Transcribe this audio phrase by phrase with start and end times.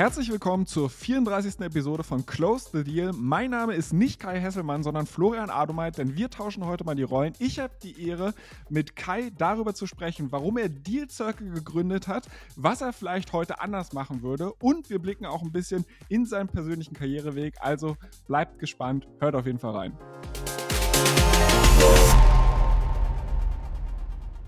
[0.00, 1.60] Herzlich willkommen zur 34.
[1.60, 3.12] Episode von Close the Deal.
[3.12, 7.02] Mein Name ist nicht Kai Hesselmann, sondern Florian Adomeit, denn wir tauschen heute mal die
[7.02, 7.34] Rollen.
[7.38, 8.32] Ich habe die Ehre,
[8.70, 13.60] mit Kai darüber zu sprechen, warum er Deal Circle gegründet hat, was er vielleicht heute
[13.60, 17.56] anders machen würde und wir blicken auch ein bisschen in seinen persönlichen Karriereweg.
[17.60, 19.98] Also bleibt gespannt, hört auf jeden Fall rein.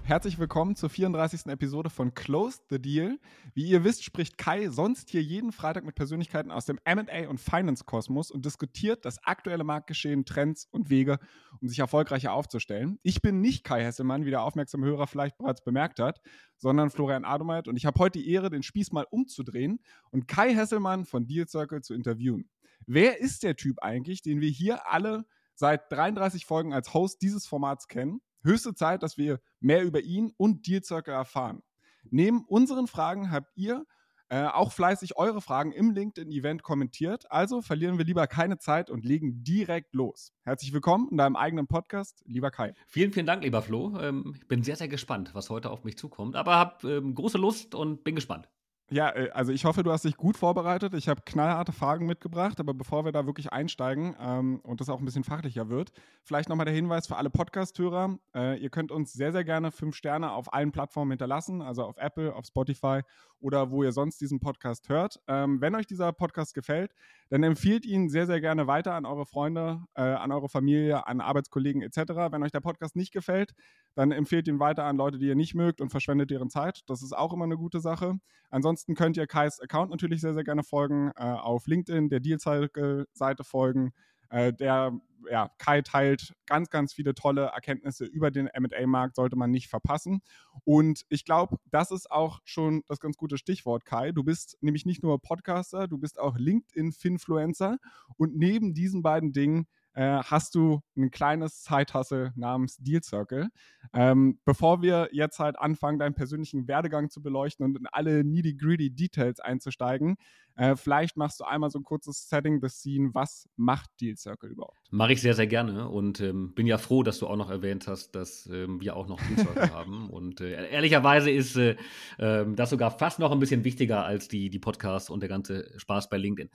[0.05, 1.47] Herzlich willkommen zur 34.
[1.47, 3.21] Episode von Close the Deal.
[3.55, 7.39] Wie ihr wisst, spricht Kai sonst hier jeden Freitag mit Persönlichkeiten aus dem MA und
[7.39, 11.21] Finance-Kosmos und diskutiert das aktuelle Marktgeschehen, Trends und Wege,
[11.61, 12.99] um sich erfolgreicher aufzustellen.
[13.05, 16.21] Ich bin nicht Kai Hesselmann, wie der aufmerksame Hörer vielleicht bereits bemerkt hat,
[16.59, 19.79] sondern Florian Adomeit und ich habe heute die Ehre, den Spieß mal umzudrehen
[20.11, 22.51] und Kai Hesselmann von Deal Circle zu interviewen.
[22.87, 27.47] Wer ist der Typ eigentlich, den wir hier alle seit 33 Folgen als Host dieses
[27.47, 28.21] Formats kennen?
[28.43, 31.63] Höchste Zeit, dass wir mehr über ihn und Deal Circle erfahren.
[32.11, 33.85] Neben unseren Fragen habt ihr
[34.33, 37.31] äh, auch fleißig eure Fragen im LinkedIn-Event kommentiert.
[37.31, 40.33] Also verlieren wir lieber keine Zeit und legen direkt los.
[40.43, 42.73] Herzlich willkommen in deinem eigenen Podcast, lieber Kai.
[42.89, 43.95] Vielen, vielen Dank, lieber Flo.
[44.01, 46.35] Ähm, ich bin sehr, sehr gespannt, was heute auf mich zukommt.
[46.35, 48.49] Aber habe ähm, große Lust und bin gespannt.
[48.93, 50.93] Ja, äh, also ich hoffe, du hast dich gut vorbereitet.
[50.93, 54.99] Ich habe knallharte Fragen mitgebracht, aber bevor wir da wirklich einsteigen ähm, und das auch
[54.99, 58.19] ein bisschen fachlicher wird, vielleicht nochmal der Hinweis für alle Podcast-Hörer.
[58.35, 61.97] Äh, ihr könnt uns sehr, sehr gerne fünf Sterne auf allen Plattformen hinterlassen, also auf
[61.97, 63.01] Apple, auf Spotify
[63.41, 65.19] oder wo ihr sonst diesen Podcast hört.
[65.27, 66.93] Ähm, wenn euch dieser Podcast gefällt,
[67.33, 71.23] dann empfiehlt ihn sehr, sehr gerne weiter an eure Freunde, äh, an eure Familie, an
[71.23, 72.31] Arbeitskollegen etc.
[72.31, 73.53] Wenn euch der Podcast nicht gefällt,
[73.95, 76.83] dann empfehlt ihn weiter an Leute, die ihr nicht mögt und verschwendet deren Zeit.
[76.89, 78.19] Das ist auch immer eine gute Sache.
[78.51, 82.39] Ansonsten könnt ihr Kais Account natürlich sehr, sehr gerne folgen, äh, auf LinkedIn, der Deal
[82.39, 83.93] Cycle-Seite folgen.
[84.33, 84.99] Äh, der
[85.31, 90.23] ja, Kai teilt ganz, ganz viele tolle Erkenntnisse über den MA-Markt, sollte man nicht verpassen.
[90.65, 94.11] Und ich glaube, das ist auch schon das ganz gute Stichwort, Kai.
[94.11, 97.79] Du bist nämlich nicht nur Podcaster, du bist auch LinkedIn-Finfluencer.
[98.17, 99.67] Und neben diesen beiden Dingen
[100.01, 103.49] hast du ein kleines Zeithassel namens Deal Circle.
[103.93, 108.91] Ähm, bevor wir jetzt halt anfangen, deinen persönlichen Werdegang zu beleuchten und in alle needy-greedy
[108.91, 110.17] Details einzusteigen,
[110.57, 113.11] äh, vielleicht machst du einmal so ein kurzes Setting the Scene.
[113.13, 114.82] Was macht Deal Circle überhaupt?
[114.95, 117.87] Mache ich sehr, sehr gerne und ähm, bin ja froh, dass du auch noch erwähnt
[117.87, 120.11] hast, dass ähm, wir auch noch Deal Circle haben.
[120.11, 121.77] Und äh, ehrlicherweise ist äh,
[122.19, 125.73] ähm, das sogar fast noch ein bisschen wichtiger als die, die Podcasts und der ganze
[125.79, 126.51] Spaß bei LinkedIn.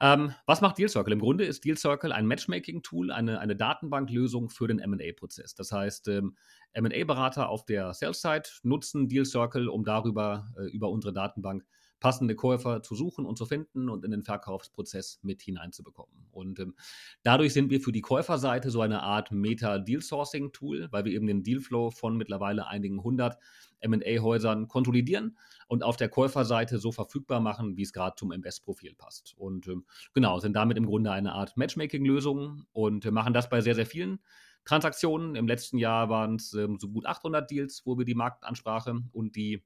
[0.00, 1.12] Ähm, was macht Deal Circle?
[1.12, 5.54] Im Grunde ist Deal Circle ein Matchmaking-Tool, eine, eine Datenbanklösung für den MA-Prozess.
[5.54, 6.34] Das heißt, ähm,
[6.74, 11.66] MA-Berater auf der Sales-Side nutzen Deal Circle, um darüber äh, über unsere Datenbank
[12.02, 16.26] passende Käufer zu suchen und zu finden und in den Verkaufsprozess mit hineinzubekommen.
[16.32, 16.74] Und ähm,
[17.22, 21.92] dadurch sind wir für die Käuferseite so eine Art Meta-Deal-Sourcing-Tool, weil wir eben den Dealflow
[21.92, 23.38] von mittlerweile einigen hundert
[23.86, 29.34] MA-Häusern konsolidieren und auf der Käuferseite so verfügbar machen, wie es gerade zum Invest-Profil passt.
[29.36, 33.60] Und ähm, genau, sind damit im Grunde eine Art Matchmaking-Lösung und äh, machen das bei
[33.60, 34.18] sehr, sehr vielen
[34.64, 35.36] Transaktionen.
[35.36, 39.36] Im letzten Jahr waren es ähm, so gut 800 Deals, wo wir die Marktansprache und
[39.36, 39.62] die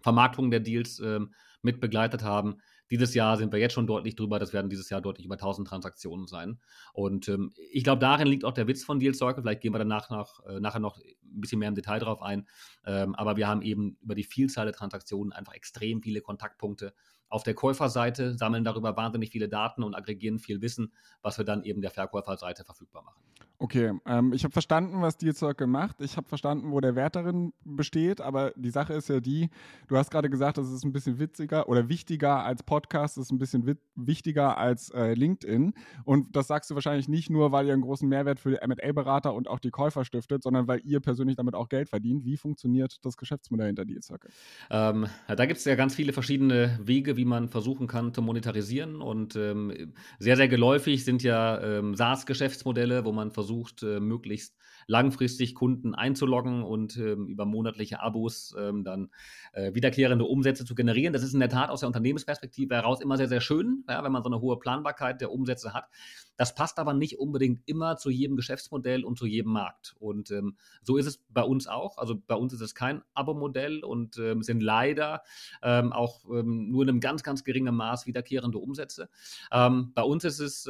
[0.00, 2.56] Vermarktung der Deals ähm, mit begleitet haben.
[2.90, 4.38] Dieses Jahr sind wir jetzt schon deutlich drüber.
[4.38, 6.58] Das werden dieses Jahr deutlich über 1000 Transaktionen sein.
[6.92, 9.42] Und ähm, ich glaube, darin liegt auch der Witz von Deal Circle.
[9.42, 12.46] Vielleicht gehen wir danach noch, äh, nachher noch ein bisschen mehr im Detail drauf ein.
[12.86, 16.94] Ähm, aber wir haben eben über die Vielzahl der Transaktionen einfach extrem viele Kontaktpunkte
[17.28, 21.62] auf der Käuferseite, sammeln darüber wahnsinnig viele Daten und aggregieren viel Wissen, was wir dann
[21.64, 23.20] eben der Verkäuferseite verfügbar machen.
[23.60, 26.00] Okay, ähm, ich habe verstanden, was Deal Circle macht.
[26.00, 28.20] Ich habe verstanden, wo der Wert darin besteht.
[28.20, 29.50] Aber die Sache ist ja die,
[29.88, 33.32] du hast gerade gesagt, das ist ein bisschen witziger oder wichtiger als Podcast, das ist
[33.32, 35.74] ein bisschen wichtiger als äh, LinkedIn.
[36.04, 39.34] Und das sagst du wahrscheinlich nicht nur, weil ihr einen großen Mehrwert für die M&A-Berater
[39.34, 42.24] und auch die Käufer stiftet, sondern weil ihr persönlich damit auch Geld verdient.
[42.24, 44.30] Wie funktioniert das Geschäftsmodell hinter Deal Circle?
[44.70, 49.02] Ähm, da gibt es ja ganz viele verschiedene Wege, wie man versuchen kann zu monetarisieren.
[49.02, 54.56] Und ähm, sehr, sehr geläufig sind ja ähm, SaaS-Geschäftsmodelle, wo man versucht, versucht, äh, möglichst
[54.86, 59.10] langfristig Kunden einzuloggen und ähm, über monatliche Abos ähm, dann
[59.52, 61.12] äh, wiederkehrende Umsätze zu generieren.
[61.12, 64.22] Das ist in der Tat aus der Unternehmensperspektive heraus immer sehr, sehr schön, wenn man
[64.22, 65.88] so eine hohe Planbarkeit der Umsätze hat.
[66.36, 69.94] Das passt aber nicht unbedingt immer zu jedem Geschäftsmodell und zu jedem Markt.
[69.98, 71.98] Und ähm, so ist es bei uns auch.
[71.98, 75.22] Also bei uns ist es kein Abo-Modell und sind leider
[75.60, 79.08] auch nur in einem ganz, ganz geringen Maß wiederkehrende Umsätze.
[79.50, 80.68] Bei uns ist es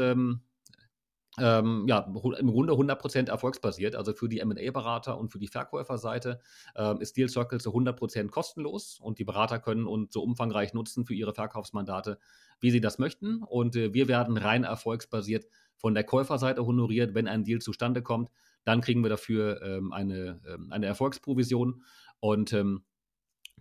[1.40, 3.96] ähm, ja, im Grunde 100% erfolgsbasiert.
[3.96, 6.40] Also für die MA-Berater und für die Verkäuferseite
[6.74, 11.04] äh, ist Deal Circle zu 100% kostenlos und die Berater können uns so umfangreich nutzen
[11.04, 12.18] für ihre Verkaufsmandate,
[12.60, 13.42] wie sie das möchten.
[13.42, 15.46] Und äh, wir werden rein erfolgsbasiert
[15.76, 17.14] von der Käuferseite honoriert.
[17.14, 18.30] Wenn ein Deal zustande kommt,
[18.64, 21.82] dann kriegen wir dafür ähm, eine, ähm, eine Erfolgsprovision.
[22.20, 22.82] Und ähm,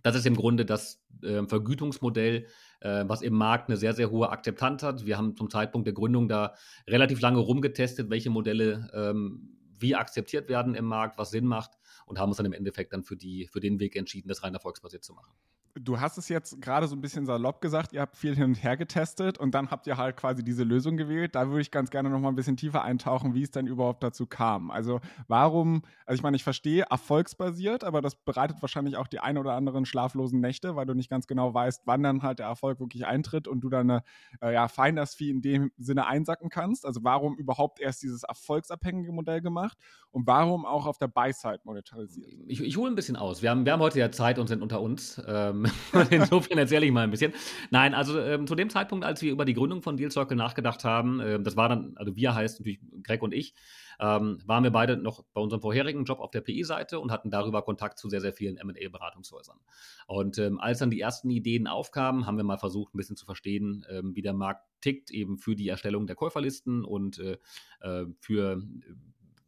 [0.02, 2.46] das ist im Grunde das äh, Vergütungsmodell,
[2.80, 5.04] was im Markt eine sehr, sehr hohe Akzeptanz hat.
[5.04, 6.54] Wir haben zum Zeitpunkt der Gründung da
[6.86, 11.72] relativ lange rumgetestet, welche Modelle ähm, wie akzeptiert werden im Markt, was Sinn macht
[12.06, 14.54] und haben uns dann im Endeffekt dann für, die, für den Weg entschieden, das rein
[14.54, 15.32] erfolgsbasiert zu machen
[15.80, 18.62] du hast es jetzt gerade so ein bisschen salopp gesagt, ihr habt viel hin und
[18.62, 21.34] her getestet und dann habt ihr halt quasi diese Lösung gewählt.
[21.34, 24.02] Da würde ich ganz gerne noch mal ein bisschen tiefer eintauchen, wie es denn überhaupt
[24.02, 24.70] dazu kam.
[24.70, 29.38] Also warum, also ich meine, ich verstehe erfolgsbasiert, aber das bereitet wahrscheinlich auch die ein
[29.38, 32.80] oder anderen schlaflosen Nächte, weil du nicht ganz genau weißt, wann dann halt der Erfolg
[32.80, 34.02] wirklich eintritt und du dann eine
[34.42, 36.84] äh, ja, Finders Fee in dem Sinne einsacken kannst.
[36.84, 39.78] Also warum überhaupt erst dieses erfolgsabhängige Modell gemacht
[40.10, 42.28] und warum auch auf der Buy-Side monetarisiert?
[42.46, 43.42] Ich, ich hole ein bisschen aus.
[43.42, 45.20] Wir haben, wir haben heute ja Zeit und sind unter uns.
[45.26, 45.66] Ähm,
[46.10, 47.32] Insofern erzähle ich mal ein bisschen.
[47.70, 50.84] Nein, also ähm, zu dem Zeitpunkt, als wir über die Gründung von Deal Circle nachgedacht
[50.84, 53.54] haben, äh, das war dann, also wir heißt natürlich Greg und ich,
[54.00, 57.62] ähm, waren wir beide noch bei unserem vorherigen Job auf der PI-Seite und hatten darüber
[57.62, 59.58] Kontakt zu sehr, sehr vielen MA-Beratungshäusern.
[60.06, 63.26] Und ähm, als dann die ersten Ideen aufkamen, haben wir mal versucht, ein bisschen zu
[63.26, 67.38] verstehen, ähm, wie der Markt tickt, eben für die Erstellung der Käuferlisten und äh,
[67.80, 68.62] äh für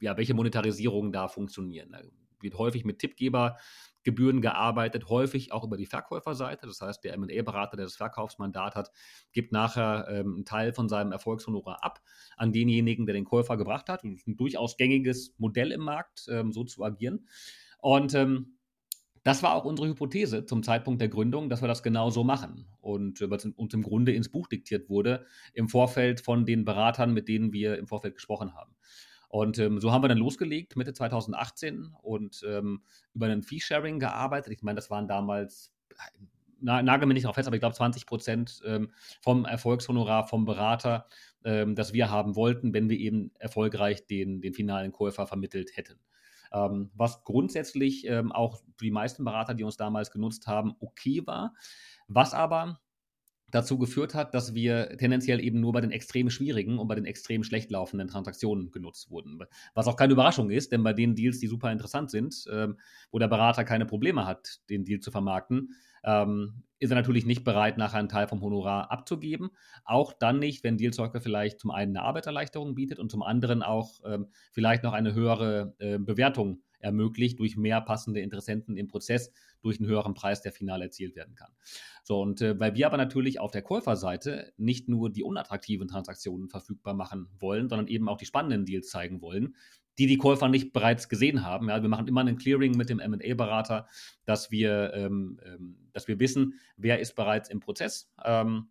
[0.00, 1.94] ja, welche Monetarisierungen da funktionieren.
[2.42, 3.56] Wird häufig mit Tippgeber
[4.02, 6.66] Gebühren gearbeitet, häufig auch über die Verkäuferseite.
[6.66, 8.90] Das heißt, der MA-Berater, der das Verkaufsmandat hat,
[9.32, 12.00] gibt nachher ähm, einen Teil von seinem Erfolgshonorar ab
[12.37, 14.02] an denjenigen, der den Käufer gebracht hat.
[14.04, 17.28] Das ist ein durchaus gängiges Modell im Markt, ähm, so zu agieren.
[17.78, 18.56] Und ähm,
[19.22, 22.66] das war auch unsere Hypothese zum Zeitpunkt der Gründung, dass wir das genau so machen.
[22.81, 27.12] Und äh, was uns im Grunde ins Buch diktiert wurde, im Vorfeld von den Beratern,
[27.12, 28.75] mit denen wir im Vorfeld gesprochen haben.
[29.31, 32.82] Und ähm, so haben wir dann losgelegt, Mitte 2018, und ähm,
[33.15, 34.53] über einen Fee-Sharing gearbeitet.
[34.53, 35.73] Ich meine, das waren damals,
[36.61, 38.91] na, nagel mir nicht drauf fest, aber ich glaube 20 Prozent ähm,
[39.21, 41.06] vom Erfolgshonorar vom Berater,
[41.44, 46.00] ähm, das wir haben wollten, wenn wir eben erfolgreich den, den finalen Käufer vermittelt hätten.
[46.53, 51.25] Ähm, was grundsätzlich ähm, auch für die meisten Berater, die uns damals genutzt haben, okay
[51.25, 51.55] war.
[52.09, 52.81] Was aber
[53.50, 57.05] dazu geführt hat, dass wir tendenziell eben nur bei den extrem schwierigen und bei den
[57.05, 59.38] extrem schlecht laufenden Transaktionen genutzt wurden.
[59.75, 62.79] Was auch keine Überraschung ist, denn bei den Deals, die super interessant sind, ähm,
[63.11, 65.75] wo der Berater keine Probleme hat, den Deal zu vermarkten,
[66.05, 69.50] ähm, ist er natürlich nicht bereit, nachher einen Teil vom Honorar abzugeben.
[69.85, 74.00] Auch dann nicht, wenn Dealzeuger vielleicht zum einen eine Arbeitserleichterung bietet und zum anderen auch
[74.06, 79.32] ähm, vielleicht noch eine höhere äh, Bewertung ermöglicht durch mehr passende Interessenten im Prozess,
[79.62, 81.53] durch einen höheren Preis, der final erzielt werden kann.
[82.03, 86.49] So, und äh, weil wir aber natürlich auf der Käuferseite nicht nur die unattraktiven Transaktionen
[86.49, 89.55] verfügbar machen wollen, sondern eben auch die spannenden Deals zeigen wollen,
[89.99, 91.69] die die Käufer nicht bereits gesehen haben.
[91.69, 93.87] Ja, wir machen immer einen Clearing mit dem M&A-Berater,
[94.25, 98.11] dass wir, ähm, ähm, dass wir wissen, wer ist bereits im Prozess.
[98.25, 98.69] Ähm,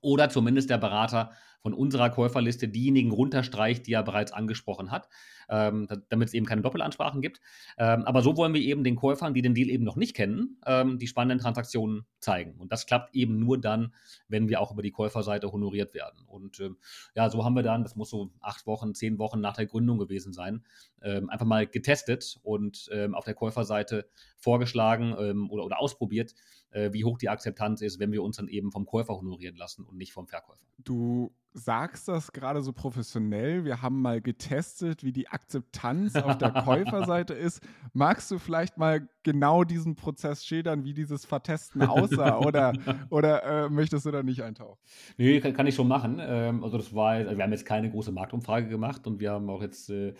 [0.00, 5.08] oder zumindest der Berater von unserer Käuferliste diejenigen runterstreicht, die er bereits angesprochen hat,
[5.48, 7.40] ähm, damit es eben keine Doppelansprachen gibt.
[7.78, 10.58] Ähm, aber so wollen wir eben den Käufern, die den Deal eben noch nicht kennen,
[10.66, 12.54] ähm, die spannenden Transaktionen zeigen.
[12.58, 13.94] Und das klappt eben nur dann,
[14.28, 16.24] wenn wir auch über die Käuferseite honoriert werden.
[16.26, 16.76] Und ähm,
[17.14, 19.98] ja, so haben wir dann, das muss so acht Wochen, zehn Wochen nach der Gründung
[19.98, 20.64] gewesen sein,
[21.02, 25.14] ähm, einfach mal getestet und ähm, auf der Käuferseite vorgeschlagen
[25.48, 26.34] oder, oder ausprobiert,
[26.70, 29.84] äh, wie hoch die Akzeptanz ist, wenn wir uns dann eben vom Käufer honorieren lassen
[29.84, 30.62] und nicht vom Verkäufer.
[30.78, 33.64] Du sagst das gerade so professionell.
[33.64, 37.62] Wir haben mal getestet, wie die Akzeptanz auf der Käuferseite ist.
[37.92, 42.38] Magst du vielleicht mal genau diesen Prozess schildern, wie dieses Vertesten aussah?
[42.46, 42.72] oder
[43.10, 44.78] oder äh, möchtest du da nicht eintauchen?
[45.16, 46.20] Nee, kann, kann ich schon machen.
[46.20, 49.48] Ähm, also das war, also wir haben jetzt keine große Marktumfrage gemacht und wir haben
[49.50, 50.14] auch jetzt, äh,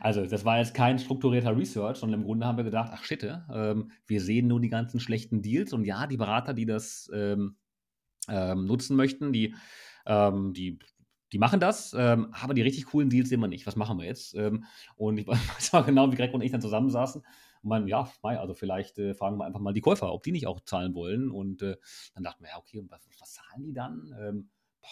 [0.00, 3.24] also das war jetzt kein strukturierter Research, sondern im Grunde haben wir gedacht, ach shit,
[3.52, 7.56] ähm, wir sehen nur die ganzen schlechten Deals und ja, die Berater, die das ähm,
[8.28, 9.54] ähm nutzen möchten, die
[10.06, 10.78] ähm, die,
[11.32, 13.66] die machen das, ähm, aber die richtig coolen Deals sehen wir nicht.
[13.66, 14.34] Was machen wir jetzt?
[14.34, 14.64] Ähm,
[14.96, 17.22] und ich weiß mal genau, wie Greg und ich dann zusammensaßen
[17.64, 20.46] und meinen, ja, also vielleicht äh, fragen wir einfach mal die Käufer, ob die nicht
[20.46, 21.30] auch zahlen wollen.
[21.30, 21.76] Und äh,
[22.14, 24.14] dann dachten wir, ja, okay, und was, was zahlen die dann?
[24.20, 24.88] Ähm, boah,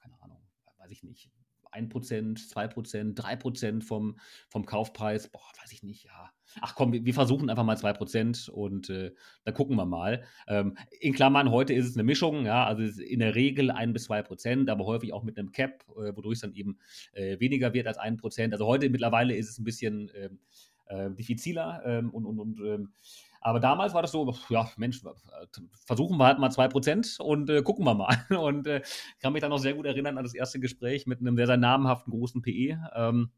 [0.00, 0.38] keine Ahnung,
[0.78, 1.30] weiß ich nicht.
[1.72, 6.30] 1%, 2%, 3% vom, vom Kaufpreis, boah, weiß ich nicht, ja.
[6.60, 9.12] Ach komm, wir, wir versuchen einfach mal 2% und äh,
[9.44, 10.24] dann gucken wir mal.
[10.48, 14.10] Ähm, in Klammern, heute ist es eine Mischung, ja, also in der Regel 1 bis
[14.10, 16.78] 2%, aber häufig auch mit einem Cap, äh, wodurch es dann eben
[17.12, 18.52] äh, weniger wird als 1%.
[18.52, 20.38] Also heute mittlerweile ist es ein bisschen ähm,
[20.86, 22.92] äh, diffiziler ähm, und, und, und ähm,
[23.40, 25.02] aber damals war das so, ja, Mensch,
[25.86, 28.26] versuchen wir halt mal 2% und äh, gucken wir mal.
[28.40, 28.82] Und äh,
[29.20, 31.56] kann mich dann noch sehr gut erinnern an das erste Gespräch mit einem sehr, sehr
[31.56, 32.78] namhaften großen PE.
[32.94, 33.30] Ähm,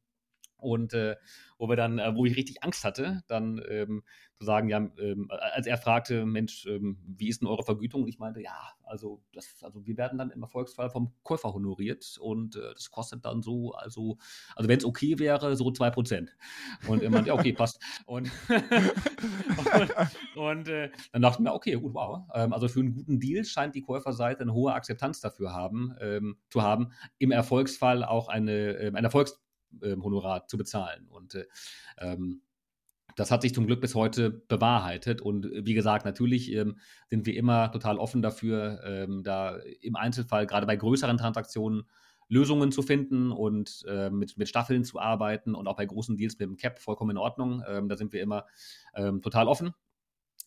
[0.62, 1.16] Und äh,
[1.58, 4.02] wo wir dann, äh, wo ich richtig Angst hatte, dann ähm,
[4.36, 8.02] zu sagen, ja, ähm, als er fragte, Mensch, ähm, wie ist denn eure Vergütung?
[8.02, 12.18] Und ich meinte, ja, also das, also wir werden dann im Erfolgsfall vom Käufer honoriert
[12.20, 14.18] und äh, das kostet dann so, also,
[14.56, 16.28] also wenn es okay wäre, so 2%.
[16.88, 17.80] Und er meinte, ja, okay, passt.
[18.06, 22.24] Und, und, und äh, dann dachten wir, okay, gut, wow.
[22.34, 26.38] Ähm, also für einen guten Deal scheint die Käuferseite eine hohe Akzeptanz dafür haben, ähm,
[26.50, 29.04] zu haben, im Erfolgsfall auch eine, äh, ein
[29.80, 31.06] Erfolgshonorar zu bezahlen.
[31.08, 31.46] Und äh,
[31.98, 32.42] ähm,
[33.16, 35.20] das hat sich zum Glück bis heute bewahrheitet.
[35.20, 36.78] Und äh, wie gesagt, natürlich ähm,
[37.10, 41.84] sind wir immer total offen dafür, ähm, da im Einzelfall, gerade bei größeren Transaktionen,
[42.28, 46.38] Lösungen zu finden und äh, mit, mit Staffeln zu arbeiten und auch bei großen Deals
[46.38, 47.62] mit dem Cap vollkommen in Ordnung.
[47.68, 48.46] Ähm, da sind wir immer
[48.94, 49.74] ähm, total offen.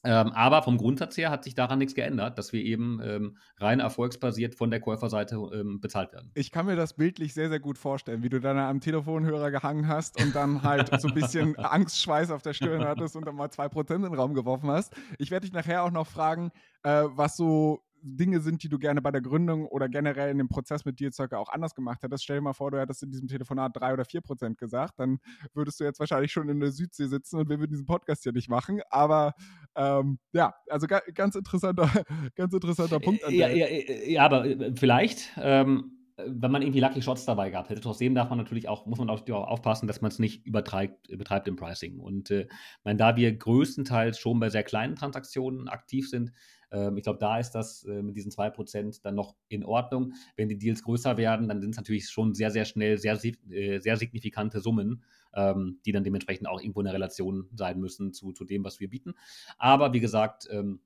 [0.03, 3.79] Ähm, aber vom Grundsatz her hat sich daran nichts geändert, dass wir eben ähm, rein
[3.79, 6.31] erfolgsbasiert von der Käuferseite ähm, bezahlt werden.
[6.35, 9.87] Ich kann mir das bildlich sehr, sehr gut vorstellen, wie du dann am Telefonhörer gehangen
[9.87, 13.47] hast und dann halt so ein bisschen Angstschweiß auf der Stirn hattest und dann mal
[13.47, 14.93] 2% in den Raum geworfen hast.
[15.17, 16.51] Ich werde dich nachher auch noch fragen,
[16.83, 20.47] äh, was so Dinge sind, die du gerne bei der Gründung oder generell in dem
[20.47, 22.23] Prozess mit Deal Circle auch anders gemacht hättest.
[22.23, 25.17] Stell dir mal vor, du hättest in diesem Telefonat drei oder vier Prozent gesagt, dann
[25.53, 28.31] würdest du jetzt wahrscheinlich schon in der Südsee sitzen und wir würden diesen Podcast hier
[28.31, 28.81] nicht machen.
[28.89, 29.33] Aber
[29.75, 31.89] ähm, ja, also ga, ganz interessanter,
[32.35, 33.21] ganz interessanter Punkt.
[33.29, 35.31] ja, ja, ja, aber äh, vielleicht.
[35.37, 37.81] Ähm wenn man irgendwie Lucky Shots dabei gehabt hätte.
[37.81, 41.47] Trotzdem darf man natürlich auch, muss man auch aufpassen, dass man es nicht übertreibt, übertreibt
[41.47, 41.99] im Pricing.
[41.99, 42.47] Und äh,
[42.83, 46.31] mein, da wir größtenteils schon bei sehr kleinen Transaktionen aktiv sind,
[46.71, 50.13] ich glaube, da ist das äh, mit diesen 2% dann noch in Ordnung.
[50.35, 53.79] Wenn die Deals größer werden, dann sind es natürlich schon sehr, sehr schnell sehr, äh,
[53.79, 55.03] sehr signifikante Summen,
[55.33, 58.79] ähm, die dann dementsprechend auch irgendwo in der Relation sein müssen zu, zu dem, was
[58.79, 59.13] wir bieten.
[59.57, 60.79] Aber wie gesagt, ähm,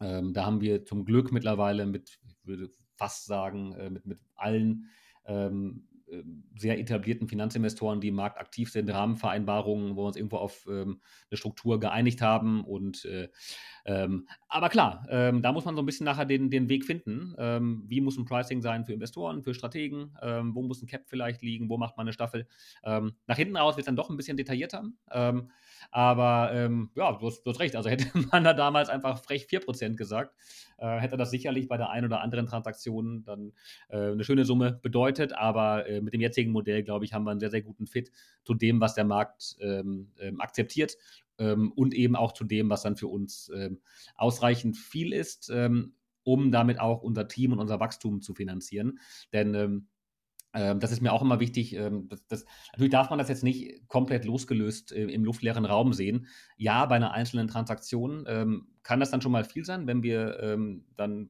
[0.00, 4.20] ähm, da haben wir zum Glück mittlerweile mit, ich würde fast sagen, äh, mit, mit
[4.34, 4.88] allen ähm,
[5.28, 5.87] ähm,
[6.56, 11.00] sehr etablierten Finanzinvestoren, die im Markt aktiv sind, Rahmenvereinbarungen, wo wir uns irgendwo auf ähm,
[11.30, 12.64] eine Struktur geeinigt haben.
[12.64, 13.28] Und äh,
[13.84, 17.34] ähm, aber klar, ähm, da muss man so ein bisschen nachher den, den Weg finden.
[17.38, 20.16] Ähm, wie muss ein Pricing sein für Investoren, für Strategen?
[20.22, 21.68] Ähm, wo muss ein Cap vielleicht liegen?
[21.68, 22.46] Wo macht man eine Staffel?
[22.82, 24.84] nach hinten raus wird es dann doch ein bisschen detaillierter.
[25.90, 26.52] Aber
[26.94, 27.76] ja, du hast, du hast, recht.
[27.76, 30.34] Also hätte man da damals einfach frech 4% gesagt,
[30.78, 33.52] äh, hätte das sicherlich bei der einen oder anderen Transaktion dann
[33.88, 35.32] äh, eine schöne Summe bedeutet.
[35.32, 38.10] Aber äh, mit dem jetzigen Modell, glaube ich, haben wir einen sehr, sehr guten Fit
[38.44, 40.96] zu dem, was der Markt ähm, ähm, akzeptiert
[41.38, 43.80] ähm, und eben auch zu dem, was dann für uns ähm,
[44.14, 48.98] ausreichend viel ist, ähm, um damit auch unser Team und unser Wachstum zu finanzieren.
[49.32, 49.88] Denn ähm,
[50.52, 51.78] das ist mir auch immer wichtig.
[52.08, 56.26] Das, das, natürlich darf man das jetzt nicht komplett losgelöst äh, im luftleeren Raum sehen.
[56.56, 60.40] Ja, bei einer einzelnen Transaktion ähm, kann das dann schon mal viel sein, wenn wir
[60.40, 61.28] ähm, dann,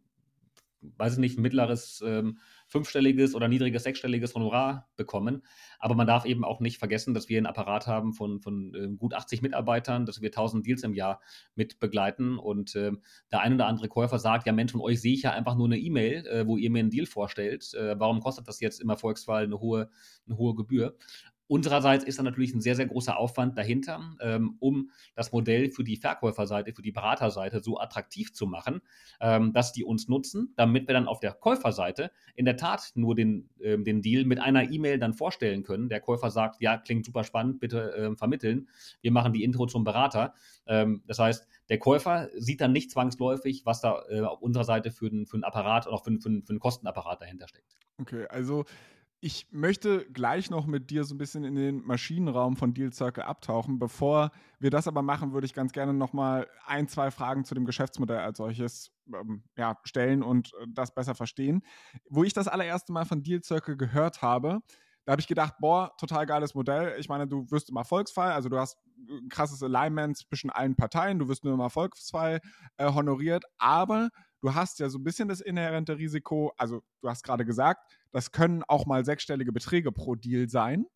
[0.81, 5.43] weiß ich nicht, mittleres ähm, fünfstelliges oder niedriges sechsstelliges Honorar bekommen.
[5.79, 8.89] Aber man darf eben auch nicht vergessen, dass wir einen Apparat haben von, von äh,
[8.97, 11.21] gut 80 Mitarbeitern, dass wir 1000 Deals im Jahr
[11.55, 12.93] mit begleiten und äh,
[13.33, 15.67] der ein oder andere Käufer sagt, ja Mensch, von euch sehe ich ja einfach nur
[15.67, 17.73] eine E-Mail, äh, wo ihr mir einen Deal vorstellt.
[17.75, 19.91] Äh, warum kostet das jetzt im Erfolgsfall eine hohe,
[20.27, 20.97] eine hohe Gebühr?
[21.49, 25.83] Unsererseits ist da natürlich ein sehr, sehr großer Aufwand dahinter, ähm, um das Modell für
[25.83, 28.83] die Verkäuferseite, für die Beraterseite so attraktiv zu machen,
[29.21, 33.15] ähm, dass die uns nutzen, damit wir dann auf der Käuferseite in der Tat nur
[33.15, 35.89] den, ähm, den Deal mit einer E-Mail dann vorstellen können.
[35.89, 38.69] Der Käufer sagt, ja, klingt super spannend, bitte ähm, vermitteln.
[39.01, 40.35] Wir machen die Intro zum Berater.
[40.67, 44.91] Ähm, das heißt, der Käufer sieht dann nicht zwangsläufig, was da äh, auf unserer Seite
[44.91, 47.79] für, ein, für einen Apparat oder auch für einen Kostenapparat dahinter steckt.
[48.01, 48.65] Okay, also
[49.21, 53.25] ich möchte gleich noch mit dir so ein bisschen in den Maschinenraum von Deal Circle
[53.25, 53.79] abtauchen.
[53.79, 57.55] Bevor wir das aber machen, würde ich ganz gerne noch mal ein, zwei Fragen zu
[57.55, 61.63] dem Geschäftsmodell als solches ähm, ja, stellen und äh, das besser verstehen.
[62.09, 64.61] Wo ich das allererste Mal von Deal Circle gehört habe,
[65.05, 66.95] da habe ich gedacht, boah, total geiles Modell.
[67.01, 68.77] Ich meine, du wirst im Erfolgsfall, also du hast
[69.09, 72.41] ein krasses Alignment zwischen allen Parteien, du wirst nur im Erfolgsfall
[72.77, 77.23] äh, honoriert, aber du hast ja so ein bisschen das inhärente Risiko, also du hast
[77.25, 80.87] gerade gesagt, das können auch mal sechsstellige Beträge pro Deal sein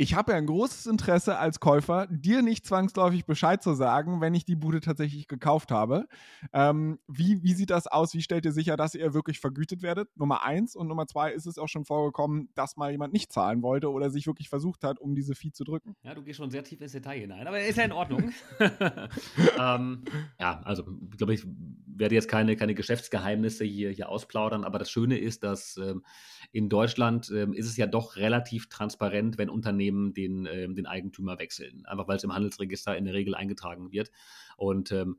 [0.00, 4.32] ich habe ja ein großes Interesse als Käufer, dir nicht zwangsläufig Bescheid zu sagen, wenn
[4.32, 6.06] ich die Bude tatsächlich gekauft habe.
[6.52, 8.14] Ähm, wie, wie sieht das aus?
[8.14, 10.08] Wie stellt ihr sicher, dass ihr wirklich vergütet werdet?
[10.16, 10.76] Nummer eins.
[10.76, 14.08] Und Nummer zwei, ist es auch schon vorgekommen, dass mal jemand nicht zahlen wollte oder
[14.08, 15.96] sich wirklich versucht hat, um diese Fee zu drücken?
[16.04, 18.32] Ja, du gehst schon sehr tief ins Detail hinein, aber ist ja in Ordnung.
[19.58, 20.04] ähm,
[20.38, 21.44] ja, also, ich glaube, ich
[21.86, 26.04] werde jetzt keine, keine Geschäftsgeheimnisse hier, hier ausplaudern, aber das Schöne ist, dass ähm,
[26.52, 31.38] in Deutschland ähm, ist es ja doch relativ transparent, wenn Unternehmen den, ähm, den Eigentümer
[31.38, 31.84] wechseln.
[31.86, 34.10] Einfach weil es im Handelsregister in der Regel eingetragen wird.
[34.56, 35.18] Und ähm,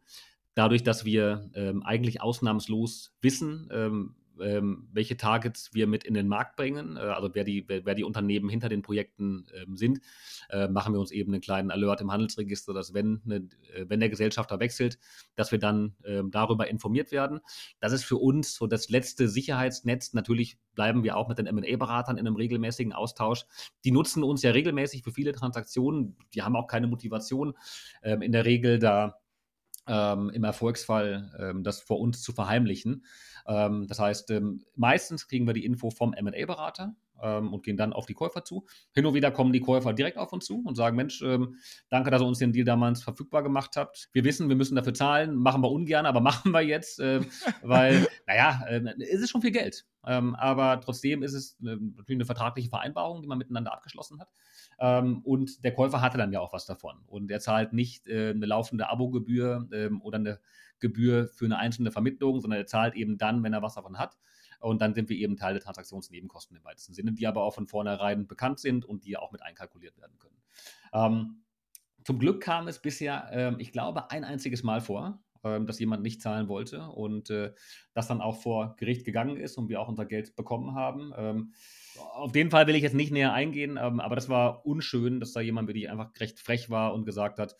[0.56, 6.28] dadurch, dass wir ähm, eigentlich ausnahmslos wissen, ähm, ähm, welche Targets wir mit in den
[6.28, 10.00] Markt bringen, äh, also wer die, wer, wer, die Unternehmen hinter den Projekten ähm, sind,
[10.50, 13.36] äh, machen wir uns eben einen kleinen Alert im Handelsregister, dass wenn, eine,
[13.74, 15.00] äh, wenn der Gesellschafter wechselt,
[15.36, 17.40] dass wir dann ähm, darüber informiert werden.
[17.80, 20.14] Das ist für uns so das letzte Sicherheitsnetz.
[20.14, 23.46] Natürlich bleiben wir auch mit den M&A-Beratern in einem regelmäßigen Austausch.
[23.84, 26.16] Die nutzen uns ja regelmäßig für viele Transaktionen.
[26.34, 27.54] Die haben auch keine Motivation
[28.04, 29.20] ähm, in der Regel da
[29.90, 33.04] ähm, im Erfolgsfall ähm, das vor uns zu verheimlichen.
[33.50, 37.94] Ähm, das heißt, ähm, meistens kriegen wir die Info vom MA-Berater ähm, und gehen dann
[37.94, 38.68] auf die Käufer zu.
[38.94, 41.56] Hin und wieder kommen die Käufer direkt auf uns zu und sagen: Mensch, ähm,
[41.90, 44.10] danke, dass ihr uns den Deal damals verfügbar gemacht habt.
[44.14, 47.22] Wir wissen, wir müssen dafür zahlen, machen wir ungern, aber machen wir jetzt, äh,
[47.64, 49.86] weil, naja, äh, es ist schon viel Geld.
[50.04, 54.30] aber trotzdem ist es äh, natürlich eine vertragliche Vereinbarung, die man miteinander abgeschlossen hat.
[54.80, 57.00] Ähm, und der Käufer hatte dann ja auch was davon.
[57.08, 60.40] Und er zahlt nicht äh, eine laufende Abogebühr ähm, oder eine
[60.80, 64.18] Gebühr für eine einzelne Vermittlung, sondern er zahlt eben dann, wenn er was davon hat.
[64.60, 67.68] Und dann sind wir eben Teil der Transaktionsnebenkosten im weitesten Sinne, die aber auch von
[67.68, 70.42] vornherein bekannt sind und die auch mit einkalkuliert werden können.
[70.94, 71.44] Ähm,
[72.04, 76.04] zum Glück kam es bisher, äh, ich glaube, ein einziges Mal vor, äh, dass jemand
[76.04, 77.54] nicht zahlen wollte und äh,
[77.94, 81.14] das dann auch vor Gericht gegangen ist und wir auch unser Geld bekommen haben.
[81.16, 81.54] Ähm,
[82.14, 85.32] auf den Fall will ich jetzt nicht näher eingehen, ähm, aber das war unschön, dass
[85.32, 87.56] da jemand wirklich einfach recht frech war und gesagt hat,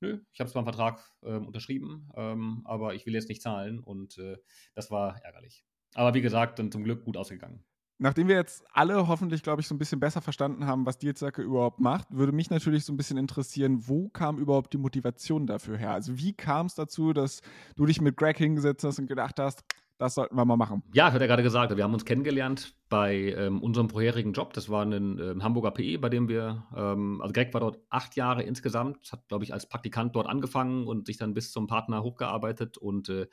[0.00, 3.80] nö, ich habe zwar einen Vertrag ähm, unterschrieben, ähm, aber ich will jetzt nicht zahlen
[3.80, 4.36] und äh,
[4.74, 5.64] das war ärgerlich.
[5.94, 7.64] Aber wie gesagt, dann zum Glück gut ausgegangen.
[8.00, 11.42] Nachdem wir jetzt alle hoffentlich, glaube ich, so ein bisschen besser verstanden haben, was Dealsacke
[11.42, 15.76] überhaupt macht, würde mich natürlich so ein bisschen interessieren, wo kam überhaupt die Motivation dafür
[15.76, 15.90] her?
[15.92, 17.42] Also wie kam es dazu, dass
[17.74, 19.64] du dich mit Greg hingesetzt hast und gedacht hast,
[19.98, 20.84] das sollten wir mal machen.
[20.94, 21.76] Ja, hat er gerade gesagt.
[21.76, 24.52] Wir haben uns kennengelernt bei ähm, unserem vorherigen Job.
[24.52, 28.14] Das war ein ähm, Hamburger PE, bei dem wir, ähm, also Greg war dort acht
[28.14, 32.04] Jahre insgesamt, hat, glaube ich, als Praktikant dort angefangen und sich dann bis zum Partner
[32.04, 32.78] hochgearbeitet.
[32.78, 33.26] Und äh,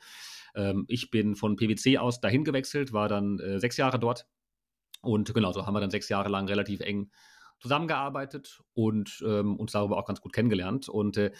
[0.56, 4.26] ähm, ich bin von PwC aus dahin gewechselt, war dann äh, sechs Jahre dort.
[5.02, 7.12] Und genau, so haben wir dann sechs Jahre lang relativ eng
[7.60, 10.88] zusammengearbeitet und ähm, uns darüber auch ganz gut kennengelernt.
[10.88, 11.30] Und äh,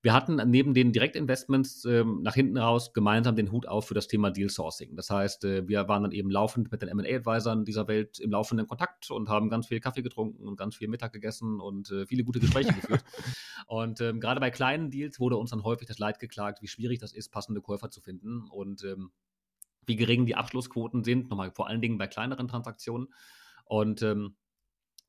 [0.00, 4.06] wir hatten neben den Direktinvestments ähm, nach hinten raus gemeinsam den Hut auf für das
[4.06, 4.94] Thema Deal Sourcing.
[4.94, 8.68] Das heißt, äh, wir waren dann eben laufend mit den M&A-Advisern dieser Welt im laufenden
[8.68, 12.22] Kontakt und haben ganz viel Kaffee getrunken und ganz viel Mittag gegessen und äh, viele
[12.22, 13.02] gute Gespräche geführt.
[13.66, 17.00] Und ähm, gerade bei kleinen Deals wurde uns dann häufig das Leid geklagt, wie schwierig
[17.00, 19.10] das ist, passende Käufer zu finden und ähm,
[19.84, 23.08] wie gering die Abschlussquoten sind, nochmal vor allen Dingen bei kleineren Transaktionen.
[23.64, 24.36] Und ähm,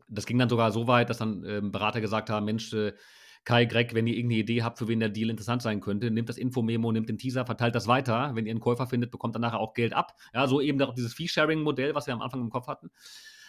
[0.10, 2.94] das ging dann sogar so weit, dass dann ähm, Berater gesagt haben, Mensch, äh,
[3.46, 6.30] Kai, Greg, wenn ihr irgendeine Idee habt, für wen der Deal interessant sein könnte, nehmt
[6.30, 8.32] das Info-Memo, nehmt den Teaser, verteilt das weiter.
[8.36, 10.16] Wenn ihr einen Käufer findet, bekommt dann nachher auch Geld ab.
[10.34, 12.92] Ja, so eben auch dieses Fee-Sharing-Modell, was wir am Anfang im Kopf hatten.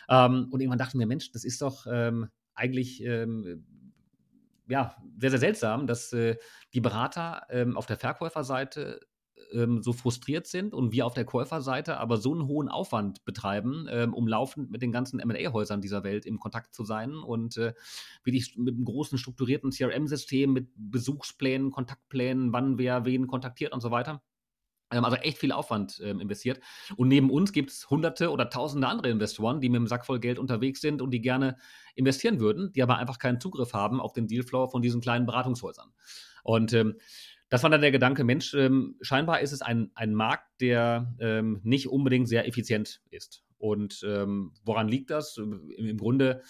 [0.09, 3.64] Ähm, und irgendwann dachten wir, Mensch, das ist doch ähm, eigentlich ähm,
[4.68, 6.37] ja, sehr, sehr seltsam, dass äh,
[6.72, 9.00] die Berater ähm, auf der Verkäuferseite
[9.53, 13.87] ähm, so frustriert sind und wir auf der Käuferseite aber so einen hohen Aufwand betreiben,
[13.91, 17.75] ähm, um laufend mit den ganzen MA-Häusern dieser Welt im Kontakt zu sein und äh,
[18.25, 23.91] wirklich mit einem großen strukturierten CRM-System, mit Besuchsplänen, Kontaktplänen, wann wer wen kontaktiert und so
[23.91, 24.23] weiter
[24.91, 26.61] ähm, also echt viel Aufwand ähm, investiert.
[26.97, 30.21] Und neben uns gibt es hunderte oder tausende andere Investoren, die mit einem Sack voll
[30.21, 31.57] Geld unterwegs sind und die gerne
[31.95, 35.93] investieren würden, die aber einfach keinen Zugriff haben auf den Dealflow von diesen kleinen Beratungshäusern.
[36.43, 36.97] Und ähm,
[37.51, 41.61] das war dann der Gedanke, Mensch, ähm, scheinbar ist es ein, ein Markt, der ähm,
[41.65, 43.45] nicht unbedingt sehr effizient ist.
[43.59, 45.37] Und ähm, woran liegt das?
[45.37, 46.43] Im, im Grunde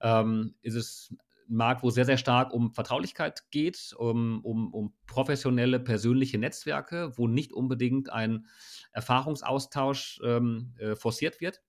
[0.00, 1.14] ähm, ist es
[1.48, 6.38] ein Markt, wo es sehr, sehr stark um Vertraulichkeit geht, um, um, um professionelle, persönliche
[6.38, 8.46] Netzwerke, wo nicht unbedingt ein
[8.92, 11.62] Erfahrungsaustausch ähm, äh, forciert wird.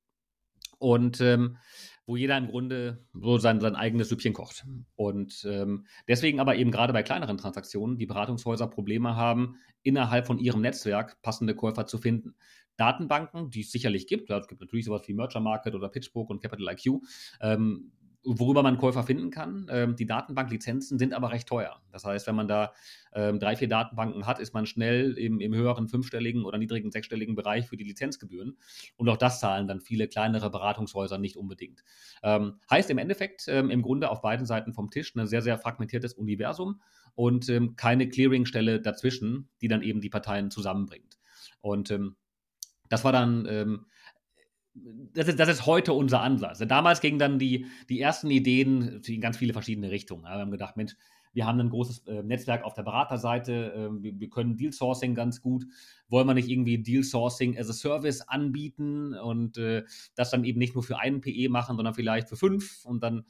[0.80, 1.58] Und ähm,
[2.07, 4.65] wo jeder im Grunde so sein, sein eigenes Süppchen kocht.
[4.95, 10.39] Und ähm, deswegen aber eben gerade bei kleineren Transaktionen die Beratungshäuser Probleme haben, innerhalb von
[10.39, 12.35] ihrem Netzwerk passende Käufer zu finden.
[12.77, 16.41] Datenbanken, die es sicherlich gibt, es gibt natürlich sowas wie Merger Market oder PitchBook und
[16.41, 17.01] Capital IQ,
[17.41, 17.91] ähm,
[18.27, 19.67] worüber man Käufer finden kann.
[19.71, 21.81] Ähm, die Datenbanklizenzen sind aber recht teuer.
[21.91, 22.73] Das heißt, wenn man da
[23.13, 27.35] ähm, drei, vier Datenbanken hat, ist man schnell im, im, höheren fünfstelligen oder niedrigen sechsstelligen
[27.35, 28.57] Bereich für die Lizenzgebühren.
[28.97, 31.83] Und auch das zahlen dann viele kleinere Beratungshäuser nicht unbedingt.
[32.21, 35.57] Ähm, heißt im Endeffekt ähm, im Grunde auf beiden Seiten vom Tisch ein sehr, sehr
[35.57, 36.81] fragmentiertes Universum
[37.15, 41.17] und ähm, keine Clearingstelle dazwischen, die dann eben die Parteien zusammenbringt.
[41.61, 42.17] Und ähm,
[42.89, 43.85] das war dann
[45.13, 46.59] das ist, das ist heute unser Ansatz.
[46.59, 50.23] Damals gingen dann die, die ersten Ideen in ganz viele verschiedene Richtungen.
[50.23, 50.95] Wir haben gedacht, Mensch,
[51.33, 55.13] wir haben ein großes äh, Netzwerk auf der Beraterseite, äh, wir, wir, können Deal Sourcing
[55.13, 55.65] ganz gut.
[56.09, 59.83] Wollen wir nicht irgendwie Deal Sourcing as a Service anbieten und äh,
[60.15, 63.25] das dann eben nicht nur für einen PE machen, sondern vielleicht für fünf und dann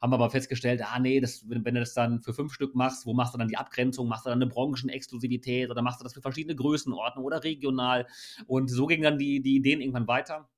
[0.00, 3.06] haben aber festgestellt, ah nee, das, wenn, wenn, du das dann für fünf Stück machst,
[3.06, 4.08] wo machst du dann die Abgrenzung?
[4.08, 8.08] Machst du dann eine Branchenexklusivität oder machst du das für verschiedene Größenordnungen oder regional?
[8.48, 10.48] Und so gingen dann die, die Ideen irgendwann weiter,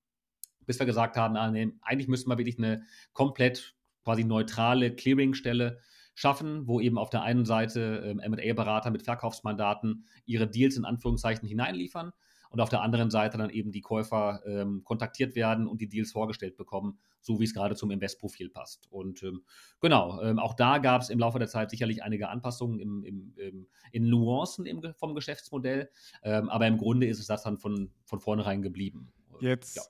[0.66, 5.78] bis wir gesagt haben, ah, nee, eigentlich müssten wir wirklich eine komplett quasi neutrale Clearingstelle
[6.14, 11.48] schaffen, wo eben auf der einen Seite ähm, MA-Berater mit Verkaufsmandaten ihre Deals in Anführungszeichen
[11.48, 12.12] hineinliefern
[12.50, 16.12] und auf der anderen Seite dann eben die Käufer ähm, kontaktiert werden und die Deals
[16.12, 18.86] vorgestellt bekommen, so wie es gerade zum Investprofil passt.
[18.92, 19.42] Und ähm,
[19.80, 23.34] genau, ähm, auch da gab es im Laufe der Zeit sicherlich einige Anpassungen im, im,
[23.36, 25.90] im, in Nuancen vom Geschäftsmodell,
[26.22, 29.12] ähm, aber im Grunde ist es das dann von, von vornherein geblieben.
[29.40, 29.82] Jetzt ja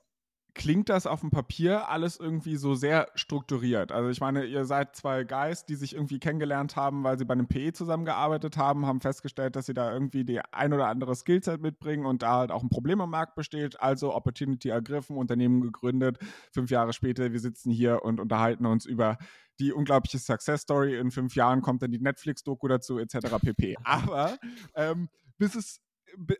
[0.55, 3.91] klingt das auf dem Papier alles irgendwie so sehr strukturiert.
[3.91, 7.33] Also ich meine, ihr seid zwei Guys, die sich irgendwie kennengelernt haben, weil sie bei
[7.33, 11.61] einem PE zusammengearbeitet haben, haben festgestellt, dass sie da irgendwie die ein oder andere Skillset
[11.61, 13.79] mitbringen und da halt auch ein Problem am Markt besteht.
[13.81, 16.19] Also Opportunity ergriffen, Unternehmen gegründet.
[16.51, 19.17] Fünf Jahre später, wir sitzen hier und unterhalten uns über
[19.59, 20.97] die unglaubliche Success Story.
[20.97, 23.17] In fünf Jahren kommt dann die Netflix-Doku dazu, etc.
[23.41, 23.75] pp.
[23.83, 24.37] Aber
[24.73, 25.81] ähm, bis es,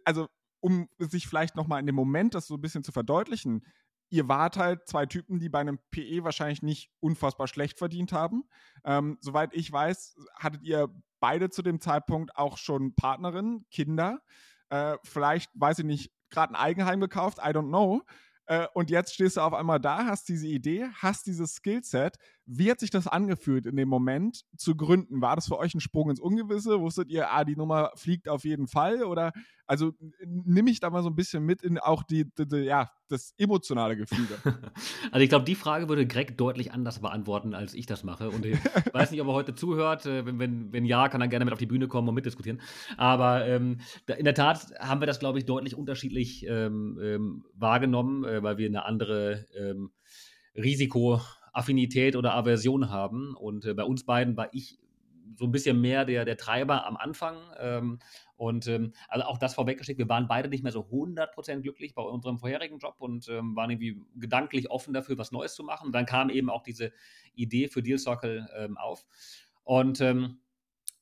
[0.05, 0.27] also
[0.61, 3.61] um sich vielleicht nochmal in dem Moment das so ein bisschen zu verdeutlichen,
[4.09, 8.43] ihr wart halt zwei Typen, die bei einem PE wahrscheinlich nicht unfassbar schlecht verdient haben.
[8.83, 10.89] Ähm, soweit ich weiß, hattet ihr
[11.19, 14.21] beide zu dem Zeitpunkt auch schon Partnerinnen, Kinder.
[14.69, 18.03] Äh, vielleicht, weiß ich nicht, gerade ein Eigenheim gekauft, I don't know.
[18.47, 22.17] Äh, und jetzt stehst du auf einmal da, hast diese Idee, hast dieses Skillset.
[22.45, 25.21] Wie hat sich das angefühlt in dem Moment zu gründen?
[25.21, 26.79] War das für euch ein Sprung ins Ungewisse?
[26.79, 29.03] Wusstet ihr, ah, die Nummer fliegt auf jeden Fall?
[29.03, 29.31] Oder
[29.67, 32.91] also nimm ich da mal so ein bisschen mit in auch die, die, die ja,
[33.07, 34.27] das emotionale Gefühl.
[35.11, 38.29] Also ich glaube, die Frage würde Greg deutlich anders beantworten, als ich das mache.
[38.29, 38.57] Und ich
[38.93, 40.05] weiß nicht, ob er heute zuhört.
[40.05, 42.59] Äh, wenn, wenn, wenn ja, kann er gerne mit auf die Bühne kommen und mitdiskutieren.
[42.97, 43.79] Aber ähm,
[44.17, 48.57] in der Tat haben wir das, glaube ich, deutlich unterschiedlich ähm, ähm, wahrgenommen, äh, weil
[48.57, 49.91] wir eine andere ähm,
[51.55, 53.35] Risikoaffinität oder Aversion haben.
[53.35, 54.77] Und äh, bei uns beiden war ich
[55.37, 57.37] so ein bisschen mehr der, der Treiber am Anfang.
[57.59, 57.99] Ähm,
[58.37, 62.03] und ähm, also auch das vorweggeschickt, wir waren beide nicht mehr so 100% glücklich bei
[62.03, 65.87] unserem vorherigen Job und ähm, waren irgendwie gedanklich offen dafür, was Neues zu machen.
[65.87, 66.91] Und dann kam eben auch diese
[67.33, 69.05] Idee für Deal Circle ähm, auf.
[69.63, 70.39] Und ähm,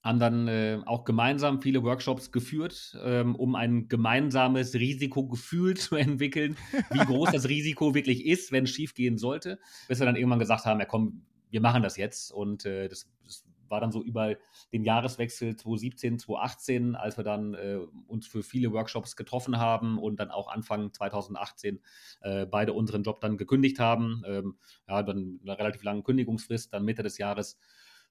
[0.04, 6.58] haben dann äh, auch gemeinsam viele Workshops geführt, ähm, um ein gemeinsames Risikogefühl zu entwickeln,
[6.92, 10.40] wie groß das Risiko wirklich ist, wenn es schief gehen sollte, bis wir dann irgendwann
[10.40, 14.04] gesagt haben, ja komm, wir machen das jetzt und äh, das, das war dann so
[14.04, 14.36] über
[14.72, 20.20] den Jahreswechsel 2017, 2018, als wir dann äh, uns für viele Workshops getroffen haben und
[20.20, 21.82] dann auch Anfang 2018
[22.22, 24.22] äh, beide unseren Job dann gekündigt haben.
[24.28, 27.58] Ähm, ja, dann eine relativ lange Kündigungsfrist, dann Mitte des Jahres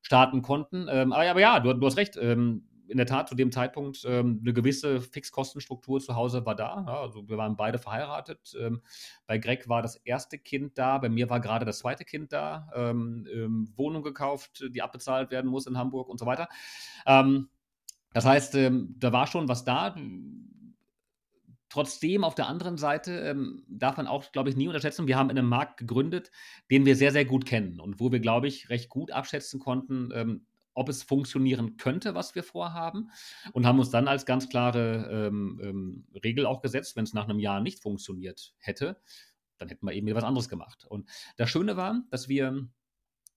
[0.02, 0.88] starten konnten.
[0.90, 2.16] Ähm, aber, ja, du, du hast recht.
[2.16, 6.84] Ähm, in der Tat zu dem Zeitpunkt ähm, eine gewisse Fixkostenstruktur zu Hause war da.
[6.86, 8.54] Ja, also wir waren beide verheiratet.
[8.60, 8.82] Ähm,
[9.26, 12.68] bei Greg war das erste Kind da, bei mir war gerade das zweite Kind da.
[12.74, 16.48] Ähm, Wohnung gekauft, die abbezahlt werden muss in Hamburg und so weiter.
[17.04, 19.94] Das heißt, da war schon was da.
[21.72, 25.30] Trotzdem auf der anderen Seite ähm, darf man auch, glaube ich, nie unterschätzen, wir haben
[25.30, 26.30] in einem Markt gegründet,
[26.70, 30.10] den wir sehr, sehr gut kennen und wo wir, glaube ich, recht gut abschätzen konnten,
[30.12, 33.10] ähm, ob es funktionieren könnte, was wir vorhaben,
[33.54, 37.26] und haben uns dann als ganz klare ähm, ähm, Regel auch gesetzt, wenn es nach
[37.26, 39.00] einem Jahr nicht funktioniert hätte,
[39.56, 40.84] dann hätten wir eben wieder was anderes gemacht.
[40.84, 41.08] Und
[41.38, 42.68] das Schöne war, dass wir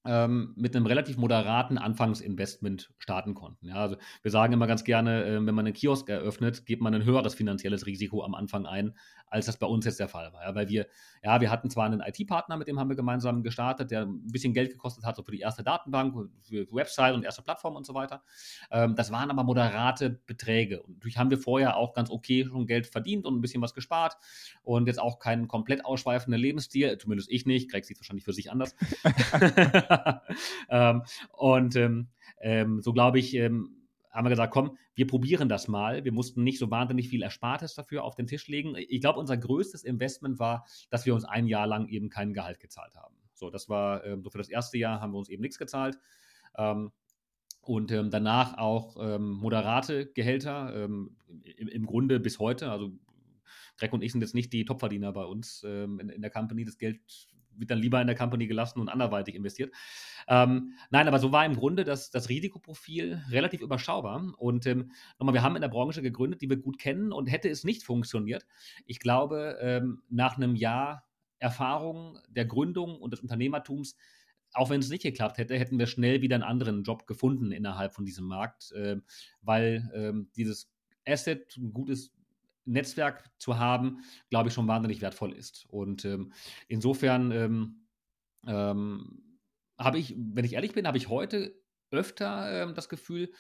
[0.06, 3.70] mit einem relativ moderaten Anfangsinvestment starten konnten.
[3.70, 6.94] Ja, also wir sagen immer ganz gerne, äh, wenn man einen Kiosk eröffnet, gibt man
[6.94, 8.96] ein höheres finanzielles Risiko am Anfang ein,
[9.28, 10.44] als das bei uns jetzt der Fall war.
[10.44, 10.86] Ja, weil wir,
[11.24, 14.54] ja, wir hatten zwar einen IT-Partner, mit dem haben wir gemeinsam gestartet, der ein bisschen
[14.54, 17.96] Geld gekostet hat, so für die erste Datenbank, für Website und erste Plattform und so
[17.96, 18.22] weiter.
[18.70, 20.84] Ähm, das waren aber moderate Beträge.
[20.84, 23.74] Und natürlich haben wir vorher auch ganz okay schon Geld verdient und ein bisschen was
[23.74, 24.18] gespart
[24.62, 27.72] und jetzt auch keinen komplett ausschweifenden Lebensstil, zumindest ich nicht.
[27.72, 28.76] Greg sieht wahrscheinlich für sich anders.
[30.70, 32.08] ähm, und ähm,
[32.42, 36.06] ähm, so glaube ich, ähm, haben wir gesagt, komm, wir probieren das mal.
[36.06, 38.76] Wir mussten nicht so wahnsinnig viel Erspartes dafür auf den Tisch legen.
[38.78, 42.60] Ich glaube, unser größtes Investment war, dass wir uns ein Jahr lang eben kein Gehalt
[42.62, 43.16] gezahlt haben.
[43.34, 46.00] So, das war, ähm, so für das erste Jahr haben wir uns eben nichts gezahlt.
[47.60, 51.18] Und danach auch moderate Gehälter, im,
[51.58, 52.72] im, Grunde bis heute.
[52.72, 52.94] Also
[53.78, 56.64] Greg und ich sind jetzt nicht die Topverdiener bei uns ähm, in, in, der Company.
[56.64, 57.02] Das Geld
[57.58, 59.74] wird dann lieber in der Company gelassen und anderweitig investiert.
[60.28, 64.34] Ähm, nein, aber so war im Grunde das, das Risikoprofil relativ überschaubar.
[64.38, 67.50] Und ähm, nochmal, wir haben in der Branche gegründet, die wir gut kennen und hätte
[67.50, 68.46] es nicht funktioniert,
[68.86, 71.06] ich glaube, ähm, nach einem Jahr
[71.40, 73.96] Erfahrung der Gründung und des Unternehmertums,
[74.54, 77.94] auch wenn es nicht geklappt hätte, hätten wir schnell wieder einen anderen Job gefunden innerhalb
[77.94, 78.98] von diesem Markt, äh,
[79.42, 80.72] weil äh, dieses
[81.06, 82.15] Asset, ein gutes
[82.66, 84.00] Netzwerk zu haben,
[84.30, 85.66] glaube ich, schon wahnsinnig wertvoll ist.
[85.70, 86.34] Und ähm,
[86.68, 87.88] insofern ähm,
[88.48, 89.40] ähm,
[89.78, 91.56] habe ich, wenn ich ehrlich bin, habe ich heute
[91.92, 93.32] öfter ähm, das Gefühl,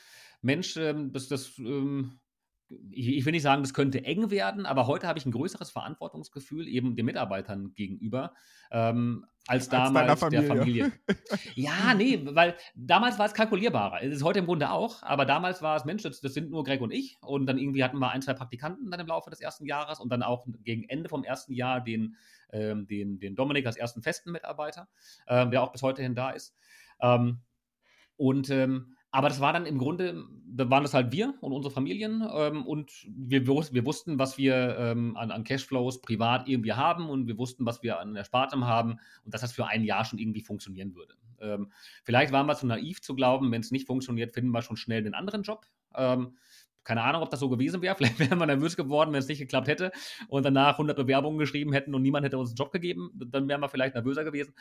[0.42, 2.20] Mensch, ähm, das, das ähm,
[2.90, 6.68] ich, will nicht sagen, das könnte eng werden, aber heute habe ich ein größeres Verantwortungsgefühl
[6.68, 8.34] eben den Mitarbeitern gegenüber
[8.72, 10.40] ähm, als, als damals Familie.
[10.40, 10.92] der Familie.
[11.56, 14.02] ja, nee, weil damals war es kalkulierbarer.
[14.02, 16.64] Es ist heute im Grunde auch, aber damals war es, Mensch, das, das, sind nur
[16.64, 19.42] Greg und ich und dann irgendwie hatten wir ein, zwei Praktikanten dann im Laufe des
[19.42, 22.16] ersten Jahres und dann auch gegen Ende vom ersten Jahr den,
[22.52, 24.88] ähm, den, den Dominik als ersten festen Mitarbeiter,
[25.28, 26.56] ähm, der auch bis heute hin da ist.
[27.00, 27.42] Ähm,
[28.18, 31.74] und ähm, aber das war dann im Grunde, da waren das halt wir und unsere
[31.74, 37.10] Familien ähm, und wir, wir, wussten, was wir ähm, an, an, Cashflows privat irgendwie haben
[37.10, 40.20] und wir wussten, was wir an Erspartem haben und dass das für ein Jahr schon
[40.20, 41.14] irgendwie funktionieren würde.
[41.40, 41.72] Ähm,
[42.04, 45.02] vielleicht waren wir zu naiv zu glauben, wenn es nicht funktioniert, finden wir schon schnell
[45.02, 45.66] den anderen Job.
[46.86, 47.96] Keine Ahnung, ob das so gewesen wäre.
[47.98, 49.92] Vielleicht wären wir nervös geworden, wenn es nicht geklappt hätte
[50.30, 53.12] und danach 100 Bewerbungen geschrieben hätten und niemand hätte uns einen Job gegeben.
[53.16, 54.54] Dann wären wir vielleicht nervöser gewesen.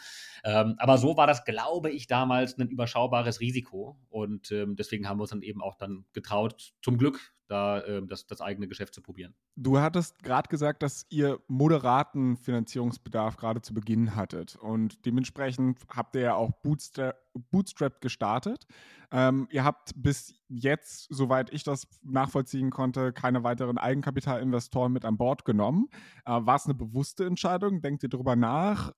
[0.42, 3.96] Ähm, aber so war das, glaube ich, damals ein überschaubares Risiko.
[4.08, 8.06] Und ähm, deswegen haben wir uns dann eben auch dann getraut, zum Glück da äh,
[8.06, 9.34] das, das eigene Geschäft zu probieren.
[9.56, 16.16] Du hattest gerade gesagt, dass ihr moderaten Finanzierungsbedarf gerade zu Beginn hattet und dementsprechend habt
[16.16, 17.16] ihr ja auch Bootstrap,
[17.50, 18.66] Bootstrapped gestartet.
[19.10, 25.16] Ähm, ihr habt bis jetzt, soweit ich das nachvollziehen konnte, keine weiteren Eigenkapitalinvestoren mit an
[25.16, 25.88] Bord genommen.
[26.24, 27.80] Äh, War es eine bewusste Entscheidung?
[27.80, 28.92] Denkt ihr darüber nach?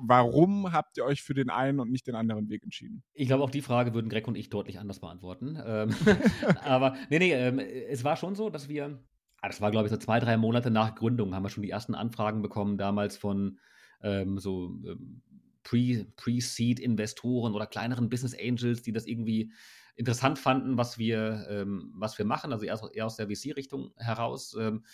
[0.00, 3.02] Warum habt ihr euch für den einen und nicht den anderen Weg entschieden?
[3.14, 5.58] Ich glaube, auch die Frage würden Greg und ich deutlich anders beantworten.
[5.64, 5.94] Ähm,
[6.64, 9.02] aber nee, nee, ähm, es war schon so, dass wir,
[9.40, 11.70] ah, das war glaube ich so zwei, drei Monate nach Gründung, haben wir schon die
[11.70, 13.58] ersten Anfragen bekommen, damals von
[14.02, 15.22] ähm, so ähm,
[15.62, 19.52] Pre-Seed-Investoren oder kleineren Business Angels, die das irgendwie
[19.96, 24.56] interessant fanden, was wir, ähm, was wir machen, also eher, eher aus der VC-Richtung heraus.
[24.58, 24.84] Ähm,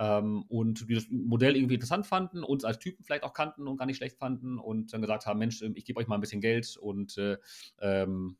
[0.00, 3.76] ähm, und die das Modell irgendwie interessant fanden, uns als Typen vielleicht auch kannten und
[3.76, 6.40] gar nicht schlecht fanden und dann gesagt haben, Mensch, ich gebe euch mal ein bisschen
[6.40, 7.36] Geld und äh,
[7.80, 8.36] ähm,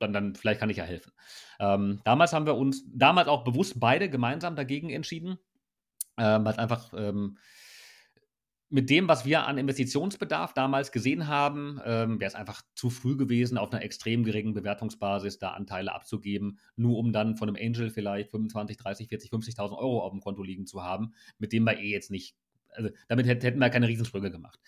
[0.00, 1.12] dann, dann vielleicht kann ich ja helfen.
[1.60, 5.38] Ähm, damals haben wir uns, damals auch bewusst beide gemeinsam dagegen entschieden,
[6.18, 7.38] ähm, weil es einfach ähm,
[8.70, 13.16] mit dem, was wir an Investitionsbedarf damals gesehen haben, ähm, wäre es einfach zu früh
[13.16, 17.88] gewesen, auf einer extrem geringen Bewertungsbasis da Anteile abzugeben, nur um dann von einem Angel
[17.90, 21.78] vielleicht 25, 30, 40, 50.000 Euro auf dem Konto liegen zu haben, mit dem wir
[21.78, 22.36] eh jetzt nicht,
[22.70, 24.60] also damit hätten wir keine Riesensprünge gemacht.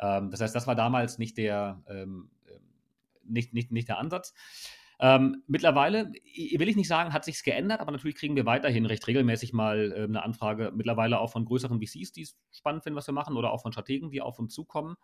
[0.00, 2.60] Ähm, das heißt, das war damals nicht der, ähm, ähm
[3.28, 4.34] nicht, nicht, nicht der Ansatz.
[4.98, 9.06] Ähm, mittlerweile, will ich nicht sagen, hat sich geändert, aber natürlich kriegen wir weiterhin recht
[9.06, 13.06] regelmäßig mal äh, eine Anfrage, mittlerweile auch von größeren VCs, die es spannend finden, was
[13.06, 14.96] wir machen, oder auch von Strategen, die auf uns zukommen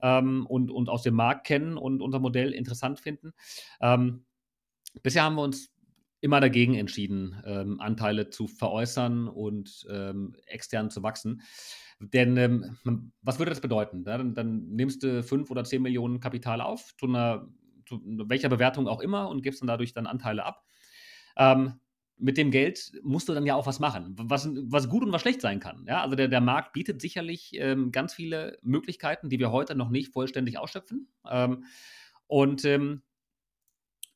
[0.00, 3.32] ähm, und, und aus dem Markt kennen und unser Modell interessant finden.
[3.80, 4.24] Ähm,
[5.02, 5.72] bisher haben wir uns
[6.20, 11.42] immer dagegen entschieden, ähm, Anteile zu veräußern und ähm, extern zu wachsen.
[11.98, 14.04] Denn ähm, was würde das bedeuten?
[14.06, 17.48] Ja, dann, dann, nimmst du fünf oder zehn Millionen Kapital auf zu einer
[17.86, 20.64] zu welcher Bewertung auch immer und gibst dann dadurch dann Anteile ab.
[21.36, 21.80] Ähm,
[22.18, 25.22] mit dem Geld musst du dann ja auch was machen, was, was gut und was
[25.22, 25.84] schlecht sein kann.
[25.88, 29.90] Ja, also der, der Markt bietet sicherlich ähm, ganz viele Möglichkeiten, die wir heute noch
[29.90, 31.08] nicht vollständig ausschöpfen.
[31.28, 31.64] Ähm,
[32.28, 33.02] und ähm,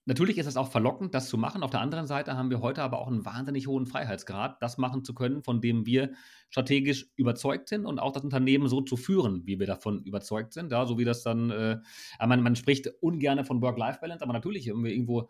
[0.09, 1.64] Natürlich ist es auch verlockend, das zu machen.
[1.64, 5.05] Auf der anderen Seite haben wir heute aber auch einen wahnsinnig hohen Freiheitsgrad, das machen
[5.05, 6.12] zu können, von dem wir
[6.49, 10.71] strategisch überzeugt sind und auch das Unternehmen so zu führen, wie wir davon überzeugt sind.
[10.71, 11.79] Ja, so wie das dann, äh,
[12.25, 15.29] man, man spricht ungern von Work-Life-Balance, aber natürlich haben wir irgendwo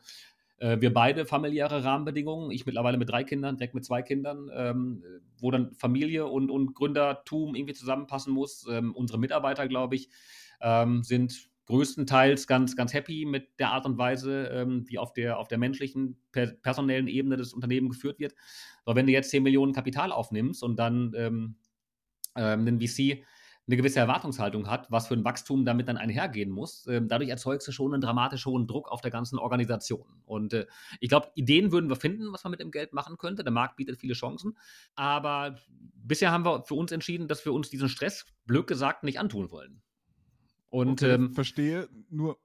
[0.58, 5.02] äh, wir beide familiäre Rahmenbedingungen, ich mittlerweile mit drei Kindern, direkt mit zwei Kindern, ähm,
[5.38, 8.66] wo dann Familie und, und Gründertum irgendwie zusammenpassen muss.
[8.70, 10.10] Ähm, unsere Mitarbeiter, glaube ich,
[10.60, 15.38] ähm, sind größtenteils ganz, ganz happy mit der Art und Weise, ähm, wie auf der,
[15.38, 18.34] auf der menschlichen, per personellen Ebene das Unternehmen geführt wird.
[18.84, 21.56] Aber wenn du jetzt 10 Millionen Kapital aufnimmst und dann ähm,
[22.36, 23.24] ähm, ein VC
[23.68, 27.66] eine gewisse Erwartungshaltung hat, was für ein Wachstum damit dann einhergehen muss, ähm, dadurch erzeugst
[27.66, 30.06] du schon einen dramatisch hohen Druck auf der ganzen Organisation.
[30.24, 30.66] Und äh,
[31.00, 33.42] ich glaube, Ideen würden wir finden, was man mit dem Geld machen könnte.
[33.42, 34.56] Der Markt bietet viele Chancen.
[34.94, 35.56] Aber
[35.96, 39.50] bisher haben wir für uns entschieden, dass wir uns diesen Stress, blöd gesagt, nicht antun
[39.50, 39.82] wollen.
[40.76, 42.38] Und okay, ähm, verstehe, nur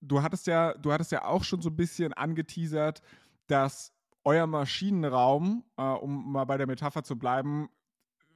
[0.00, 3.02] du hattest ja, du hattest ja auch schon so ein bisschen angeteasert,
[3.48, 3.92] dass
[4.24, 7.68] euer Maschinenraum, äh, um mal bei der Metapher zu bleiben,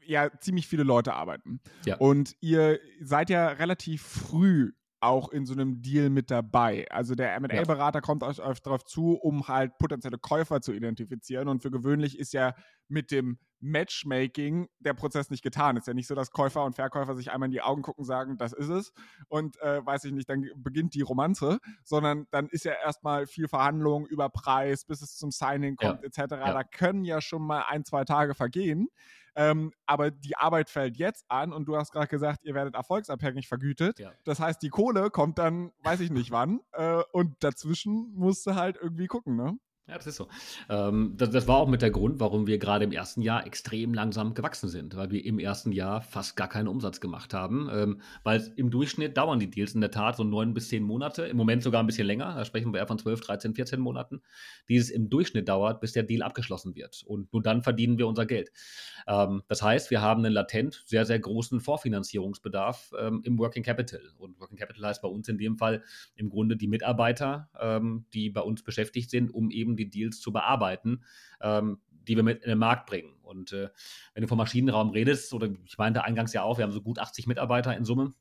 [0.05, 1.61] ja ziemlich viele Leute arbeiten.
[1.87, 1.97] Ja.
[1.97, 6.87] Und ihr seid ja relativ früh auch in so einem Deal mit dabei.
[6.91, 8.01] Also der M&A-Berater ja.
[8.03, 11.49] kommt euch, euch darauf zu, um halt potenzielle Käufer zu identifizieren.
[11.49, 12.55] Und für gewöhnlich ist ja
[12.89, 15.77] mit dem Matchmaking der Prozess nicht getan.
[15.77, 18.37] Ist ja nicht so, dass Käufer und Verkäufer sich einmal in die Augen gucken, sagen,
[18.37, 18.93] das ist es
[19.29, 23.49] und äh, weiß ich nicht, dann beginnt die Romanze, sondern dann ist ja erstmal viel
[23.49, 26.07] Verhandlung über Preis, bis es zum Signing kommt, ja.
[26.07, 26.33] etc.
[26.33, 26.53] Ja.
[26.53, 28.89] Da können ja schon mal ein, zwei Tage vergehen.
[29.37, 33.49] Ähm, aber die Arbeit fällt jetzt an und du hast gerade gesagt, ihr werdet erfolgsabhängig
[33.49, 33.99] vergütet.
[33.99, 34.13] Ja.
[34.25, 36.61] Das heißt, die Kohle kommt dann, weiß ich nicht wann.
[36.73, 39.59] Äh, und dazwischen musst du halt irgendwie gucken, ne?
[39.87, 40.29] Ja, das ist so.
[40.71, 43.93] Ähm, das, das, war auch mit der Grund, warum wir gerade im ersten Jahr extrem
[43.93, 47.69] langsam gewachsen sind, weil wir im ersten Jahr fast gar keinen Umsatz gemacht haben.
[47.71, 51.25] Ähm, weil im Durchschnitt dauern die Deals in der Tat so neun bis zehn Monate,
[51.25, 52.35] im Moment sogar ein bisschen länger.
[52.35, 54.23] Da sprechen wir eher von zwölf, 13, 14 Monaten,
[54.71, 57.03] die es im Durchschnitt dauert, bis der Deal abgeschlossen wird.
[57.07, 58.53] Und nur dann verdienen wir unser Geld.
[59.07, 64.01] Ähm, das heißt, wir haben einen latent sehr, sehr großen Vorfinanzierungsbedarf ähm, im Working Capital.
[64.17, 65.83] Und Working Capital heißt bei uns in dem Fall
[66.17, 70.33] im Grunde die Mitarbeiter, ähm, die bei uns beschäftigt sind, um eben die Deals zu
[70.33, 71.05] bearbeiten,
[71.41, 73.15] ähm, die wir mit in den Markt bringen.
[73.23, 73.71] Und äh,
[74.13, 76.99] wenn du vom Maschinenraum redest, oder ich meinte eingangs ja auch, wir haben so gut
[76.99, 78.15] 80 Mitarbeiter in Summe,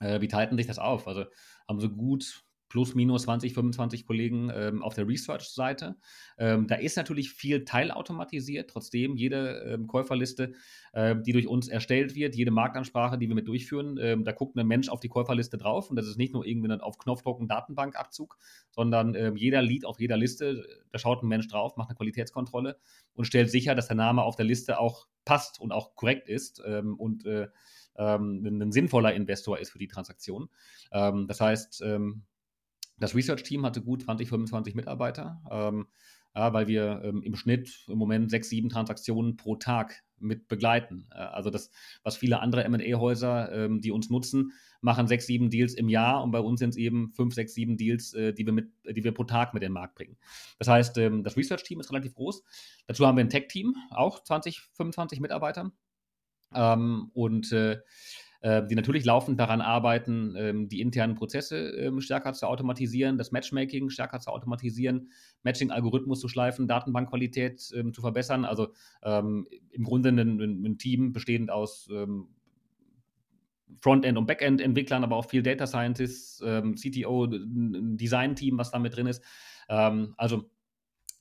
[0.00, 1.08] äh, wie teilten sich das auf?
[1.08, 1.24] Also
[1.66, 5.96] haben so gut plus minus 20, 25 Kollegen ähm, auf der Research-Seite.
[6.38, 10.52] Ähm, da ist natürlich viel teilautomatisiert, trotzdem jede ähm, Käuferliste,
[10.92, 14.56] äh, die durch uns erstellt wird, jede Marktansprache, die wir mit durchführen, ähm, da guckt
[14.56, 17.40] ein Mensch auf die Käuferliste drauf und das ist nicht nur irgendwie ein auf Knopfdruck
[17.40, 18.36] ein Datenbankabzug,
[18.70, 22.78] sondern ähm, jeder Lied auf jeder Liste, da schaut ein Mensch drauf, macht eine Qualitätskontrolle
[23.14, 26.62] und stellt sicher, dass der Name auf der Liste auch passt und auch korrekt ist
[26.66, 27.48] ähm, und äh,
[28.00, 30.48] ein sinnvoller Investor ist für die Transaktion.
[30.92, 31.82] das heißt,
[32.98, 35.86] das Research-Team hatte gut 20, 25 Mitarbeiter, ähm,
[36.34, 41.06] ja, weil wir ähm, im Schnitt im Moment sechs, sieben Transaktionen pro Tag mit begleiten.
[41.10, 41.70] Äh, also das,
[42.02, 46.30] was viele andere MA-Häuser, ähm, die uns nutzen, machen sechs, sieben Deals im Jahr und
[46.30, 49.12] bei uns sind es eben fünf, sechs, sieben Deals, äh, die, wir mit, die wir
[49.12, 50.16] pro Tag mit in den Markt bringen.
[50.58, 52.42] Das heißt, ähm, das Research-Team ist relativ groß.
[52.86, 55.72] Dazu haben wir ein Tech-Team, auch 20, 25 Mitarbeiter.
[56.54, 57.78] Ähm, und äh,
[58.40, 63.32] äh, die natürlich laufend daran arbeiten, ähm, die internen Prozesse ähm, stärker zu automatisieren, das
[63.32, 65.10] Matchmaking stärker zu automatisieren,
[65.42, 68.44] Matching-Algorithmus zu schleifen, Datenbankqualität ähm, zu verbessern.
[68.44, 68.68] Also
[69.02, 71.88] im Grunde ein, Team bestehend aus
[73.80, 79.06] Frontend- und Backend-Entwicklern, aber auch viel Data Scientists, CTO, ein Design-Team, was da mit drin
[79.06, 79.22] ist.
[79.68, 80.50] also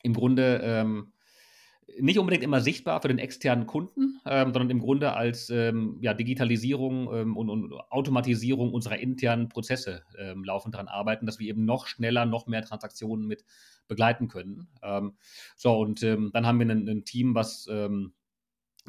[0.02, 1.06] im Grunde
[2.00, 6.13] nicht unbedingt immer sichtbar für den externen Kunden, ähm, sondern im Grunde als ähm, ja,
[6.13, 11.65] Digitalisierung ähm, und, und, Automatisierung unserer internen Prozesse ähm, laufend daran arbeiten, dass wir eben
[11.65, 13.45] noch schneller, noch mehr Transaktionen mit
[13.88, 14.67] begleiten können.
[14.84, 15.13] Ähm,
[15.56, 17.89] so, und ähm, dann haben wir ein, ein Team, was äh,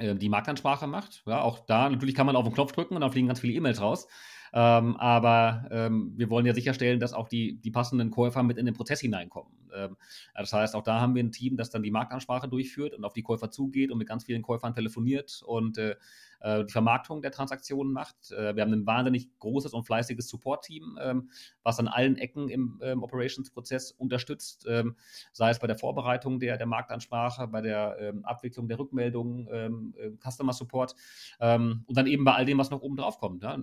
[0.01, 1.23] die Marktansprache macht.
[1.27, 3.55] Ja, auch da, natürlich kann man auf den Knopf drücken und dann fliegen ganz viele
[3.55, 4.07] E-Mails raus.
[4.53, 8.67] Ähm, aber ähm, wir wollen ja sicherstellen, dass auch die, die passenden Käufer mit in
[8.67, 9.53] den Prozess hineinkommen.
[9.75, 9.97] Ähm,
[10.35, 13.13] das heißt, auch da haben wir ein Team, das dann die Marktansprache durchführt und auf
[13.13, 15.97] die Käufer zugeht und mit ganz vielen Käufern telefoniert und äh,
[16.41, 18.31] äh die Vermarktung der Transaktionen macht.
[18.33, 21.31] Äh, wir haben ein wahnsinnig großes und fleißiges Support-Team, ähm,
[21.63, 24.97] was an allen Ecken im ähm, Operations-Prozess unterstützt, ähm,
[25.33, 29.95] sei es bei der Vorbereitung der, der Marktansprache, bei der ähm, Abwicklung der Rückmeldungen, ähm,
[29.99, 30.95] äh, Customer Support
[31.41, 33.43] ähm, und dann eben bei all dem, was noch oben drauf kommt.
[33.43, 33.57] Ja?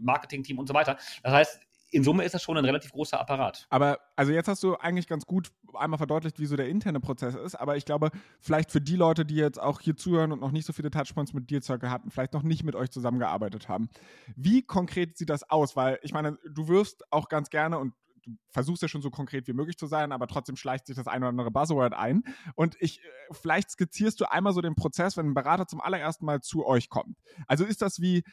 [0.00, 0.96] Marketing-Team und so weiter.
[1.22, 3.66] Das heißt, in Summe ist das schon ein relativ großer Apparat.
[3.70, 7.34] Aber also jetzt hast du eigentlich ganz gut einmal verdeutlicht, wie so der interne Prozess
[7.34, 7.54] ist.
[7.54, 10.66] Aber ich glaube, vielleicht für die Leute, die jetzt auch hier zuhören und noch nicht
[10.66, 13.88] so viele Touchpoints mit Deal Circle hatten, vielleicht noch nicht mit euch zusammengearbeitet haben.
[14.34, 15.76] Wie konkret sieht das aus?
[15.76, 19.46] Weil ich meine, du wirst auch ganz gerne und du versuchst ja schon so konkret
[19.46, 22.24] wie möglich zu sein, aber trotzdem schleicht sich das ein oder andere Buzzword ein.
[22.54, 26.26] Und ich, äh, vielleicht skizzierst du einmal so den Prozess, wenn ein Berater zum allerersten
[26.26, 27.16] Mal zu euch kommt.
[27.46, 28.24] Also ist das wie,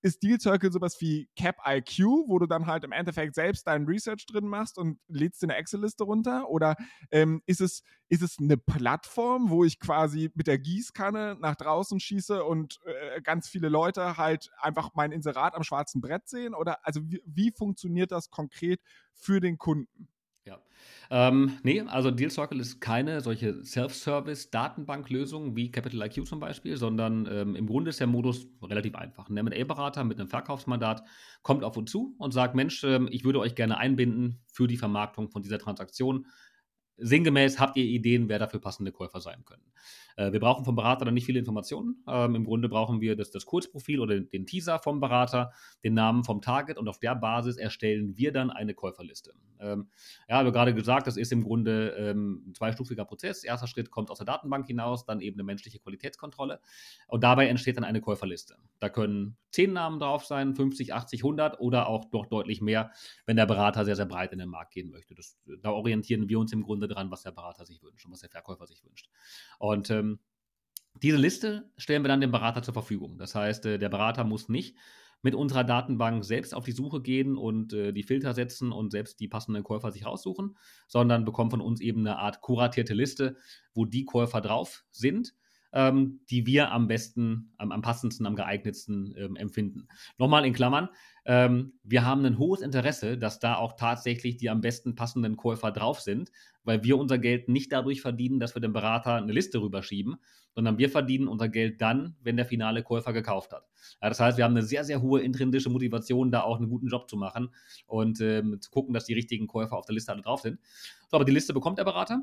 [0.00, 3.86] ist Deal Circle sowas wie Cap IQ, wo du dann halt im Endeffekt selbst deinen
[3.86, 6.48] Research drin machst und lädst dir eine Excel-Liste runter?
[6.48, 6.76] Oder
[7.10, 12.00] ähm, ist, es, ist es eine Plattform, wo ich quasi mit der Gießkanne nach draußen
[12.00, 16.54] schieße und äh, ganz viele Leute halt einfach mein Inserat am schwarzen Brett sehen?
[16.54, 18.80] Oder also wie, wie funktioniert das konkret
[19.14, 20.08] für den Kunden?
[20.44, 20.60] Ja.
[21.10, 27.28] Ähm, nee, also Deal Circle ist keine solche Self-Service-Datenbanklösung wie Capital IQ zum Beispiel, sondern
[27.30, 29.28] ähm, im Grunde ist der Modus relativ einfach.
[29.28, 31.04] Ein M&A-Berater mit einem Verkaufsmandat
[31.42, 34.76] kommt auf uns zu und sagt, Mensch, ähm, ich würde euch gerne einbinden für die
[34.76, 36.26] Vermarktung von dieser Transaktion.
[36.96, 39.72] Sinngemäß habt ihr Ideen, wer dafür passende Käufer sein können.
[40.16, 42.02] Äh, wir brauchen vom Berater dann nicht viele Informationen.
[42.08, 45.52] Ähm, Im Grunde brauchen wir das, das Kurzprofil oder den, Teaser vom Berater,
[45.84, 49.32] den Namen vom Target und auf der Basis erstellen wir dann eine Käuferliste.
[49.60, 49.88] Ähm,
[50.28, 53.44] ja, habe gerade gesagt, das ist im Grunde ähm, ein zweistufiger Prozess.
[53.44, 56.60] Erster Schritt kommt aus der Datenbank hinaus, dann eben eine menschliche Qualitätskontrolle
[57.06, 58.56] und dabei entsteht dann eine Käuferliste.
[58.80, 62.90] Da können zehn Namen drauf sein, 50, 80, 100 oder auch noch deutlich mehr,
[63.26, 65.14] wenn der Berater sehr, sehr breit in den Markt gehen möchte.
[65.14, 68.20] Das, da orientieren wir uns im Grunde dran, was der Berater sich wünscht und was
[68.20, 69.08] der Verkäufer sich wünscht.
[69.58, 70.11] Und äh, ähm,
[71.02, 73.18] diese Liste stellen wir dann dem Berater zur Verfügung.
[73.18, 74.76] Das heißt, äh, der Berater muss nicht
[75.22, 79.20] mit unserer Datenbank selbst auf die Suche gehen und äh, die Filter setzen und selbst
[79.20, 80.56] die passenden Käufer sich raussuchen,
[80.88, 83.36] sondern bekommt von uns eben eine Art kuratierte Liste,
[83.74, 85.34] wo die Käufer drauf sind
[85.72, 89.88] ähm, die wir am besten, am, am passendsten, am geeignetsten ähm, empfinden.
[90.18, 90.88] Nochmal in Klammern,
[91.24, 95.70] ähm, wir haben ein hohes Interesse, dass da auch tatsächlich die am besten passenden Käufer
[95.70, 96.32] drauf sind,
[96.64, 100.16] weil wir unser Geld nicht dadurch verdienen, dass wir dem Berater eine Liste rüberschieben,
[100.54, 103.64] sondern wir verdienen unser Geld dann, wenn der finale Käufer gekauft hat.
[104.00, 106.88] Ja, das heißt, wir haben eine sehr, sehr hohe intrinsische Motivation, da auch einen guten
[106.88, 107.50] Job zu machen
[107.86, 110.58] und ähm, zu gucken, dass die richtigen Käufer auf der Liste alle drauf sind.
[111.08, 112.20] So, aber die Liste bekommt der Berater.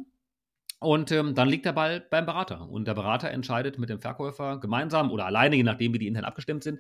[0.80, 2.70] Und ähm, dann liegt der Ball beim Berater.
[2.70, 6.24] Und der Berater entscheidet mit dem Verkäufer gemeinsam oder alleine, je nachdem, wie die intern
[6.24, 6.80] abgestimmt sind,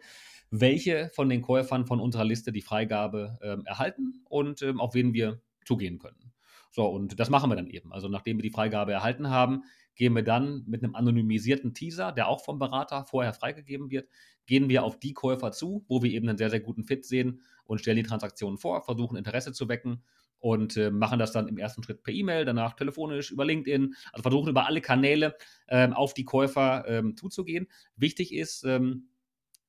[0.51, 5.13] welche von den Käufern von unserer Liste die Freigabe ähm, erhalten und ähm, auf wen
[5.13, 6.31] wir zugehen können.
[6.71, 7.91] So, und das machen wir dann eben.
[7.91, 9.63] Also, nachdem wir die Freigabe erhalten haben,
[9.95, 14.07] gehen wir dann mit einem anonymisierten Teaser, der auch vom Berater vorher freigegeben wird,
[14.45, 17.41] gehen wir auf die Käufer zu, wo wir eben einen sehr, sehr guten Fit sehen
[17.65, 20.03] und stellen die Transaktionen vor, versuchen Interesse zu wecken
[20.39, 24.23] und äh, machen das dann im ersten Schritt per E-Mail, danach telefonisch, über LinkedIn, also
[24.23, 25.35] versuchen über alle Kanäle
[25.67, 27.67] ähm, auf die Käufer ähm, zuzugehen.
[27.95, 29.09] Wichtig ist, ähm,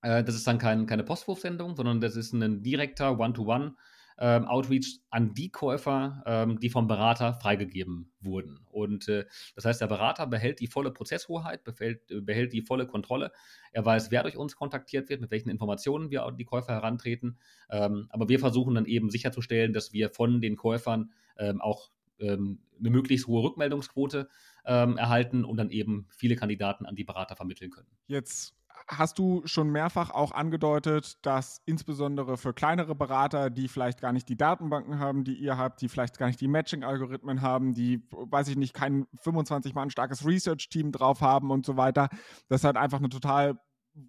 [0.03, 3.75] äh, das ist dann kein, keine Postwurfsendung, sondern das ist ein direkter One-to-One.
[4.23, 8.61] Ähm, Outreach an die Käufer, ähm, die vom Berater freigegeben wurden.
[8.71, 13.33] Und äh, das heißt, der Berater behält die volle Prozesshoheit, behält, behält die volle Kontrolle.
[13.73, 17.39] Er weiß, wer durch uns kontaktiert wird, mit welchen Informationen wir an die Käufer herantreten.
[17.71, 22.61] Ähm, aber wir versuchen dann eben sicherzustellen, dass wir von den Käufern ähm, auch ähm,
[22.79, 24.29] eine möglichst hohe Rückmeldungsquote
[24.65, 27.89] ähm, erhalten und dann eben viele Kandidaten an die Berater vermitteln können.
[28.07, 28.55] Jetzt
[28.91, 34.29] hast du schon mehrfach auch angedeutet, dass insbesondere für kleinere Berater, die vielleicht gar nicht
[34.29, 38.49] die Datenbanken haben, die ihr habt, die vielleicht gar nicht die Matching-Algorithmen haben, die, weiß
[38.49, 42.09] ich nicht, kein 25 Mann starkes Research-Team drauf haben und so weiter,
[42.49, 43.61] das halt einfach eine total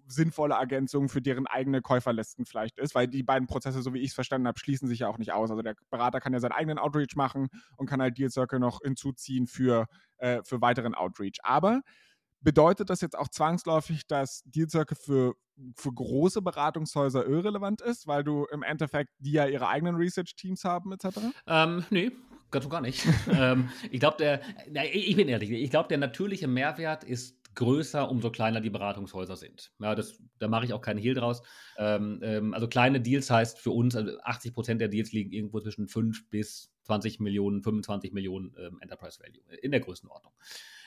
[0.06, 4.10] sinnvolle Ergänzung für deren eigene Käuferlisten vielleicht ist, weil die beiden Prozesse, so wie ich
[4.10, 5.50] es verstanden habe, schließen sich ja auch nicht aus.
[5.50, 8.80] Also der Berater kann ja seinen eigenen Outreach machen und kann halt Deal Circle noch
[8.82, 9.86] hinzuziehen für,
[10.18, 11.38] äh, für weiteren Outreach.
[11.42, 11.82] Aber
[12.42, 15.34] Bedeutet das jetzt auch zwangsläufig, dass Deal Circle für,
[15.76, 20.92] für große Beratungshäuser irrelevant ist, weil du im Endeffekt die ja ihre eigenen Research-Teams haben,
[20.92, 21.18] etc.?
[21.46, 22.10] Ähm, nee,
[22.50, 23.06] ganz und gar nicht.
[23.32, 24.40] ähm, ich glaube, der,
[24.92, 29.72] ich bin ehrlich, ich glaube, der natürliche Mehrwert ist größer, umso kleiner die Beratungshäuser sind.
[29.78, 31.42] Ja, das, da mache ich auch keinen Hehl draus.
[31.76, 35.60] Ähm, ähm, also kleine Deals heißt für uns, also 80 Prozent der Deals liegen irgendwo
[35.60, 40.32] zwischen 5 bis 20 Millionen, 25 Millionen ähm, Enterprise Value in der Größenordnung.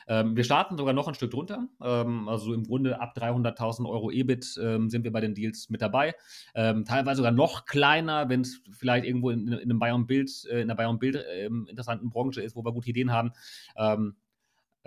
[0.08, 1.68] Ähm, wir starten sogar noch ein Stück drunter.
[1.82, 5.82] Ähm, also im Grunde ab 300.000 Euro EBIT ähm, sind wir bei den Deals mit
[5.82, 6.14] dabei.
[6.54, 10.62] Ähm, teilweise sogar noch kleiner, wenn es vielleicht irgendwo in, in einem Bayern Bild, äh,
[10.62, 13.32] in einer Bayern Bild ähm, interessanten Branche ist, wo wir gute Ideen haben.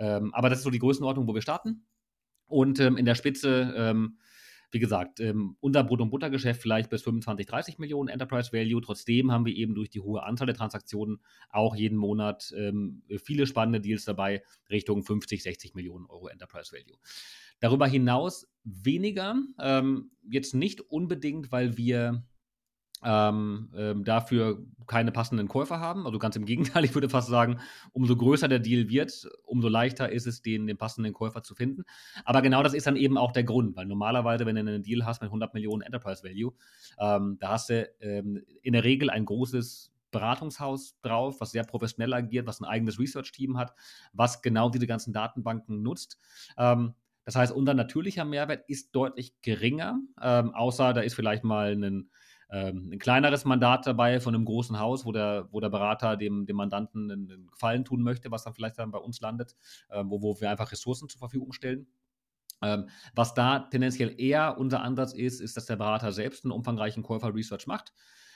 [0.01, 1.85] Aber das ist so die Größenordnung, wo wir starten.
[2.47, 4.05] Und in der Spitze
[4.71, 8.81] wie gesagt, ähm, unser Brot- und Buttergeschäft vielleicht bis 25, 30 Millionen Enterprise Value.
[8.81, 13.47] Trotzdem haben wir eben durch die hohe Anzahl der Transaktionen auch jeden Monat ähm, viele
[13.47, 16.97] spannende Deals dabei, Richtung 50, 60 Millionen Euro Enterprise Value.
[17.59, 22.23] Darüber hinaus weniger, ähm, jetzt nicht unbedingt, weil wir
[23.03, 26.05] ähm, ähm, dafür keine passenden Käufer haben.
[26.05, 27.59] Also ganz im Gegenteil, ich würde fast sagen,
[27.91, 31.83] umso größer der Deal wird, umso leichter ist es, den, den passenden Käufer zu finden.
[32.25, 35.05] Aber genau das ist dann eben auch der Grund, weil normalerweise, wenn du einen Deal
[35.05, 36.53] hast mit 100 Millionen Enterprise Value,
[36.99, 42.13] ähm, da hast du ähm, in der Regel ein großes Beratungshaus drauf, was sehr professionell
[42.13, 43.73] agiert, was ein eigenes Research-Team hat,
[44.13, 46.19] was genau diese ganzen Datenbanken nutzt.
[46.57, 46.95] Ähm,
[47.25, 52.09] das heißt, unser natürlicher Mehrwert ist deutlich geringer, ähm, außer da ist vielleicht mal ein
[52.51, 56.45] ähm, ein kleineres Mandat dabei von einem großen Haus, wo der, wo der Berater dem,
[56.45, 59.55] dem Mandanten einen, Gefallen tun möchte, was dann vielleicht dann bei uns landet,
[59.89, 61.87] äh, wo, wo wir einfach Ressourcen zur Verfügung stellen.
[62.61, 67.03] Ähm, was da tendenziell eher unser Ansatz ist, ist, dass der Berater selbst einen umfangreichen
[67.03, 67.93] Käufer-Research macht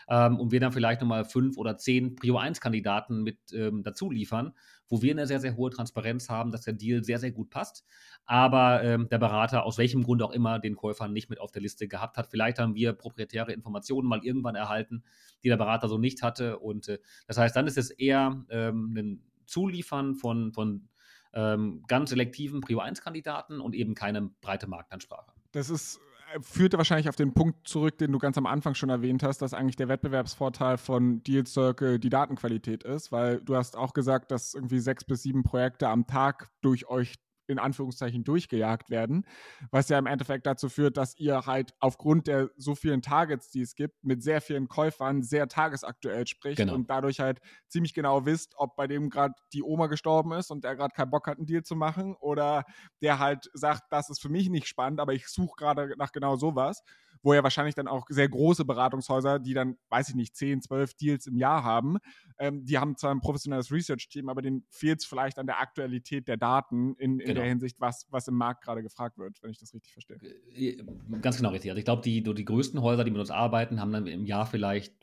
[0.08, 4.54] ähm, und wir dann vielleicht nochmal fünf oder zehn Prio-1-Kandidaten mit ähm, dazu liefern,
[4.90, 7.86] wo wir eine sehr, sehr hohe Transparenz haben, dass der Deal sehr, sehr gut passt,
[8.26, 11.62] aber ähm, der Berater aus welchem Grund auch immer den Käufer nicht mit auf der
[11.62, 12.28] Liste gehabt hat.
[12.28, 15.04] Vielleicht haben wir proprietäre Informationen mal irgendwann erhalten,
[15.44, 18.94] die der Berater so nicht hatte und äh, das heißt, dann ist es eher ähm,
[18.96, 20.88] ein Zuliefern von, von
[21.34, 25.32] ähm, ganz selektiven Prio-1-Kandidaten und eben keine breite Marktansprache.
[25.52, 26.00] Das ist
[26.42, 29.54] führte wahrscheinlich auf den Punkt zurück, den du ganz am Anfang schon erwähnt hast, dass
[29.54, 34.54] eigentlich der Wettbewerbsvorteil von Deal Circle die Datenqualität ist, weil du hast auch gesagt, dass
[34.54, 37.16] irgendwie sechs bis sieben Projekte am Tag durch euch
[37.54, 39.26] in Anführungszeichen durchgejagt werden,
[39.72, 43.62] was ja im Endeffekt dazu führt, dass ihr halt aufgrund der so vielen Targets, die
[43.62, 46.74] es gibt, mit sehr vielen Käufern sehr tagesaktuell spricht genau.
[46.74, 50.64] und dadurch halt ziemlich genau wisst, ob bei dem gerade die Oma gestorben ist und
[50.64, 52.64] der gerade keinen Bock hat, einen Deal zu machen oder
[53.02, 56.36] der halt sagt, das ist für mich nicht spannend, aber ich suche gerade nach genau
[56.36, 56.84] sowas
[57.24, 60.94] wo ja wahrscheinlich dann auch sehr große Beratungshäuser, die dann, weiß ich nicht, 10, 12
[60.96, 61.98] Deals im Jahr haben,
[62.38, 66.28] ähm, die haben zwar ein professionelles Research-Team, aber denen fehlt es vielleicht an der Aktualität
[66.28, 67.42] der Daten in, in genau.
[67.42, 70.18] der Hinsicht, was, was im Markt gerade gefragt wird, wenn ich das richtig verstehe.
[70.54, 70.84] Äh,
[71.22, 71.72] ganz genau richtig.
[71.72, 74.46] Also ich glaube, die, die größten Häuser, die mit uns arbeiten, haben dann im Jahr
[74.46, 74.94] vielleicht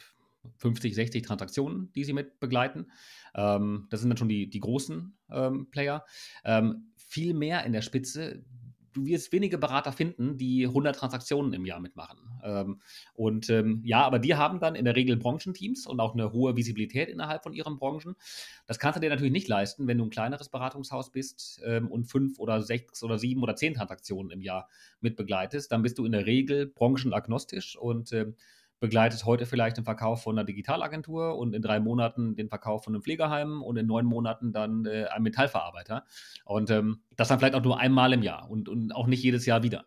[0.59, 2.91] 50, 60 Transaktionen, die sie mit begleiten.
[3.35, 6.05] Ähm, das sind dann schon die, die großen ähm, Player.
[6.45, 8.45] Ähm, viel mehr in der Spitze.
[8.93, 12.19] Du wirst wenige Berater finden, die 100 Transaktionen im Jahr mitmachen.
[12.43, 12.81] Ähm,
[13.15, 16.57] und ähm, ja, aber die haben dann in der Regel Branchenteams und auch eine hohe
[16.57, 18.17] Visibilität innerhalb von ihren Branchen.
[18.67, 22.05] Das kannst du dir natürlich nicht leisten, wenn du ein kleineres Beratungshaus bist ähm, und
[22.05, 24.69] fünf oder sechs oder sieben oder zehn Transaktionen im Jahr
[25.01, 25.71] mit begleitest.
[25.73, 28.13] Dann bist du in der Regel branchenagnostisch und
[28.81, 32.95] begleitet heute vielleicht den Verkauf von einer Digitalagentur und in drei Monaten den Verkauf von
[32.95, 36.05] einem Pflegeheim und in neun Monaten dann äh, einem Metallverarbeiter.
[36.45, 39.47] Und ähm, das dann vielleicht auch nur einmal im Jahr und, und auch nicht jedes
[39.47, 39.85] Jahr wieder.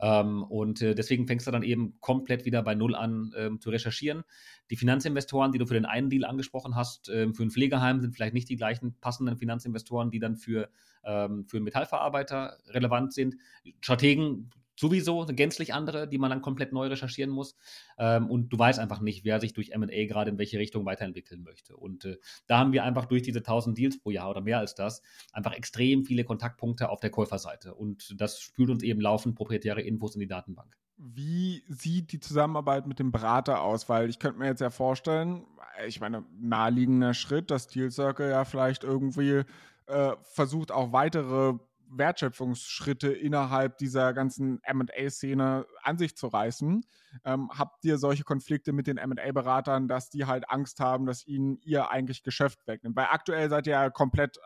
[0.00, 3.70] Ähm, und äh, deswegen fängst du dann eben komplett wieder bei Null an ähm, zu
[3.70, 4.24] recherchieren.
[4.70, 8.12] Die Finanzinvestoren, die du für den einen Deal angesprochen hast, ähm, für ein Pflegeheim sind
[8.12, 10.68] vielleicht nicht die gleichen passenden Finanzinvestoren, die dann für,
[11.04, 13.36] ähm, für einen Metallverarbeiter relevant sind.
[13.80, 14.50] Strategen
[14.82, 17.56] sowieso gänzlich andere, die man dann komplett neu recherchieren muss.
[17.96, 21.42] Ähm, und du weißt einfach nicht, wer sich durch MA gerade in welche Richtung weiterentwickeln
[21.42, 21.76] möchte.
[21.76, 24.74] Und äh, da haben wir einfach durch diese 1000 Deals pro Jahr oder mehr als
[24.74, 25.00] das
[25.32, 27.74] einfach extrem viele Kontaktpunkte auf der Käuferseite.
[27.74, 30.76] Und das spült uns eben laufend proprietäre Infos in die Datenbank.
[30.96, 33.88] Wie sieht die Zusammenarbeit mit dem Berater aus?
[33.88, 35.46] Weil ich könnte mir jetzt ja vorstellen,
[35.86, 39.42] ich meine, naheliegender Schritt, dass Deal Circle ja vielleicht irgendwie
[39.86, 41.54] äh, versucht, auch weitere
[41.96, 46.84] Wertschöpfungsschritte innerhalb dieser ganzen MA-Szene an sich zu reißen.
[47.24, 51.58] Ähm, habt ihr solche Konflikte mit den MA-Beratern, dass die halt Angst haben, dass ihnen
[51.62, 52.96] ihr eigentlich Geschäft wegnimmt?
[52.96, 54.38] Weil aktuell seid ihr ja komplett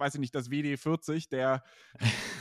[0.00, 1.62] weiß ich nicht, das WD40 der,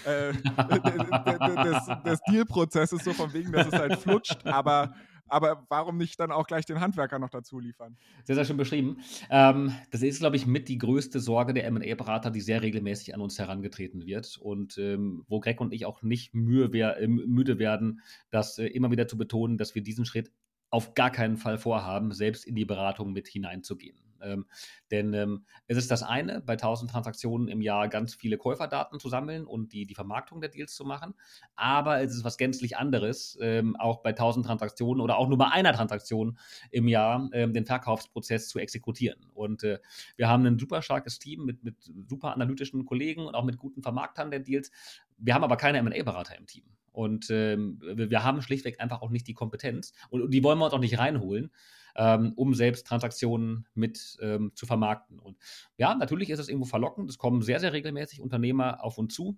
[0.06, 4.96] äh, des, des Deal-Prozesses, so von wegen, dass es halt flutscht, aber
[5.30, 7.98] aber warum nicht dann auch gleich den Handwerker noch dazu liefern?
[8.24, 8.98] Sehr, sehr schön beschrieben.
[9.30, 13.22] Ähm, das ist, glaube ich, mit die größte Sorge der MA-Berater, die sehr regelmäßig an
[13.22, 18.02] uns herangetreten wird und ähm, wo Greg und ich auch nicht mühe äh, müde werden,
[18.30, 20.32] das äh, immer wieder zu betonen, dass wir diesen Schritt
[20.70, 23.98] auf gar keinen Fall vorhaben, selbst in die Beratung mit hineinzugehen.
[24.22, 24.46] Ähm,
[24.92, 29.10] denn ähm, es ist das eine, bei 1000 Transaktionen im Jahr ganz viele Käuferdaten zu
[29.10, 31.14] sammeln und die, die Vermarktung der Deals zu machen.
[31.56, 35.50] Aber es ist was gänzlich anderes, ähm, auch bei 1000 Transaktionen oder auch nur bei
[35.50, 36.38] einer Transaktion
[36.72, 39.20] im Jahr ähm, den Verkaufsprozess zu exekutieren.
[39.34, 39.80] Und äh,
[40.16, 41.76] wir haben ein super starkes Team mit, mit
[42.08, 44.72] super analytischen Kollegen und auch mit guten Vermarktern der Deals.
[45.18, 46.64] Wir haben aber keine MA-Berater im Team.
[46.92, 50.66] Und ähm, wir, haben schlichtweg einfach auch nicht die Kompetenz und, und die wollen wir
[50.66, 51.52] uns auch nicht reinholen
[52.00, 55.20] ähm, um selbst Transaktionen mit ähm, zu vermarkten.
[55.20, 55.38] Und
[55.78, 57.10] ja, natürlich ist es irgendwo verlockend.
[57.10, 59.38] Es kommen sehr, sehr regelmäßig Unternehmer auf uns zu,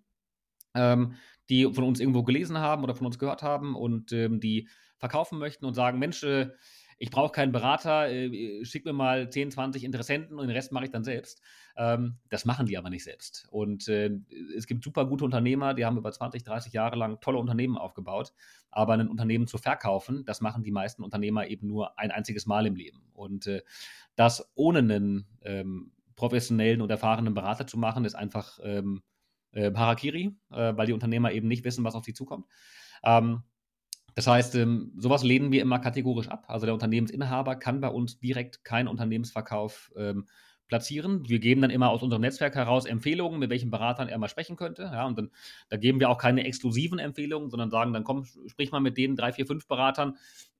[0.75, 1.15] ähm,
[1.49, 5.39] die von uns irgendwo gelesen haben oder von uns gehört haben und ähm, die verkaufen
[5.39, 6.51] möchten und sagen, Mensch, äh,
[7.01, 10.85] ich brauche keinen Berater, äh, schick mir mal 10, 20 Interessenten und den Rest mache
[10.85, 11.41] ich dann selbst.
[11.75, 13.47] Ähm, das machen die aber nicht selbst.
[13.49, 14.11] Und äh,
[14.55, 18.33] es gibt super gute Unternehmer, die haben über 20, 30 Jahre lang tolle Unternehmen aufgebaut.
[18.69, 22.67] Aber ein Unternehmen zu verkaufen, das machen die meisten Unternehmer eben nur ein einziges Mal
[22.67, 23.01] im Leben.
[23.13, 23.63] Und äh,
[24.15, 29.01] das ohne einen ähm, professionellen und erfahrenen Berater zu machen, ist einfach ähm,
[29.53, 32.45] äh, Harakiri, äh, weil die Unternehmer eben nicht wissen, was auf sie zukommt.
[33.03, 33.41] Ähm,
[34.15, 36.45] das heißt, ähm, sowas lehnen wir immer kategorisch ab.
[36.47, 40.27] Also der Unternehmensinhaber kann bei uns direkt keinen Unternehmensverkauf ähm,
[40.67, 41.27] platzieren.
[41.27, 44.55] Wir geben dann immer aus unserem Netzwerk heraus Empfehlungen, mit welchen Beratern er mal sprechen
[44.55, 44.83] könnte.
[44.83, 45.31] Ja, und dann
[45.69, 49.15] da geben wir auch keine exklusiven Empfehlungen, sondern sagen, dann komm, sprich mal mit den
[49.15, 50.17] drei, vier, fünf Beratern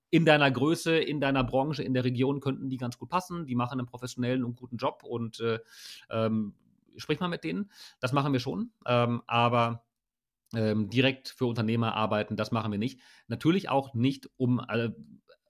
[0.10, 3.45] in deiner Größe, in deiner Branche, in der Region könnten die ganz gut passen.
[3.47, 5.60] Die machen einen professionellen und guten Job und äh,
[6.10, 6.54] ähm,
[6.97, 7.72] sprich mal mit denen.
[8.02, 8.72] Das machen wir schon.
[8.86, 9.86] Ähm, aber
[10.56, 12.99] ähm, direkt für Unternehmer arbeiten, das machen wir nicht.
[13.28, 14.89] Natürlich auch nicht, um, äh,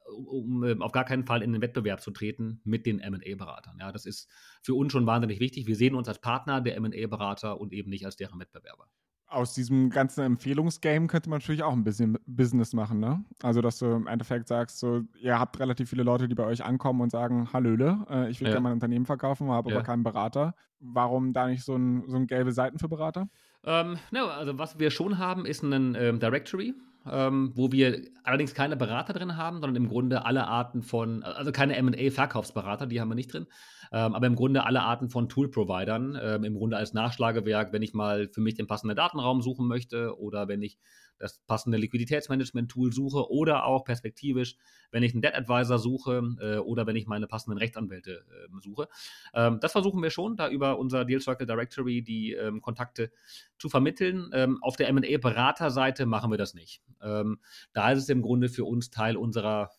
[0.06, 3.78] um äh, auf gar keinen Fall in den Wettbewerb zu treten mit den MA-Beratern.
[3.80, 4.30] Ja, das ist
[4.62, 5.68] für uns schon wahnsinnig wichtig.
[5.68, 8.88] Wir sehen uns als Partner der MA-Berater und eben nicht als deren Wettbewerber
[9.32, 13.24] aus diesem ganzen Empfehlungsgame könnte man natürlich auch ein bisschen Business machen, ne?
[13.42, 16.64] Also, dass du im Endeffekt sagst, so, ihr habt relativ viele Leute, die bei euch
[16.64, 18.54] ankommen und sagen, Hallöle, äh, ich will ja.
[18.54, 19.78] gerne mein Unternehmen verkaufen, habe ja.
[19.78, 20.54] aber keinen Berater.
[20.80, 23.30] Warum da nicht so ein, so ein gelbe Seiten für Berater?
[23.64, 26.74] Ähm, no, also was wir schon haben, ist ein ähm, Directory,
[27.10, 31.52] ähm, wo wir allerdings keine Berater drin haben, sondern im Grunde alle Arten von, also
[31.52, 33.48] keine MA-Verkaufsberater, die haben wir nicht drin,
[33.92, 37.94] ähm, aber im Grunde alle Arten von Tool-Providern, ähm, im Grunde als Nachschlagewerk, wenn ich
[37.94, 40.80] mal für mich den passenden Datenraum suchen möchte oder wenn ich
[41.22, 44.58] das passende Liquiditätsmanagement-Tool suche oder auch perspektivisch,
[44.92, 48.88] wenn ich einen Debt Advisor suche äh, oder wenn ich meine passenden Rechtsanwälte äh, suche.
[49.34, 53.12] Ähm, das versuchen wir schon, da über unser Deal Circle Directory die ähm, Kontakte
[53.58, 54.30] zu vermitteln.
[54.34, 56.82] Ähm, auf der M&A-Beraterseite machen wir das nicht.
[57.02, 57.40] Ähm,
[57.74, 59.72] da ist es im Grunde für uns Teil unserer,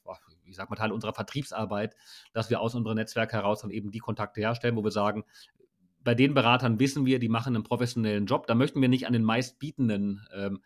[0.44, 1.96] ich sag mal, Teil unserer Vertriebsarbeit,
[2.32, 5.24] dass wir aus unserem Netzwerk heraus dann eben die Kontakte herstellen, wo wir sagen,
[6.04, 8.46] bei den Beratern wissen wir, die machen einen professionellen Job.
[8.46, 10.62] Da möchten wir nicht an den meistbietenden ähm,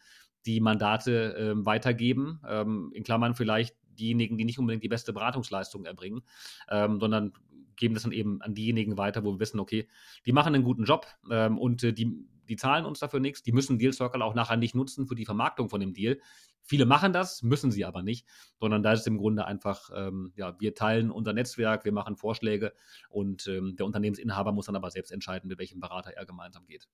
[0.46, 2.40] die Mandate ähm, weitergeben.
[2.48, 6.22] Ähm, in Klammern vielleicht diejenigen, die nicht unbedingt die beste Beratungsleistung erbringen,
[6.68, 7.32] ähm, sondern
[7.76, 9.86] geben das dann eben an diejenigen weiter, wo wir wissen, okay,
[10.24, 13.42] die machen einen guten Job ähm, und äh, die, die zahlen uns dafür nichts.
[13.42, 16.18] Die müssen Deal Circle auch nachher nicht nutzen für die Vermarktung von dem Deal.
[16.62, 18.26] Viele machen das, müssen sie aber nicht,
[18.58, 22.16] sondern da ist es im Grunde einfach, ähm, ja, wir teilen unser Netzwerk, wir machen
[22.16, 22.72] Vorschläge
[23.08, 26.88] und ähm, der Unternehmensinhaber muss dann aber selbst entscheiden, mit welchem Berater er gemeinsam geht.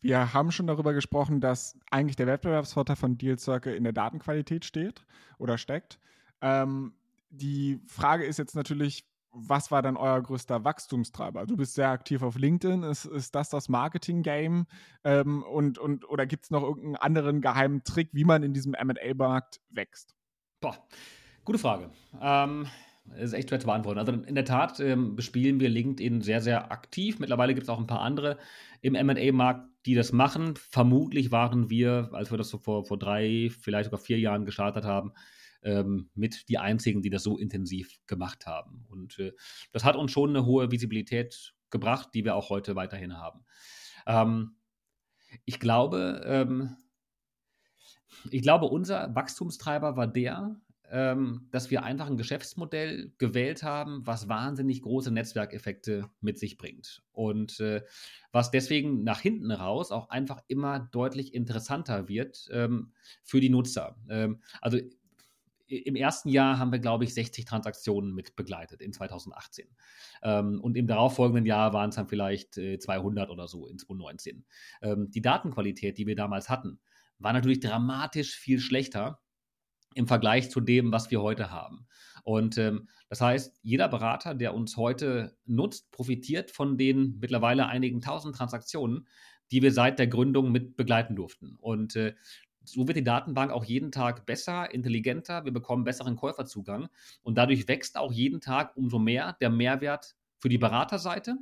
[0.00, 4.64] Wir haben schon darüber gesprochen, dass eigentlich der Wettbewerbsvorteil von Deal Circle in der Datenqualität
[4.64, 5.04] steht
[5.38, 5.98] oder steckt.
[6.40, 6.94] Ähm,
[7.30, 11.46] die Frage ist jetzt natürlich, was war dann euer größter Wachstumstreiber?
[11.46, 12.82] Du bist sehr aktiv auf LinkedIn.
[12.82, 14.66] Ist, ist das das Marketing-Game?
[15.04, 18.72] Ähm, und, und, oder gibt es noch irgendeinen anderen geheimen Trick, wie man in diesem
[18.72, 20.14] MA-Markt wächst?
[20.60, 20.76] Boah,
[21.44, 21.90] gute Frage.
[22.20, 22.66] Ähm,
[23.16, 23.98] ist echt schwer zu beantworten.
[23.98, 27.18] Also in der Tat ähm, bespielen wir LinkedIn sehr, sehr aktiv.
[27.18, 28.38] Mittlerweile gibt es auch ein paar andere
[28.80, 30.54] im MA-Markt, die das machen.
[30.56, 34.84] Vermutlich waren wir, als wir das so vor, vor drei, vielleicht sogar vier Jahren gestartet
[34.84, 35.12] haben,
[35.62, 38.86] ähm, mit die einzigen, die das so intensiv gemacht haben.
[38.88, 39.32] Und äh,
[39.72, 43.44] das hat uns schon eine hohe Visibilität gebracht, die wir auch heute weiterhin haben.
[44.06, 44.56] Ähm,
[45.44, 46.76] ich glaube, ähm,
[48.30, 54.28] ich glaube, unser Wachstumstreiber war der, ähm, dass wir einfach ein Geschäftsmodell gewählt haben, was
[54.28, 57.02] wahnsinnig große Netzwerkeffekte mit sich bringt.
[57.12, 57.82] Und äh,
[58.32, 63.96] was deswegen nach hinten raus auch einfach immer deutlich interessanter wird ähm, für die Nutzer.
[64.08, 64.78] Ähm, also
[65.68, 69.68] im ersten Jahr haben wir, glaube ich, 60 Transaktionen mit begleitet in 2018.
[70.22, 74.44] Ähm, und im darauffolgenden Jahr waren es dann vielleicht äh, 200 oder so in 2019.
[74.80, 76.80] Ähm, die Datenqualität, die wir damals hatten,
[77.18, 79.20] war natürlich dramatisch viel schlechter
[79.94, 81.86] im Vergleich zu dem, was wir heute haben.
[82.24, 88.00] Und ähm, das heißt, jeder Berater, der uns heute nutzt, profitiert von den mittlerweile einigen
[88.00, 89.06] tausend Transaktionen,
[89.50, 91.56] die wir seit der Gründung mit begleiten durften.
[91.58, 92.14] Und äh,
[92.64, 96.88] so wird die Datenbank auch jeden Tag besser, intelligenter, wir bekommen besseren Käuferzugang
[97.22, 101.38] und dadurch wächst auch jeden Tag umso mehr der Mehrwert für die Beraterseite.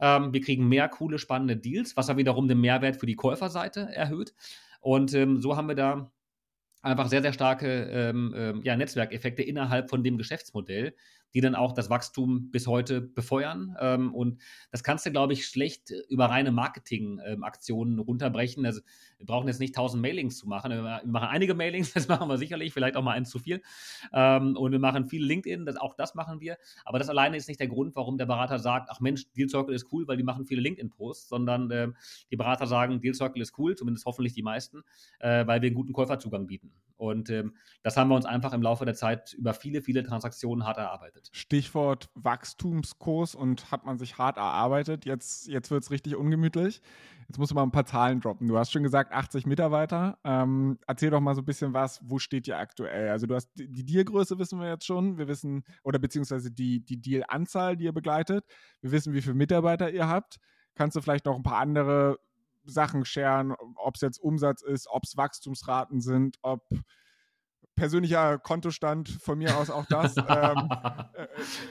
[0.00, 3.94] Ähm, wir kriegen mehr coole, spannende Deals, was ja wiederum den Mehrwert für die Käuferseite
[3.94, 4.34] erhöht.
[4.80, 6.10] Und ähm, so haben wir da
[6.82, 10.94] einfach sehr, sehr starke ähm, ähm, ja, Netzwerkeffekte innerhalb von dem Geschäftsmodell,
[11.34, 13.76] die dann auch das Wachstum bis heute befeuern.
[13.80, 18.64] Ähm, und das kannst du, glaube ich, schlecht über reine Marketingaktionen ähm, runterbrechen.
[18.66, 18.80] Also,
[19.20, 20.72] wir brauchen jetzt nicht tausend Mailings zu machen.
[20.72, 23.62] Wir machen einige Mailings, das machen wir sicherlich, vielleicht auch mal eins zu viel.
[24.12, 26.56] Ähm, und wir machen viel LinkedIn, das, auch das machen wir.
[26.86, 29.74] Aber das alleine ist nicht der Grund, warum der Berater sagt, ach Mensch, Deal Circle
[29.74, 31.88] ist cool, weil die machen viele LinkedIn-Posts, sondern äh,
[32.30, 34.82] die Berater sagen, Deal Circle ist cool, zumindest hoffentlich die meisten,
[35.18, 36.72] äh, weil wir einen guten Käuferzugang bieten.
[36.96, 40.66] Und ähm, das haben wir uns einfach im Laufe der Zeit über viele, viele Transaktionen
[40.66, 41.30] hart erarbeitet.
[41.32, 45.04] Stichwort Wachstumskurs und hat man sich hart erarbeitet.
[45.04, 46.82] Jetzt, jetzt wird es richtig ungemütlich.
[47.30, 48.48] Jetzt musst du mal ein paar Zahlen droppen.
[48.48, 50.18] Du hast schon gesagt, 80 Mitarbeiter.
[50.24, 53.08] Ähm, erzähl doch mal so ein bisschen was, wo steht ihr aktuell?
[53.08, 55.16] Also du hast die Dealgröße wissen wir jetzt schon.
[55.16, 58.44] Wir wissen, oder beziehungsweise die, die Dealanzahl, die ihr begleitet.
[58.80, 60.38] Wir wissen, wie viele Mitarbeiter ihr habt.
[60.74, 62.18] Kannst du vielleicht noch ein paar andere
[62.64, 66.66] Sachen scheren, ob es jetzt Umsatz ist, ob es Wachstumsraten sind, ob
[67.76, 70.16] persönlicher Kontostand von mir aus auch das.
[70.16, 70.68] ähm,
[71.14, 71.26] äh,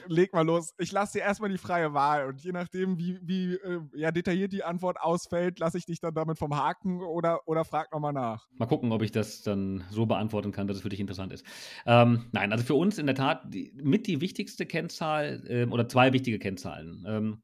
[0.06, 0.74] leg mal los.
[0.78, 4.52] Ich lasse dir erstmal die freie Wahl und je nachdem, wie, wie äh, ja, detailliert
[4.52, 8.46] die Antwort ausfällt, lasse ich dich dann damit vom Haken oder, oder frag nochmal nach.
[8.52, 11.44] Mal gucken, ob ich das dann so beantworten kann, dass es für dich interessant ist.
[11.86, 15.88] Ähm, nein, also für uns in der Tat die, mit die wichtigste Kennzahl äh, oder
[15.88, 17.04] zwei wichtige Kennzahlen.
[17.06, 17.42] Ähm,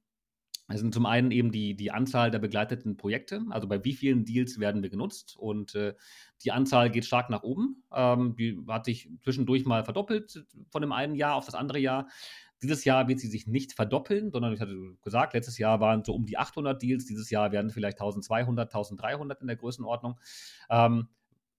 [0.68, 4.24] es sind zum einen eben die, die Anzahl der begleiteten Projekte, also bei wie vielen
[4.24, 5.94] Deals werden wir genutzt und äh,
[6.42, 7.84] die Anzahl geht stark nach oben.
[7.92, 12.08] Ähm, die hat sich zwischendurch mal verdoppelt von dem einen Jahr auf das andere Jahr.
[12.62, 16.14] Dieses Jahr wird sie sich nicht verdoppeln, sondern ich hatte gesagt, letztes Jahr waren so
[16.14, 20.18] um die 800 Deals, dieses Jahr werden vielleicht 1200, 1300 in der Größenordnung.
[20.70, 21.08] Ähm,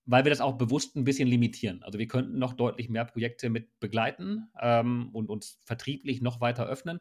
[0.07, 1.83] weil wir das auch bewusst ein bisschen limitieren.
[1.83, 6.65] Also wir könnten noch deutlich mehr Projekte mit begleiten ähm, und uns vertrieblich noch weiter
[6.65, 6.99] öffnen.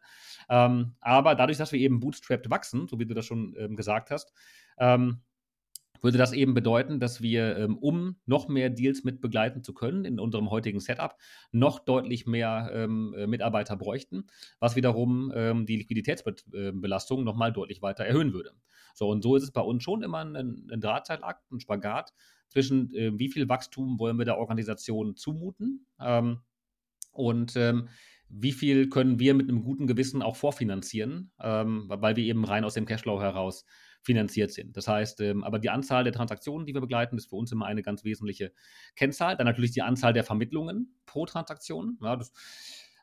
[0.51, 4.11] Ähm, aber dadurch, dass wir eben bootstrapped wachsen, so wie du das schon ähm, gesagt
[4.11, 4.33] hast,
[4.79, 5.23] ähm,
[6.03, 10.05] würde das eben bedeuten, dass wir, ähm, um noch mehr Deals mit begleiten zu können
[10.05, 11.17] in unserem heutigen Setup,
[11.53, 14.27] noch deutlich mehr ähm, äh, Mitarbeiter bräuchten,
[14.61, 15.33] was wiederum
[15.67, 18.53] die Liquiditätsbelastung nochmal deutlich weiter erhöhen würde.
[18.95, 22.13] So, und so ist es bei uns schon immer ein, ein Drahtseilakt, ein Spagat
[22.49, 26.41] zwischen, äh, wie viel Wachstum wollen wir der Organisation zumuten ähm,
[27.13, 27.89] und ähm,
[28.29, 32.65] wie viel können wir mit einem guten Gewissen auch vorfinanzieren, ähm, weil wir eben rein
[32.65, 33.65] aus dem Cashflow heraus
[34.03, 34.77] finanziert sind.
[34.77, 37.67] Das heißt, ähm, aber die Anzahl der Transaktionen, die wir begleiten, ist für uns immer
[37.67, 38.53] eine ganz wesentliche
[38.95, 39.37] Kennzahl.
[39.37, 41.99] Dann natürlich die Anzahl der Vermittlungen pro Transaktion.
[42.03, 42.33] Ja, das,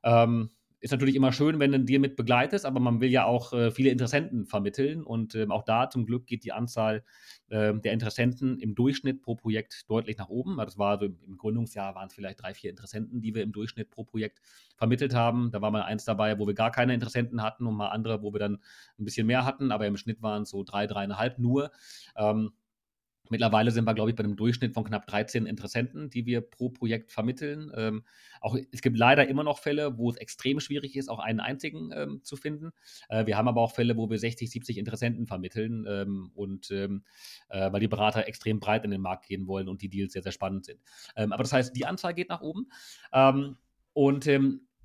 [0.04, 0.50] ähm,
[0.84, 3.72] ist natürlich immer schön, wenn du Deal mit begleitest, aber man will ja auch äh,
[3.72, 7.06] viele Interessenten vermitteln und ähm, auch da zum Glück geht die Anzahl
[7.48, 10.58] äh, der Interessenten im Durchschnitt pro Projekt deutlich nach oben.
[10.58, 13.92] Das war so im Gründungsjahr waren es vielleicht drei, vier Interessenten, die wir im Durchschnitt
[13.92, 14.42] pro Projekt
[14.76, 15.52] vermittelt haben.
[15.52, 18.34] Da war mal eins dabei, wo wir gar keine Interessenten hatten und mal andere, wo
[18.34, 18.60] wir dann
[19.00, 21.72] ein bisschen mehr hatten, aber im Schnitt waren es so drei, dreieinhalb nur.
[22.18, 22.52] Ähm,
[23.30, 26.70] Mittlerweile sind wir, glaube ich, bei einem Durchschnitt von knapp 13 Interessenten, die wir pro
[26.70, 27.72] Projekt vermitteln.
[27.74, 28.04] Ähm,
[28.42, 31.92] auch, es gibt leider immer noch Fälle, wo es extrem schwierig ist, auch einen einzigen
[31.96, 32.72] ähm, zu finden.
[33.08, 37.04] Äh, wir haben aber auch Fälle, wo wir 60, 70 Interessenten vermitteln ähm, und ähm,
[37.48, 40.24] äh, weil die Berater extrem breit in den Markt gehen wollen und die Deals sehr,
[40.24, 40.82] sehr spannend sind.
[41.16, 42.70] Ähm, aber das heißt, die Anzahl geht nach oben.
[43.14, 43.56] Ähm,
[43.94, 44.28] und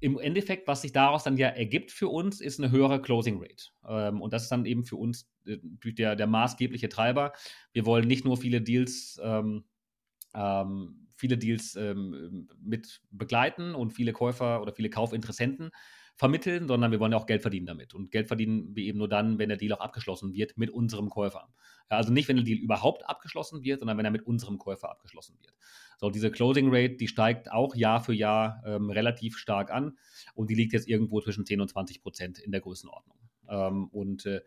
[0.01, 3.65] im Endeffekt, was sich daraus dann ja ergibt für uns, ist eine höhere Closing Rate.
[3.87, 7.33] Ähm, und das ist dann eben für uns äh, der, der maßgebliche Treiber.
[7.73, 9.65] Wir wollen nicht nur viele Deals, ähm,
[10.35, 15.71] ähm, viele Deals ähm, mit begleiten und viele Käufer oder viele Kaufinteressenten
[16.15, 17.95] vermitteln, sondern wir wollen ja auch Geld verdienen damit.
[17.95, 21.11] Und Geld verdienen wir eben nur dann, wenn der Deal auch abgeschlossen wird mit unserem
[21.11, 21.49] Käufer.
[21.89, 25.39] Also nicht, wenn der Deal überhaupt abgeschlossen wird, sondern wenn er mit unserem Käufer abgeschlossen
[25.41, 25.55] wird.
[25.99, 29.99] So, diese Closing Rate, die steigt auch Jahr für Jahr ähm, relativ stark an
[30.35, 33.19] und die liegt jetzt irgendwo zwischen 10 und 20 Prozent in der Größenordnung.
[33.49, 34.41] Ähm, und äh,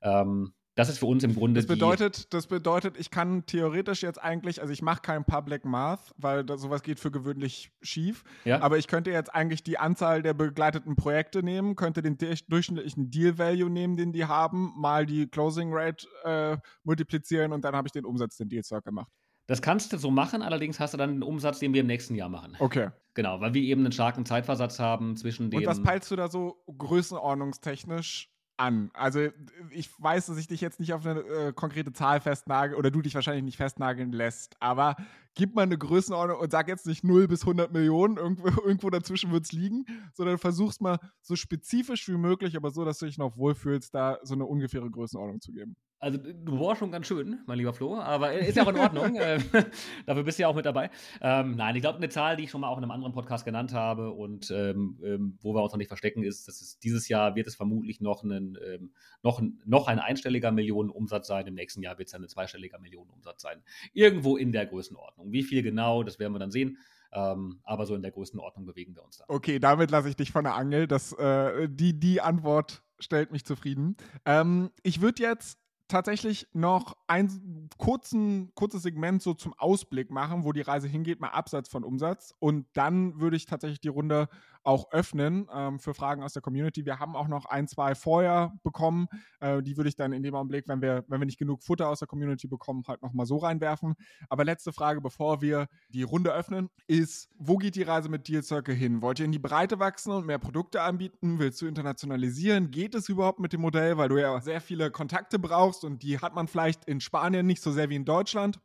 [0.00, 1.58] ähm, das ist für uns im Grunde.
[1.58, 6.14] Das bedeutet, das bedeutet, ich kann theoretisch jetzt eigentlich, also ich mache kein Public Math,
[6.16, 8.22] weil das, sowas geht für gewöhnlich schief.
[8.44, 8.60] Ja.
[8.62, 13.38] Aber ich könnte jetzt eigentlich die Anzahl der begleiteten Projekte nehmen, könnte den durchschnittlichen Deal
[13.38, 17.92] Value nehmen, den die haben, mal die Closing Rate äh, multiplizieren und dann habe ich
[17.92, 19.10] den Umsatz, den Deal Circle gemacht.
[19.48, 22.14] Das kannst du so machen, allerdings hast du dann einen Umsatz, den wir im nächsten
[22.14, 22.54] Jahr machen.
[22.58, 22.90] Okay.
[23.14, 25.60] Genau, weil wir eben einen starken Zeitversatz haben zwischen dem.
[25.60, 28.90] Und was peilst du da so größenordnungstechnisch an?
[28.92, 29.28] Also
[29.70, 33.00] ich weiß, dass ich dich jetzt nicht auf eine äh, konkrete Zahl festnagel oder du
[33.00, 34.96] dich wahrscheinlich nicht festnageln lässt, aber
[35.34, 39.32] gib mal eine Größenordnung und sag jetzt nicht 0 bis 100 Millionen, irgendwo, irgendwo dazwischen
[39.32, 43.16] wird es liegen, sondern versuch's mal so spezifisch wie möglich, aber so, dass du dich
[43.16, 45.74] noch wohlfühlst, da so eine ungefähre Größenordnung zu geben.
[46.00, 49.16] Also du warst schon ganz schön, mein lieber Flo, aber ist ja auch in Ordnung.
[49.16, 49.40] äh,
[50.06, 50.90] dafür bist du ja auch mit dabei.
[51.20, 53.44] Ähm, nein, ich glaube, eine Zahl, die ich schon mal auch in einem anderen Podcast
[53.44, 57.08] genannt habe und ähm, ähm, wo wir uns noch nicht verstecken, ist, dass es dieses
[57.08, 58.92] Jahr wird es vermutlich noch, einen, ähm,
[59.22, 61.48] noch, noch ein einstelliger Millionenumsatz sein.
[61.48, 63.62] Im nächsten Jahr wird es ein zweistelliger Millionenumsatz sein.
[63.92, 65.32] Irgendwo in der Größenordnung.
[65.32, 66.78] Wie viel genau, das werden wir dann sehen.
[67.10, 69.24] Ähm, aber so in der Größenordnung bewegen wir uns da.
[69.28, 70.86] Okay, damit lasse ich dich von der Angel.
[70.86, 73.96] Das, äh, die, die Antwort stellt mich zufrieden.
[74.24, 75.58] Ähm, ich würde jetzt
[75.88, 81.28] tatsächlich noch ein kurzen, kurzes Segment so zum Ausblick machen, wo die Reise hingeht, mal
[81.28, 82.34] abseits von Umsatz.
[82.38, 84.28] Und dann würde ich tatsächlich die Runde
[84.64, 86.84] auch öffnen ähm, für Fragen aus der Community.
[86.84, 89.06] Wir haben auch noch ein, zwei vorher bekommen.
[89.40, 91.88] Äh, die würde ich dann in dem Augenblick, wenn wir, wenn wir nicht genug Futter
[91.88, 93.94] aus der Community bekommen, halt nochmal so reinwerfen.
[94.28, 98.42] Aber letzte Frage, bevor wir die Runde öffnen, ist, wo geht die Reise mit Deal
[98.42, 99.02] Circle hin?
[99.02, 101.38] Wollt ihr in die Breite wachsen und mehr Produkte anbieten?
[101.38, 102.70] Willst du internationalisieren?
[102.70, 106.18] Geht es überhaupt mit dem Modell, weil du ja sehr viele Kontakte brauchst und die
[106.18, 108.60] hat man vielleicht in Spanien nicht so sehr wie in Deutschland?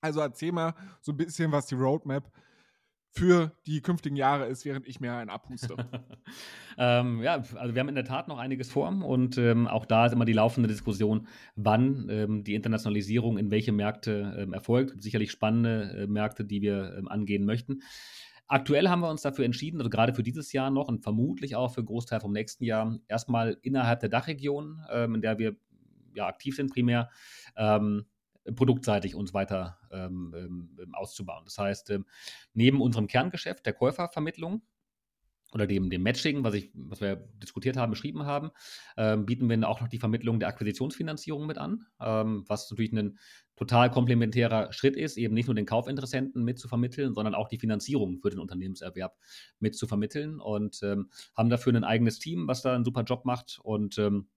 [0.00, 2.30] Also erzähl mal so ein bisschen, was die Roadmap
[3.12, 5.74] für die künftigen Jahre ist, während ich mir einen abhuste.
[6.78, 10.06] ähm, ja, also wir haben in der Tat noch einiges vor und ähm, auch da
[10.06, 15.02] ist immer die laufende Diskussion, wann ähm, die Internationalisierung in welche Märkte ähm, erfolgt.
[15.02, 17.82] Sicherlich spannende äh, Märkte, die wir ähm, angehen möchten.
[18.46, 21.72] Aktuell haben wir uns dafür entschieden, also gerade für dieses Jahr noch und vermutlich auch
[21.74, 25.56] für Großteil vom nächsten Jahr, erstmal innerhalb der Dachregion, ähm, in der wir
[26.14, 27.10] ja aktiv sind primär,
[28.54, 31.44] produktseitig uns weiter ähm, ähm, auszubauen.
[31.44, 32.06] Das heißt, ähm,
[32.54, 34.62] neben unserem Kerngeschäft der Käufervermittlung
[35.52, 38.50] oder dem, dem Matching, was, ich, was wir diskutiert haben, beschrieben haben,
[38.96, 43.18] ähm, bieten wir auch noch die Vermittlung der Akquisitionsfinanzierung mit an, ähm, was natürlich ein
[43.56, 47.58] total komplementärer Schritt ist, eben nicht nur den Kaufinteressenten mit zu vermitteln, sondern auch die
[47.58, 49.16] Finanzierung für den Unternehmenserwerb
[49.58, 53.24] mit zu vermitteln und ähm, haben dafür ein eigenes Team, was da einen super Job
[53.24, 54.28] macht und ähm,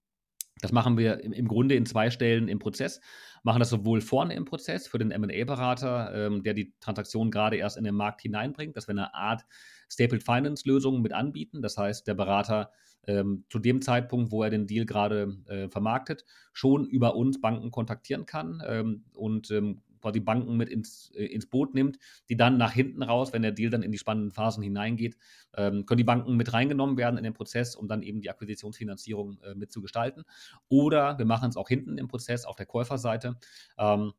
[0.61, 3.01] Das machen wir im Grunde in zwei Stellen im Prozess.
[3.43, 7.75] Machen das sowohl vorne im Prozess für den MA-Berater, ähm, der die Transaktion gerade erst
[7.77, 9.43] in den Markt hineinbringt, dass wir eine Art
[9.91, 11.61] Stapled Finance Lösung mit anbieten.
[11.61, 12.71] Das heißt, der Berater
[13.05, 17.69] ähm, zu dem Zeitpunkt, wo er den Deal gerade äh, vermarktet, schon über uns Banken
[17.71, 21.97] kontaktieren kann ähm, und ähm, quasi Banken mit ins, äh, ins Boot nimmt,
[22.29, 25.17] die dann nach hinten raus, wenn der Deal dann in die spannenden Phasen hineingeht,
[25.55, 29.39] ähm, können die Banken mit reingenommen werden in den Prozess, um dann eben die Akquisitionsfinanzierung
[29.41, 30.25] äh, mitzugestalten.
[30.67, 33.37] Oder wir machen es auch hinten im Prozess auf der Käuferseite.
[33.77, 34.13] Ähm,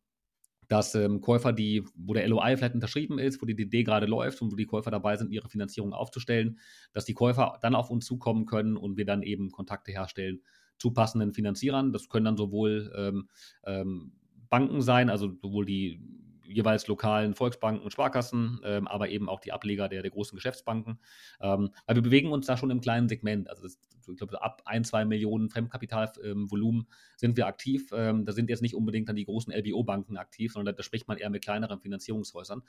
[0.68, 4.40] dass ähm, Käufer, die, wo der LOI vielleicht unterschrieben ist, wo die DD gerade läuft
[4.40, 6.58] und wo die Käufer dabei sind, ihre Finanzierung aufzustellen,
[6.94, 10.40] dass die Käufer dann auf uns zukommen können und wir dann eben Kontakte herstellen
[10.78, 11.92] zu passenden Finanzierern.
[11.92, 13.28] Das können dann sowohl ähm,
[13.64, 14.12] ähm,
[14.54, 15.98] Banken sein, also sowohl die
[16.44, 21.00] jeweils lokalen Volksbanken und Sparkassen, ähm, aber eben auch die Ableger der, der großen Geschäftsbanken.
[21.40, 23.50] Ähm, weil wir bewegen uns da schon im kleinen Segment.
[23.50, 26.86] Also das, ich glaube, ab ein, zwei Millionen Fremdkapitalvolumen ähm,
[27.16, 27.90] sind wir aktiv.
[27.92, 31.08] Ähm, da sind jetzt nicht unbedingt dann die großen LBO-Banken aktiv, sondern da, da, spricht
[31.08, 32.62] man eher mit kleineren Finanzierungshäusern.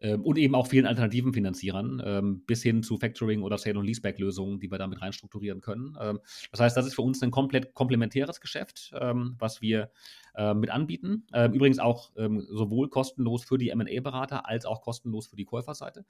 [0.00, 3.86] Ähm, und eben auch vielen alternativen Finanzierern, ähm, bis hin zu Factoring oder Sale- und
[3.86, 5.96] Leaseback-Lösungen, die wir damit reinstrukturieren können.
[6.00, 6.20] Ähm,
[6.50, 8.92] das heißt, das ist für uns ein komplett komplementäres Geschäft,
[9.38, 9.90] was wir
[10.54, 11.26] mit anbieten.
[11.52, 16.04] Übrigens auch sowohl kostenlos für die MA-Berater als auch kostenlos für die Käuferseite.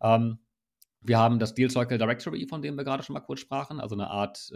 [0.00, 3.94] wir haben das Deal Circle Directory, von dem wir gerade schon mal kurz sprachen, also
[3.94, 4.52] eine Art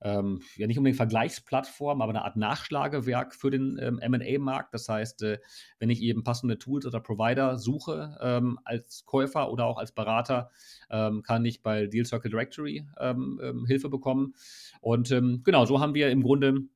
[0.00, 4.72] ähm, ja nicht unbedingt Vergleichsplattform, aber eine Art Nachschlagewerk für den ähm, MA-Markt.
[4.74, 5.38] Das heißt, äh,
[5.78, 10.50] wenn ich eben passende Tools oder Provider suche ähm, als Käufer oder auch als Berater,
[10.90, 14.34] ähm, kann ich bei Deal Circle Directory ähm, ähm, Hilfe bekommen.
[14.80, 16.68] Und genau, so haben wir im Grunde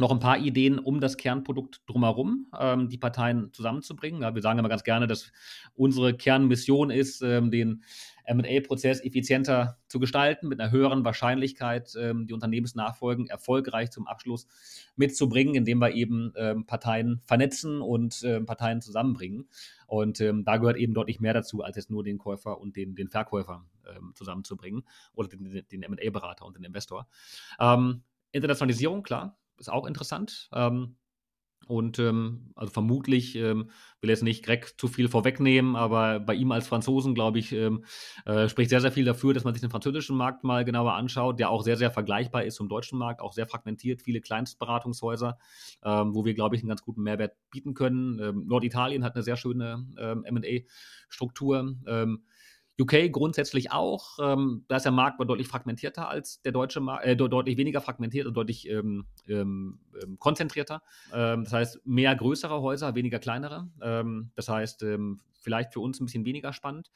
[0.00, 4.22] noch ein paar Ideen, um das Kernprodukt drumherum, ähm, die Parteien zusammenzubringen.
[4.22, 5.30] Ja, wir sagen immer ganz gerne, dass
[5.74, 7.84] unsere Kernmission ist, ähm, den
[8.28, 14.46] MA-Prozess effizienter zu gestalten, mit einer höheren Wahrscheinlichkeit ähm, die Unternehmensnachfolgen erfolgreich zum Abschluss
[14.96, 19.48] mitzubringen, indem wir eben ähm, Parteien vernetzen und ähm, Parteien zusammenbringen.
[19.86, 22.94] Und ähm, da gehört eben deutlich mehr dazu, als jetzt nur den Käufer und den,
[22.94, 24.84] den Verkäufer ähm, zusammenzubringen
[25.14, 27.08] oder den, den MA-Berater und den Investor.
[28.32, 30.48] Internationalisierung, klar, ist auch interessant.
[30.52, 30.96] Ähm,
[31.70, 36.50] und ähm, also vermutlich, ähm, will jetzt nicht Greg zu viel vorwegnehmen, aber bei ihm
[36.50, 37.84] als Franzosen, glaube ich, ähm,
[38.24, 41.38] äh, spricht sehr, sehr viel dafür, dass man sich den französischen Markt mal genauer anschaut,
[41.38, 45.38] der auch sehr, sehr vergleichbar ist zum deutschen Markt, auch sehr fragmentiert, viele Kleinstberatungshäuser,
[45.84, 48.18] ähm, wo wir, glaube ich, einen ganz guten Mehrwert bieten können.
[48.18, 51.76] Ähm, Norditalien hat eine sehr schöne ähm, MA-Struktur.
[52.80, 54.18] UK grundsätzlich auch.
[54.20, 58.26] Ähm, da ist der Markt deutlich fragmentierter als der deutsche Markt, äh, deutlich weniger fragmentiert
[58.26, 60.82] und deutlich ähm, ähm, ähm konzentrierter.
[61.12, 63.68] Ähm, das heißt, mehr größere Häuser, weniger kleinere.
[63.82, 64.84] Ähm, das heißt,
[65.40, 66.90] vielleicht für uns ein bisschen weniger spannend.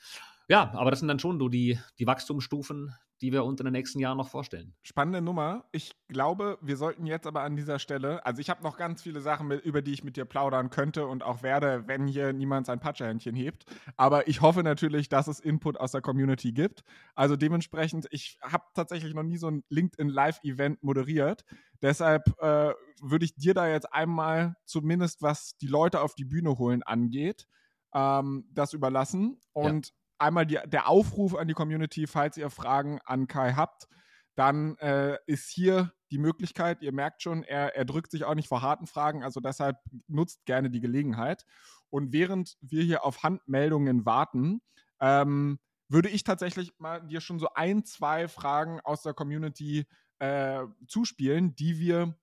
[0.48, 3.72] Ja, aber das sind dann schon so die, die Wachstumsstufen, die wir uns in den
[3.72, 4.74] nächsten Jahren noch vorstellen.
[4.82, 5.64] Spannende Nummer.
[5.72, 9.22] Ich glaube, wir sollten jetzt aber an dieser Stelle, also ich habe noch ganz viele
[9.22, 12.66] Sachen, mit, über die ich mit dir plaudern könnte und auch werde, wenn hier niemand
[12.66, 13.64] sein Patschehändchen hebt.
[13.96, 16.84] Aber ich hoffe natürlich, dass es Input aus der Community gibt.
[17.14, 21.46] Also dementsprechend, ich habe tatsächlich noch nie so ein LinkedIn Live-Event moderiert.
[21.80, 26.58] Deshalb äh, würde ich dir da jetzt einmal zumindest, was die Leute auf die Bühne
[26.58, 27.46] holen angeht,
[27.94, 29.40] ähm, das überlassen.
[29.54, 33.88] Und ja einmal die, der Aufruf an die Community, falls ihr Fragen an Kai habt,
[34.34, 38.48] dann äh, ist hier die Möglichkeit, ihr merkt schon, er, er drückt sich auch nicht
[38.48, 41.44] vor harten Fragen, also deshalb nutzt gerne die Gelegenheit.
[41.90, 44.60] Und während wir hier auf Handmeldungen warten,
[45.00, 45.58] ähm,
[45.88, 49.86] würde ich tatsächlich mal dir schon so ein, zwei Fragen aus der Community
[50.18, 52.16] äh, zuspielen, die wir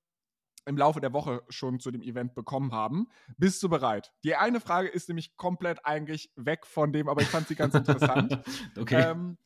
[0.65, 3.07] im Laufe der Woche schon zu dem Event bekommen haben.
[3.37, 4.11] Bist du bereit?
[4.23, 7.73] Die eine Frage ist nämlich komplett eigentlich weg von dem, aber ich fand sie ganz
[7.75, 8.39] interessant.
[8.77, 9.11] okay.
[9.11, 9.37] Ähm,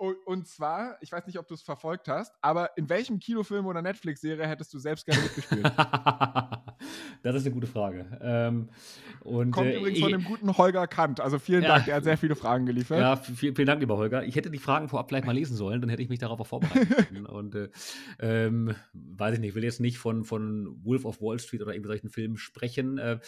[0.00, 3.82] und zwar, ich weiß nicht, ob du es verfolgt hast, aber in welchem Kinofilm oder
[3.82, 5.64] Netflix-Serie hättest du selbst gerne mitgespielt?
[7.22, 8.06] das ist eine gute Frage.
[8.22, 8.70] Ähm,
[9.20, 11.20] und, Kommt äh, übrigens von dem guten Holger Kant.
[11.20, 12.98] Also vielen ja, Dank, der hat sehr viele Fragen geliefert.
[12.98, 14.24] Ja, vielen, vielen Dank, lieber Holger.
[14.24, 16.46] Ich hätte die Fragen vorab vielleicht mal lesen sollen, dann hätte ich mich darauf auch
[16.46, 17.26] vorbereitet können.
[17.26, 17.68] und äh,
[18.20, 21.74] ähm, weiß ich nicht, ich will jetzt nicht von, von Wolf of Wall Street oder
[21.82, 22.96] solchen Filmen sprechen.
[22.96, 23.18] Äh,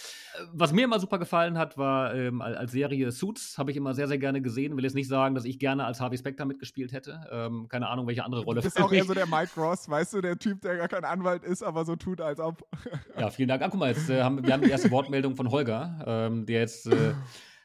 [0.52, 4.08] was mir immer super gefallen hat, war ähm, als Serie Suits, habe ich immer sehr,
[4.08, 4.76] sehr gerne gesehen.
[4.76, 7.26] Will jetzt nicht sagen, dass ich gerne als Harvey Specter mit gespielt hätte.
[7.32, 8.60] Ähm, keine Ahnung, welche andere Rolle.
[8.60, 11.04] Du bist auch eher so der Mike Ross, weißt du, der Typ, der gar kein
[11.04, 12.62] Anwalt ist, aber so tut, als ob.
[13.18, 13.62] ja, vielen Dank.
[13.62, 16.60] Ah, guck mal, jetzt äh, haben wir haben die erste Wortmeldung von Holger, ähm, der
[16.60, 17.14] jetzt äh,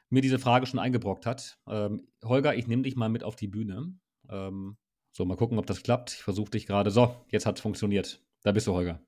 [0.09, 1.59] mir diese Frage schon eingebrockt hat.
[1.69, 3.93] Ähm, Holger, ich nehme dich mal mit auf die Bühne.
[4.29, 4.77] Ähm,
[5.11, 6.13] so, mal gucken, ob das klappt.
[6.13, 6.89] Ich versuche dich gerade.
[6.89, 8.19] So, jetzt hat es funktioniert.
[8.41, 8.99] Da bist du, Holger.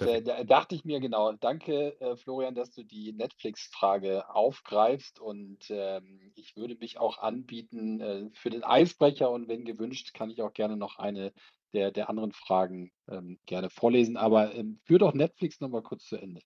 [0.00, 1.32] Äh, da dachte ich mir genau.
[1.32, 5.20] Danke, äh, Florian, dass du die Netflix-Frage aufgreifst.
[5.20, 9.30] Und ähm, ich würde mich auch anbieten äh, für den Eisbrecher.
[9.30, 11.32] Und wenn gewünscht, kann ich auch gerne noch eine
[11.72, 14.16] der, der anderen Fragen ähm, gerne vorlesen.
[14.16, 16.40] Aber ähm, führ doch Netflix nochmal kurz zu Ende.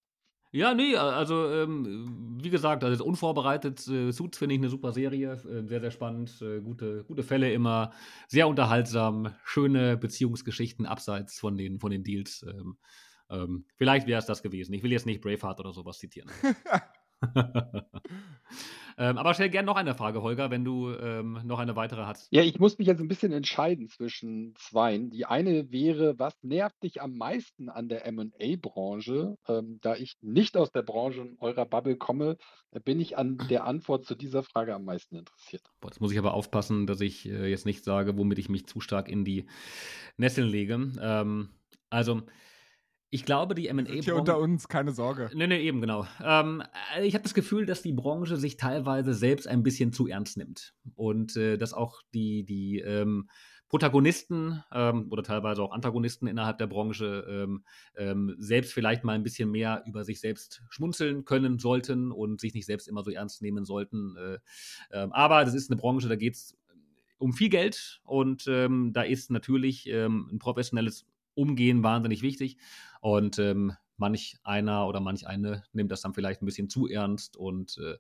[0.55, 5.33] Ja, nee, also ähm, wie gesagt, also unvorbereitet, äh, Suits finde ich eine super Serie,
[5.33, 7.91] äh, sehr, sehr spannend, äh, gute, gute Fälle immer,
[8.29, 12.47] sehr unterhaltsam, schöne Beziehungsgeschichten abseits von den, von den Deals.
[12.49, 12.77] Ähm,
[13.31, 14.73] ähm, vielleicht wäre es das gewesen.
[14.75, 16.31] Ich will jetzt nicht Braveheart oder sowas zitieren.
[18.99, 22.29] ähm, aber stell gerne noch eine Frage, Holger, wenn du ähm, noch eine weitere hast.
[22.33, 25.11] Ja, ich muss mich jetzt ein bisschen entscheiden zwischen zweien.
[25.11, 29.37] Die eine wäre, was nervt dich am meisten an der M&A-Branche?
[29.49, 32.37] Ähm, da ich nicht aus der Branche in eurer Bubble komme,
[32.85, 35.63] bin ich an der Antwort zu dieser Frage am meisten interessiert.
[35.81, 38.67] Boah, jetzt muss ich aber aufpassen, dass ich äh, jetzt nicht sage, womit ich mich
[38.67, 39.47] zu stark in die
[40.17, 40.93] Nesseln lege.
[41.01, 41.51] Ähm,
[41.91, 42.23] also
[43.15, 44.03] ich glaube, die M&A-Branche...
[44.03, 45.31] Hier unter uns, keine Sorge.
[45.35, 46.05] Nee, nee, eben, genau.
[46.21, 46.65] Ähm,
[46.97, 50.37] äh, ich habe das Gefühl, dass die Branche sich teilweise selbst ein bisschen zu ernst
[50.37, 50.75] nimmt.
[50.97, 53.31] Und äh, dass auch die, die ähm,
[53.69, 57.65] Protagonisten ähm, oder teilweise auch Antagonisten innerhalb der Branche ähm,
[57.97, 62.53] ähm, selbst vielleicht mal ein bisschen mehr über sich selbst schmunzeln können sollten und sich
[62.53, 64.17] nicht selbst immer so ernst nehmen sollten.
[64.17, 64.39] Äh,
[64.91, 66.57] äh, aber das ist eine Branche, da geht es
[67.19, 72.57] um viel Geld und ähm, da ist natürlich ähm, ein professionelles Umgehen wahnsinnig wichtig.
[73.01, 77.37] Und ähm, manch einer oder manch eine nimmt das dann vielleicht ein bisschen zu ernst
[77.37, 77.97] und äh,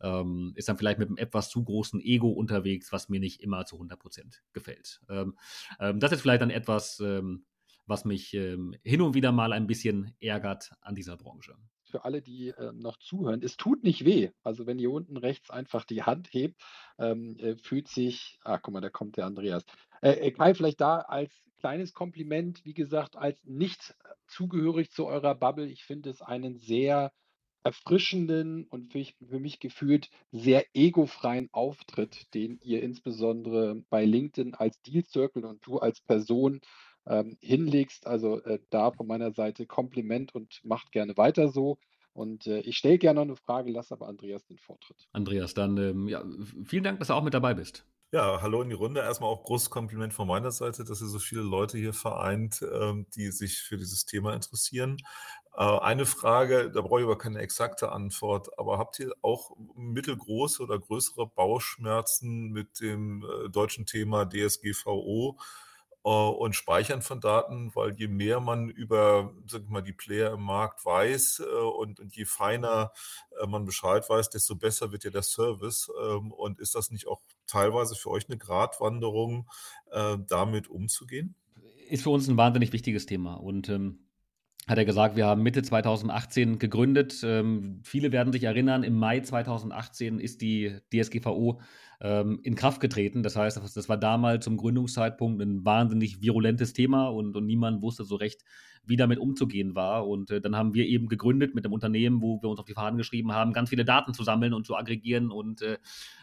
[0.00, 3.64] ähm, ist dann vielleicht mit einem etwas zu großen Ego unterwegs, was mir nicht immer
[3.64, 5.00] zu 100 Prozent gefällt.
[5.08, 5.36] Ähm,
[5.80, 7.44] ähm, das ist vielleicht dann etwas, ähm,
[7.86, 11.54] was mich ähm, hin und wieder mal ein bisschen ärgert an dieser Branche.
[11.84, 14.30] Für alle, die äh, noch zuhören, es tut nicht weh.
[14.42, 16.60] Also wenn ihr unten rechts einfach die Hand hebt,
[16.98, 19.64] ähm, äh, fühlt sich, ah, guck mal, da kommt der Andreas.
[20.02, 23.94] Äh, äh Kai, vielleicht da als kleines Kompliment, wie gesagt, als nicht
[24.26, 25.66] zugehörig zu eurer Bubble.
[25.66, 27.12] Ich finde es einen sehr
[27.64, 34.54] erfrischenden und für, ich, für mich gefühlt sehr egofreien Auftritt, den ihr insbesondere bei LinkedIn
[34.54, 36.60] als Deal Circle und du als Person
[37.06, 38.06] ähm, hinlegst.
[38.06, 41.78] Also äh, da von meiner Seite Kompliment und macht gerne weiter so.
[42.12, 45.06] Und äh, ich stelle gerne noch eine Frage, lasse aber Andreas den Vortritt.
[45.12, 46.24] Andreas, dann ähm, ja,
[46.64, 47.84] vielen Dank, dass du auch mit dabei bist.
[48.10, 49.00] Ja, hallo in die Runde.
[49.02, 53.06] Erstmal auch großes Kompliment von meiner Seite, dass ihr so viele Leute hier vereint, ähm,
[53.14, 54.96] die sich für dieses Thema interessieren.
[55.54, 60.62] Äh, eine Frage, da brauche ich aber keine exakte Antwort, aber habt ihr auch mittelgroße
[60.62, 65.36] oder größere Bauchschmerzen mit dem äh, deutschen Thema DSGVO?
[66.04, 70.32] Äh, und Speichern von Daten, weil je mehr man über sag ich mal, die Player
[70.32, 72.92] im Markt weiß äh, und, und je feiner
[73.40, 75.90] äh, man Bescheid weiß, desto besser wird ja der Service.
[76.02, 79.48] Ähm, und ist das nicht auch teilweise für euch eine Gratwanderung,
[80.28, 81.34] damit umzugehen?
[81.88, 83.34] Ist für uns ein wahnsinnig wichtiges Thema.
[83.34, 84.00] Und ähm
[84.68, 87.22] hat er gesagt, wir haben Mitte 2018 gegründet.
[87.24, 91.62] Ähm, viele werden sich erinnern, im Mai 2018 ist die DSGVO
[92.00, 93.22] ähm, in Kraft getreten.
[93.22, 98.04] Das heißt, das war damals zum Gründungszeitpunkt ein wahnsinnig virulentes Thema und, und niemand wusste
[98.04, 98.44] so recht,
[98.88, 100.06] wie damit umzugehen war.
[100.08, 102.74] Und äh, dann haben wir eben gegründet mit einem Unternehmen, wo wir uns auf die
[102.74, 105.78] Fahnen geschrieben haben, ganz viele Daten zu sammeln und zu aggregieren und äh,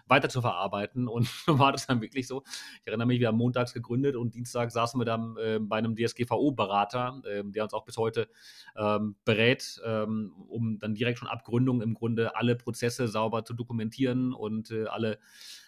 [0.07, 1.07] weiter zu verarbeiten.
[1.15, 2.43] Und war das dann wirklich so.
[2.82, 5.95] Ich erinnere mich, wir haben montags gegründet und Dienstag saßen wir dann äh, bei einem
[5.95, 8.28] DSGVO-Berater, ähm, der uns auch bis heute
[8.76, 13.53] ähm, berät, ähm, um dann direkt schon ab Gründung im Grunde alle Prozesse sauber zu
[13.53, 15.19] dokumentieren und äh, alle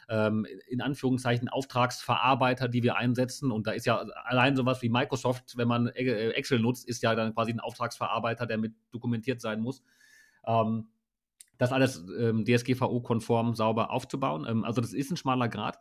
[0.10, 3.52] ähm, in Anführungszeichen Auftragsverarbeiter, die wir einsetzen.
[3.52, 7.16] Und da ist ja allein sowas wie Microsoft, wenn man äh, Excel nutzt, ist ja
[7.16, 9.84] dann quasi ein Auftragsverarbeiter, der mit dokumentiert sein muss.
[10.46, 10.88] Ähm,
[11.58, 14.46] das alles ähm, DSGVO-konform sauber aufzubauen.
[14.48, 15.80] Ähm, also das ist ein schmaler Grad.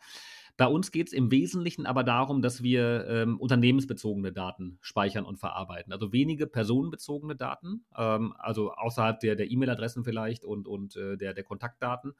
[0.56, 5.36] Bei uns geht es im Wesentlichen aber darum, dass wir ähm, unternehmensbezogene Daten speichern und
[5.36, 5.92] verarbeiten.
[5.92, 11.34] Also wenige personenbezogene Daten, ähm, also außerhalb der, der E-Mail-Adressen vielleicht und, und äh, der,
[11.34, 12.12] der Kontaktdaten.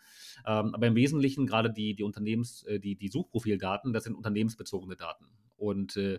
[0.46, 4.96] Ähm, aber im Wesentlichen gerade die, die Unternehmens-, äh, die, die Suchprofildaten, das sind unternehmensbezogene
[4.96, 5.26] Daten.
[5.56, 6.18] Und äh,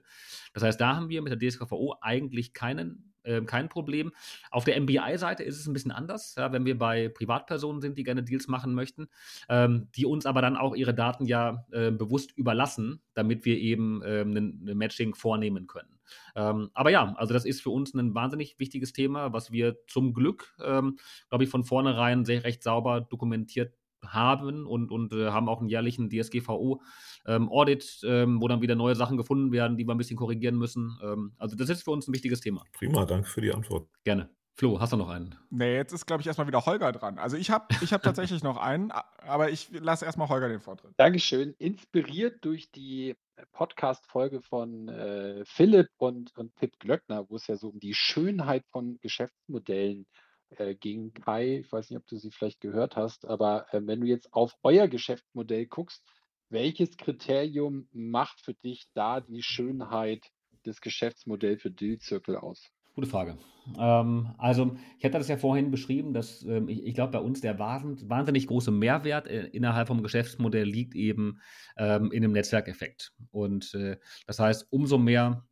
[0.54, 4.12] das heißt, da haben wir mit der DSGVO eigentlich keinen äh, kein Problem.
[4.52, 8.04] Auf der MBI-Seite ist es ein bisschen anders, ja, wenn wir bei Privatpersonen sind, die
[8.04, 9.08] gerne Deals machen möchten,
[9.50, 14.02] ähm, die uns aber dann auch ihre Daten ja äh, bewusst überlassen, damit wir eben
[14.06, 15.98] ähm, ein Matching vornehmen können.
[16.36, 20.14] Ähm, aber ja, also das ist für uns ein wahnsinnig wichtiges Thema, was wir zum
[20.14, 20.98] Glück, ähm,
[21.30, 23.74] glaube ich, von vornherein sehr recht sauber dokumentiert
[24.08, 28.96] haben und, und äh, haben auch einen jährlichen DSGVO-Audit, ähm, ähm, wo dann wieder neue
[28.96, 30.98] Sachen gefunden werden, die wir ein bisschen korrigieren müssen.
[31.04, 32.64] Ähm, also das ist für uns ein wichtiges Thema.
[32.74, 33.90] Prima, danke für die Antwort.
[34.04, 34.30] Gerne.
[34.54, 35.36] Flo, hast du noch einen?
[35.52, 37.20] Nee, jetzt ist, glaube ich, erstmal wieder Holger dran.
[37.20, 40.94] Also ich habe ich hab tatsächlich noch einen, aber ich lasse erstmal Holger den Vortritt.
[40.98, 41.54] Dankeschön.
[41.60, 43.16] Inspiriert durch die
[43.52, 48.66] Podcast-Folge von äh, Philipp und, und Pip Glöckner, wo es ja so um die Schönheit
[48.72, 51.60] von Geschäftsmodellen geht äh, gegen Kai.
[51.60, 54.56] Ich weiß nicht, ob du sie vielleicht gehört hast, aber äh, wenn du jetzt auf
[54.64, 56.04] euer Geschäftsmodell guckst,
[56.50, 60.32] welches Kriterium macht für dich da die Schönheit
[60.64, 62.70] das Geschäftsmodell für Deal Circle aus?
[62.96, 63.38] Gute Frage.
[63.78, 67.42] Ähm, also, ich hatte das ja vorhin beschrieben, dass ähm, ich, ich glaube, bei uns
[67.42, 71.40] der wahnsinnig große Mehrwert äh, innerhalb vom Geschäftsmodell liegt eben
[71.78, 73.14] ähm, in dem Netzwerkeffekt.
[73.30, 75.46] Und äh, das heißt, umso mehr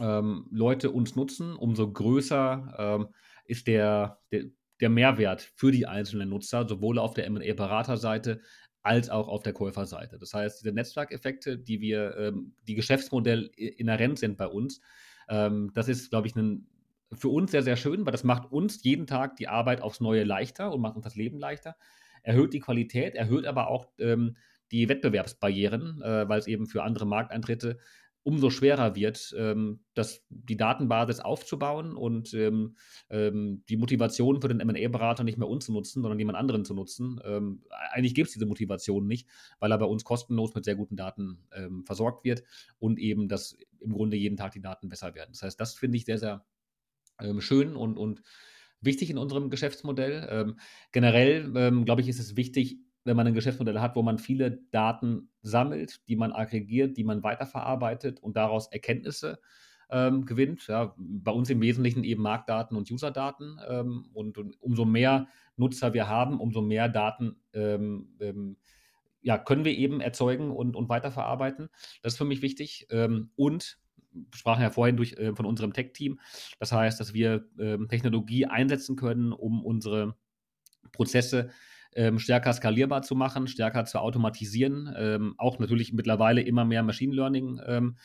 [0.00, 3.08] ähm, Leute uns nutzen, umso größer ähm,
[3.50, 4.44] ist der, der,
[4.80, 8.40] der Mehrwert für die einzelnen Nutzer, sowohl auf der MA-Beraterseite
[8.82, 10.18] als auch auf der Käuferseite.
[10.18, 14.80] Das heißt, diese Netzwerkeffekte, die wir, ähm, die Geschäftsmodell inhärent sind bei uns,
[15.28, 16.66] ähm, das ist, glaube ich, ein,
[17.12, 20.24] für uns sehr, sehr schön, weil das macht uns jeden Tag die Arbeit aufs Neue
[20.24, 21.76] leichter und macht uns das Leben leichter,
[22.22, 24.36] erhöht die Qualität, erhöht aber auch ähm,
[24.70, 27.78] die Wettbewerbsbarrieren, äh, weil es eben für andere Markteintritte
[28.22, 32.76] umso schwerer wird, ähm, das, die Datenbasis aufzubauen und ähm,
[33.08, 36.74] ähm, die Motivation für den MA-Berater nicht mehr uns zu nutzen, sondern jemand anderen zu
[36.74, 37.20] nutzen.
[37.24, 37.62] Ähm,
[37.92, 41.46] eigentlich gibt es diese Motivation nicht, weil er bei uns kostenlos mit sehr guten Daten
[41.52, 42.42] ähm, versorgt wird
[42.78, 45.30] und eben, dass im Grunde jeden Tag die Daten besser werden.
[45.32, 46.44] Das heißt, das finde ich sehr, sehr
[47.20, 48.22] ähm, schön und, und
[48.82, 50.56] wichtig in unserem Geschäftsmodell.
[50.90, 51.50] generell,
[51.84, 56.06] glaube ich, ist es wichtig, wenn man ein Geschäftsmodell hat, wo man viele Daten sammelt,
[56.08, 59.40] die man aggregiert, die man weiterverarbeitet und daraus Erkenntnisse
[59.90, 60.66] ähm, gewinnt.
[60.66, 63.58] Ja, bei uns im Wesentlichen eben Marktdaten und Userdaten.
[63.68, 68.56] Ähm, und, und, umso mehr Nutzer wir haben, umso mehr Daten ähm, ähm
[69.22, 71.68] ja, können wir eben erzeugen und, und weiterverarbeiten.
[72.02, 72.86] Das ist für mich wichtig.
[72.90, 73.78] Ähm, und
[74.12, 76.18] wir sprachen ja vorhin durch, äh, von unserem Tech-Team.
[76.58, 80.16] Das heißt, dass wir ähm, Technologie einsetzen können, um unsere
[80.92, 81.50] Prozesse
[81.94, 87.14] ähm, stärker skalierbar zu machen, stärker zu automatisieren, ähm, auch natürlich mittlerweile immer mehr Machine
[87.14, 87.96] Learning ähm,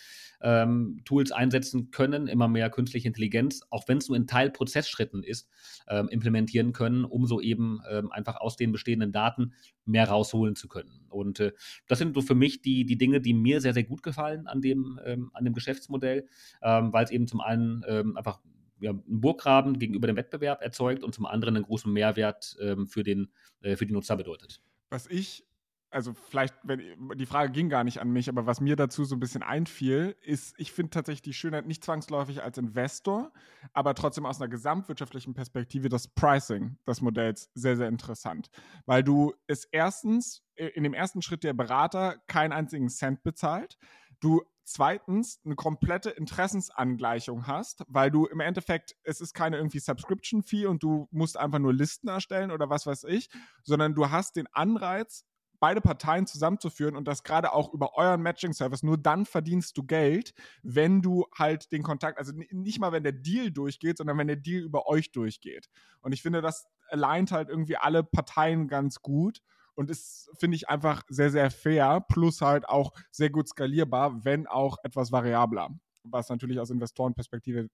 [0.41, 5.49] ähm Tools einsetzen können, immer mehr künstliche Intelligenz, auch wenn es nur in Teilprozessschritten ist,
[5.87, 9.53] ähm, implementieren können, um so eben ähm, einfach aus den bestehenden Daten
[9.85, 11.05] mehr rausholen zu können.
[11.09, 11.51] Und äh,
[11.87, 14.61] das sind so für mich die, die Dinge, die mir sehr, sehr gut gefallen an
[14.61, 14.99] dem,
[15.33, 16.27] an dem Geschäftsmodell,
[16.61, 17.83] weil es eben zum einen
[18.15, 18.39] einfach
[18.79, 23.03] ja, einen Burggraben gegenüber dem Wettbewerb erzeugt und zum anderen einen großen Mehrwert ähm, für,
[23.03, 24.61] den, äh, für die Nutzer bedeutet.
[24.89, 25.45] Was ich,
[25.89, 26.81] also vielleicht, wenn,
[27.15, 30.15] die Frage ging gar nicht an mich, aber was mir dazu so ein bisschen einfiel,
[30.21, 33.31] ist, ich finde tatsächlich die Schönheit nicht zwangsläufig als Investor,
[33.71, 38.49] aber trotzdem aus einer gesamtwirtschaftlichen Perspektive das Pricing des Modells sehr, sehr interessant.
[38.85, 43.77] Weil du es erstens, äh, in dem ersten Schritt der Berater keinen einzigen Cent bezahlt.
[44.19, 50.65] Du zweitens eine komplette Interessensangleichung hast, weil du im Endeffekt, es ist keine irgendwie Subscription-Fee
[50.65, 53.29] und du musst einfach nur Listen erstellen oder was weiß ich,
[53.63, 55.25] sondern du hast den Anreiz,
[55.59, 58.83] beide Parteien zusammenzuführen und das gerade auch über euren Matching-Service.
[58.83, 63.13] Nur dann verdienst du Geld, wenn du halt den Kontakt, also nicht mal, wenn der
[63.13, 65.69] Deal durchgeht, sondern wenn der Deal über euch durchgeht.
[66.01, 69.41] Und ich finde, das alleint halt irgendwie alle Parteien ganz gut
[69.75, 74.47] und ist, finde ich, einfach sehr, sehr fair, plus halt auch sehr gut skalierbar, wenn
[74.47, 75.69] auch etwas variabler,
[76.03, 77.69] was natürlich aus Investorenperspektive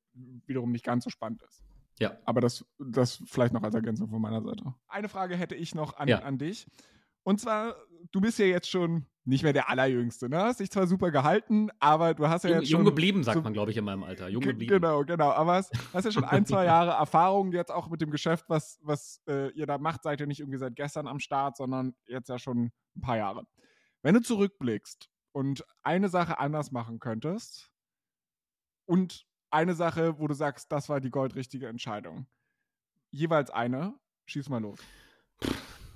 [0.46, 1.64] wiederum nicht ganz so spannend ist.
[2.00, 2.18] Ja.
[2.26, 4.74] Aber das, das vielleicht noch als Ergänzung von meiner Seite.
[4.88, 6.20] Eine Frage hätte ich noch an, ja.
[6.20, 6.68] an dich.
[7.24, 7.76] Und zwar,
[8.12, 10.40] du bist ja jetzt schon nicht mehr der Allerjüngste, ne?
[10.40, 12.80] Hast dich zwar super gehalten, aber du hast ja jung, jetzt schon.
[12.80, 14.28] Jung geblieben, sagt so, man, glaube ich, in meinem Alter.
[14.30, 14.74] Jung geblieben.
[14.74, 15.30] Genau, genau.
[15.30, 18.80] Aber hast, hast ja schon ein, zwei Jahre Erfahrung jetzt auch mit dem Geschäft, was,
[18.82, 20.04] was äh, ihr da macht.
[20.04, 23.46] Seid ihr nicht irgendwie seit gestern am Start, sondern jetzt ja schon ein paar Jahre.
[24.02, 27.72] Wenn du zurückblickst und eine Sache anders machen könntest
[28.86, 32.26] und eine Sache, wo du sagst, das war die goldrichtige Entscheidung,
[33.12, 33.94] jeweils eine,
[34.26, 34.80] schieß mal los.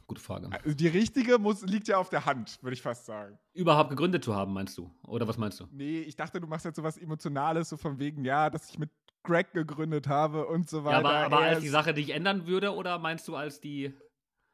[0.08, 0.50] Gute Frage.
[0.52, 3.40] Also die richtige muss, liegt ja auf der Hand, würde ich fast sagen.
[3.54, 4.92] Überhaupt gegründet zu haben, meinst du?
[5.08, 5.68] Oder was meinst du?
[5.72, 8.78] Nee, ich dachte, du machst jetzt so was Emotionales, so von wegen, ja, dass ich
[8.78, 8.92] mit
[9.24, 11.02] Greg gegründet habe und so weiter.
[11.02, 13.94] Ja, aber, aber als die Sache, die ich ändern würde, oder meinst du als die.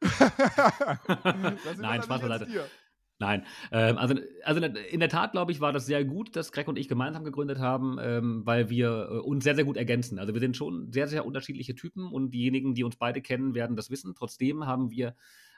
[1.78, 2.68] Nein, Spaß beiseite.
[3.22, 6.66] Nein, ähm, also, also in der Tat, glaube ich, war das sehr gut, dass Greg
[6.66, 10.18] und ich gemeinsam gegründet haben, ähm, weil wir äh, uns sehr, sehr gut ergänzen.
[10.18, 13.76] Also wir sind schon sehr, sehr unterschiedliche Typen und diejenigen, die uns beide kennen, werden
[13.76, 14.16] das wissen.
[14.16, 15.14] Trotzdem haben wir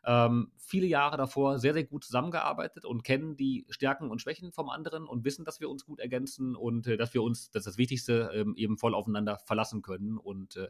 [0.06, 4.68] ähm, viele Jahre davor sehr, sehr gut zusammengearbeitet und kennen die Stärken und Schwächen vom
[4.68, 7.66] anderen und wissen, dass wir uns gut ergänzen und äh, dass wir uns, das ist
[7.66, 10.18] das Wichtigste, ähm, eben voll aufeinander verlassen können.
[10.18, 10.68] Und äh,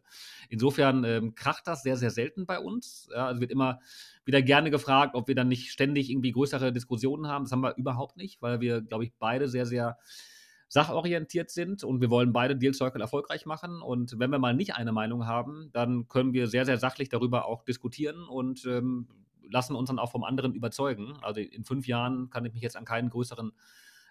[0.48, 3.08] insofern ähm, kracht das sehr, sehr selten bei uns.
[3.12, 3.80] Ja, also wird immer
[4.24, 7.44] wieder gerne gefragt, ob wir dann nicht ständig irgendwie größere Diskussionen haben.
[7.44, 9.98] Das haben wir überhaupt nicht, weil wir, glaube ich, beide sehr, sehr
[10.74, 13.80] sachorientiert sind und wir wollen beide Deal Circle erfolgreich machen.
[13.80, 17.46] Und wenn wir mal nicht eine Meinung haben, dann können wir sehr, sehr sachlich darüber
[17.46, 19.06] auch diskutieren und ähm,
[19.48, 21.16] lassen uns dann auch vom anderen überzeugen.
[21.22, 23.52] Also in fünf Jahren kann ich mich jetzt an keinen größeren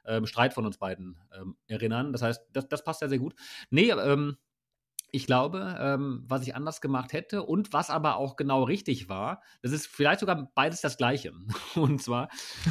[0.05, 2.13] ähm, Streit von uns beiden ähm, erinnern.
[2.13, 3.35] Das heißt, das, das passt ja sehr gut.
[3.69, 4.37] Nee, ähm,
[5.15, 9.43] ich glaube, ähm, was ich anders gemacht hätte und was aber auch genau richtig war,
[9.61, 11.33] das ist vielleicht sogar beides das Gleiche.
[11.75, 12.29] Und zwar,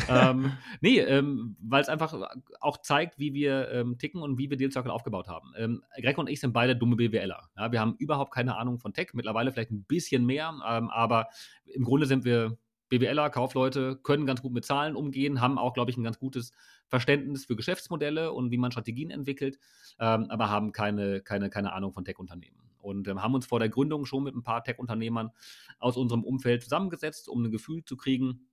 [0.09, 2.13] ähm, nee, ähm, weil es einfach
[2.59, 5.53] auch zeigt, wie wir ähm, ticken und wie wir Deal Circle aufgebaut haben.
[5.57, 7.49] Ähm, Greg und ich sind beide dumme BWLer.
[7.57, 7.71] Ja?
[7.71, 11.29] Wir haben überhaupt keine Ahnung von Tech, mittlerweile vielleicht ein bisschen mehr, ähm, aber
[11.65, 12.59] im Grunde sind wir
[12.89, 16.53] BWLer, Kaufleute, können ganz gut mit Zahlen umgehen, haben auch, glaube ich, ein ganz gutes
[16.93, 19.59] Verständnis für Geschäftsmodelle und wie man Strategien entwickelt,
[19.99, 22.61] ähm, aber haben keine, keine, keine Ahnung von Tech-Unternehmen.
[22.81, 25.31] Und ähm, haben uns vor der Gründung schon mit ein paar Tech-Unternehmern
[25.79, 28.47] aus unserem Umfeld zusammengesetzt, um ein Gefühl zu kriegen,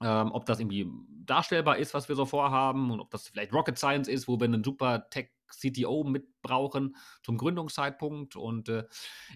[0.00, 0.90] ähm, ob das irgendwie
[1.24, 4.46] darstellbar ist, was wir so vorhaben und ob das vielleicht Rocket Science ist, wo wir
[4.46, 8.36] einen super Tech CTO mitbrauchen zum Gründungszeitpunkt.
[8.36, 8.84] Und äh,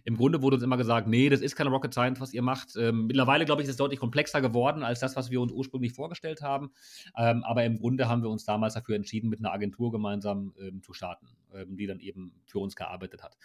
[0.05, 2.77] im Grunde wurde uns immer gesagt, nee, das ist keine Rocket Science, was ihr macht.
[2.77, 5.93] Ähm, mittlerweile, glaube ich, ist es deutlich komplexer geworden als das, was wir uns ursprünglich
[5.93, 6.73] vorgestellt haben.
[7.17, 10.83] Ähm, aber im Grunde haben wir uns damals dafür entschieden, mit einer Agentur gemeinsam ähm,
[10.83, 13.37] zu starten, ähm, die dann eben für uns gearbeitet hat.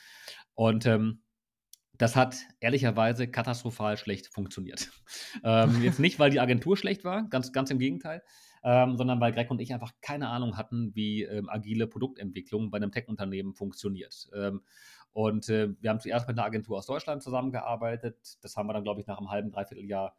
[0.55, 1.21] Und ähm,
[1.97, 4.91] das hat ehrlicherweise katastrophal schlecht funktioniert.
[5.43, 8.23] ähm, jetzt nicht, weil die Agentur schlecht war, ganz, ganz im Gegenteil,
[8.67, 12.75] ähm, sondern weil Greg und ich einfach keine Ahnung hatten, wie ähm, agile Produktentwicklung bei
[12.75, 14.29] einem Tech-Unternehmen funktioniert.
[14.35, 14.61] Ähm,
[15.13, 18.37] und äh, wir haben zuerst mit einer Agentur aus Deutschland zusammengearbeitet.
[18.41, 20.17] Das haben wir dann, glaube ich, nach einem halben, dreiviertel Jahr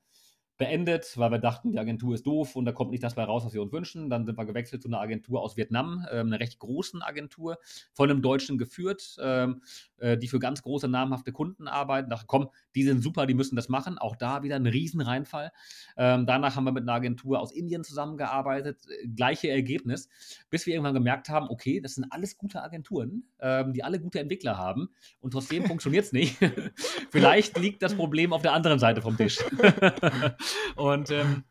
[0.58, 3.44] beendet, weil wir dachten, die Agentur ist doof und da kommt nicht das bei raus,
[3.44, 4.10] was wir uns wünschen.
[4.10, 7.58] Dann sind wir gewechselt zu einer Agentur aus Vietnam, äh, einer recht großen Agentur,
[7.94, 9.62] von einem Deutschen geführt, ähm,
[9.98, 12.10] äh, die für ganz große namhafte Kunden arbeiten.
[12.10, 13.98] Dachte, komm, die sind super, die müssen das machen.
[13.98, 15.52] Auch da wieder ein Riesenreinfall.
[15.96, 18.78] Ähm, danach haben wir mit einer Agentur aus Indien zusammengearbeitet,
[19.14, 20.08] gleiche Ergebnis,
[20.50, 24.18] bis wir irgendwann gemerkt haben, okay, das sind alles gute Agenturen, ähm, die alle gute
[24.18, 24.88] Entwickler haben
[25.20, 26.36] und trotzdem funktioniert es nicht.
[27.10, 29.38] Vielleicht liegt das Problem auf der anderen Seite vom Tisch.
[30.76, 31.44] Und ähm,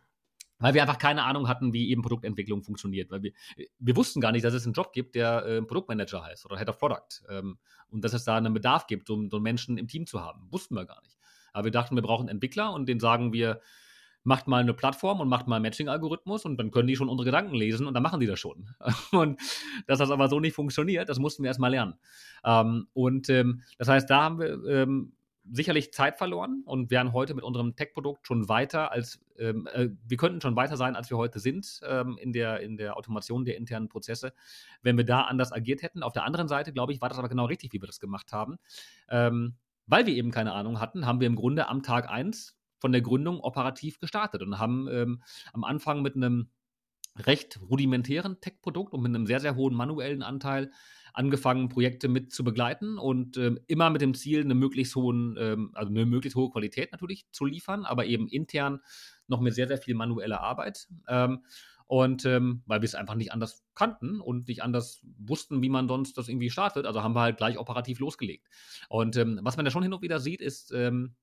[0.59, 3.11] weil wir einfach keine Ahnung hatten, wie eben Produktentwicklung funktioniert.
[3.11, 3.31] Weil wir,
[3.79, 6.69] wir wussten gar nicht, dass es einen Job gibt, der äh, Produktmanager heißt oder Head
[6.69, 7.23] of Product.
[7.29, 7.57] Ähm,
[7.89, 10.47] und dass es da einen Bedarf gibt, um so einen Menschen im Team zu haben.
[10.51, 11.17] Wussten wir gar nicht.
[11.53, 13.61] Aber wir dachten, wir brauchen Entwickler und denen sagen wir,
[14.23, 17.25] macht mal eine Plattform und macht mal einen Matching-Algorithmus und dann können die schon unsere
[17.25, 18.69] Gedanken lesen und dann machen die das schon.
[19.11, 19.39] Und
[19.87, 21.93] dass das aber so nicht funktioniert, das mussten wir erstmal lernen.
[22.43, 25.13] Ähm, und ähm, das heißt, da haben wir ähm,
[25.51, 30.17] sicherlich Zeit verloren und wären heute mit unserem Tech-Produkt schon weiter als, ähm, äh, wir
[30.17, 33.57] könnten schon weiter sein, als wir heute sind ähm, in, der, in der Automation der
[33.57, 34.33] internen Prozesse,
[34.81, 36.03] wenn wir da anders agiert hätten.
[36.03, 38.31] Auf der anderen Seite, glaube ich, war das aber genau richtig, wie wir das gemacht
[38.33, 38.57] haben.
[39.09, 39.55] Ähm,
[39.85, 43.01] weil wir eben keine Ahnung hatten, haben wir im Grunde am Tag 1 von der
[43.01, 46.49] Gründung operativ gestartet und haben ähm, am Anfang mit einem
[47.25, 50.71] recht rudimentären Tech-Produkt und mit einem sehr, sehr hohen manuellen Anteil
[51.13, 55.71] angefangen, Projekte mit zu begleiten und ähm, immer mit dem Ziel, eine möglichst hohen, ähm,
[55.73, 58.81] also eine möglichst hohe Qualität natürlich zu liefern, aber eben intern
[59.27, 60.87] noch mit sehr, sehr viel manueller Arbeit.
[61.07, 61.43] Ähm,
[61.87, 65.87] und ähm, weil wir es einfach nicht anders kannten und nicht anders wussten, wie man
[65.87, 68.45] sonst das irgendwie startet, also haben wir halt gleich operativ losgelegt.
[68.89, 71.15] Und ähm, was man da schon hin und wieder sieht, ist, ähm,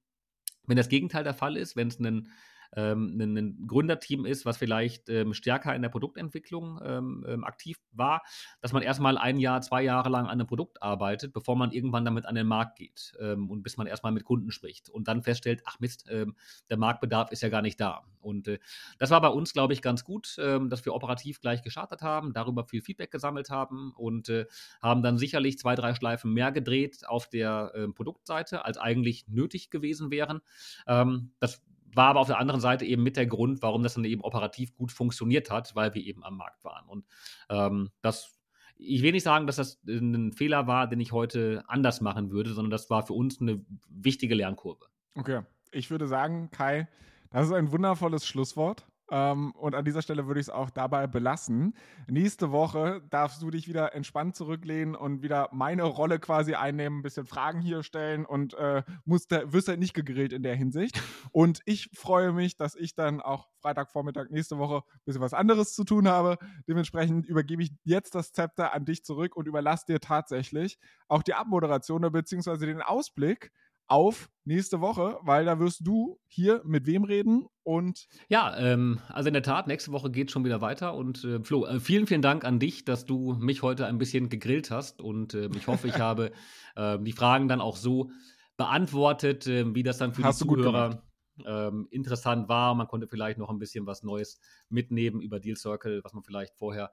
[0.66, 2.32] wenn das Gegenteil der Fall ist, wenn es einen
[2.76, 7.78] ähm, ein, ein, Gründerteam ist, was vielleicht ähm, stärker in der Produktentwicklung ähm, ähm, aktiv
[7.92, 8.22] war,
[8.60, 12.04] dass man erstmal ein Jahr, zwei Jahre lang an einem Produkt arbeitet, bevor man irgendwann
[12.04, 15.22] damit an den Markt geht ähm, und bis man erstmal mit Kunden spricht und dann
[15.22, 16.36] feststellt, ach Mist, ähm,
[16.68, 18.02] der Marktbedarf ist ja gar nicht da.
[18.20, 18.58] Und äh,
[18.98, 22.64] das war bei uns, glaube ich, ganz gut, dass wir operativ gleich gestartet haben, darüber
[22.64, 24.46] viel Feedback gesammelt haben und äh,
[24.82, 29.70] haben dann sicherlich zwei, drei Schleifen mehr gedreht auf der äh, Produktseite, als eigentlich nötig
[29.70, 30.40] gewesen wären.
[30.86, 31.62] das
[31.96, 34.74] war aber auf der anderen Seite eben mit der Grund, warum das dann eben operativ
[34.74, 36.86] gut funktioniert hat, weil wir eben am Markt waren.
[36.88, 37.06] Und
[37.48, 38.38] ähm, das,
[38.76, 42.52] ich will nicht sagen, dass das ein Fehler war, den ich heute anders machen würde,
[42.52, 44.86] sondern das war für uns eine wichtige Lernkurve.
[45.16, 46.88] Okay, ich würde sagen, Kai,
[47.30, 48.86] das ist ein wundervolles Schlusswort.
[49.10, 51.76] Ähm, und an dieser Stelle würde ich es auch dabei belassen.
[52.08, 57.02] Nächste Woche darfst du dich wieder entspannt zurücklehnen und wieder meine Rolle quasi einnehmen, ein
[57.02, 61.00] bisschen Fragen hier stellen und äh, musst, wirst halt nicht gegrillt in der Hinsicht.
[61.32, 65.74] Und ich freue mich, dass ich dann auch Freitagvormittag nächste Woche ein bisschen was anderes
[65.74, 66.38] zu tun habe.
[66.66, 70.78] Dementsprechend übergebe ich jetzt das Zepter an dich zurück und überlasse dir tatsächlich
[71.08, 72.66] auch die Abmoderation bzw.
[72.66, 73.52] den Ausblick
[73.86, 78.06] auf nächste Woche, weil da wirst du hier mit wem reden und.
[78.28, 81.66] Ja, ähm, also in der Tat, nächste Woche geht schon wieder weiter und äh, Flo,
[81.66, 85.34] äh, vielen, vielen Dank an dich, dass du mich heute ein bisschen gegrillt hast und
[85.34, 86.32] äh, ich hoffe, ich habe
[86.76, 88.10] ähm, die Fragen dann auch so
[88.56, 91.02] beantwortet, ähm, wie das dann für hast die Zuhörer
[91.44, 92.74] ähm, interessant war.
[92.74, 96.54] Man konnte vielleicht noch ein bisschen was Neues mitnehmen über Deal Circle, was man vielleicht
[96.54, 96.92] vorher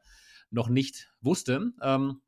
[0.49, 1.71] noch nicht wusste.
[1.81, 2.21] Ähm,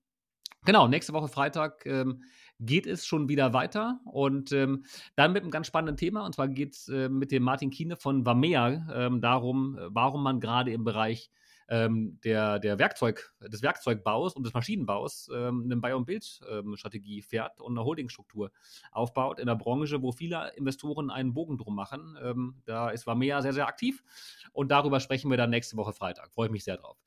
[0.65, 2.23] genau, nächste Woche Freitag ähm,
[2.59, 4.85] geht es schon wieder weiter und ähm,
[5.15, 7.95] dann mit einem ganz spannenden Thema und zwar geht es äh, mit dem Martin Kiene
[7.95, 11.29] von Vamea ähm, darum, äh, warum man gerade im Bereich
[11.69, 17.59] ähm, der, der Werkzeug, des Werkzeugbaus und des Maschinenbaus ähm, eine Buy- und Build-Strategie fährt
[17.61, 18.51] und eine Holdingstruktur
[18.91, 22.17] aufbaut in der Branche, wo viele Investoren einen Bogen drum machen.
[22.21, 24.03] Ähm, da ist Vamea sehr, sehr aktiv
[24.51, 26.31] und darüber sprechen wir dann nächste Woche Freitag.
[26.31, 26.97] Freue ich mich sehr drauf.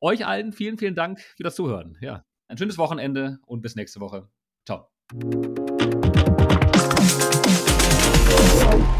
[0.00, 1.96] Euch allen vielen, vielen Dank für das Zuhören.
[2.00, 4.28] Ja, ein schönes Wochenende und bis nächste Woche.
[5.08, 5.36] Thank
[8.80, 8.95] you.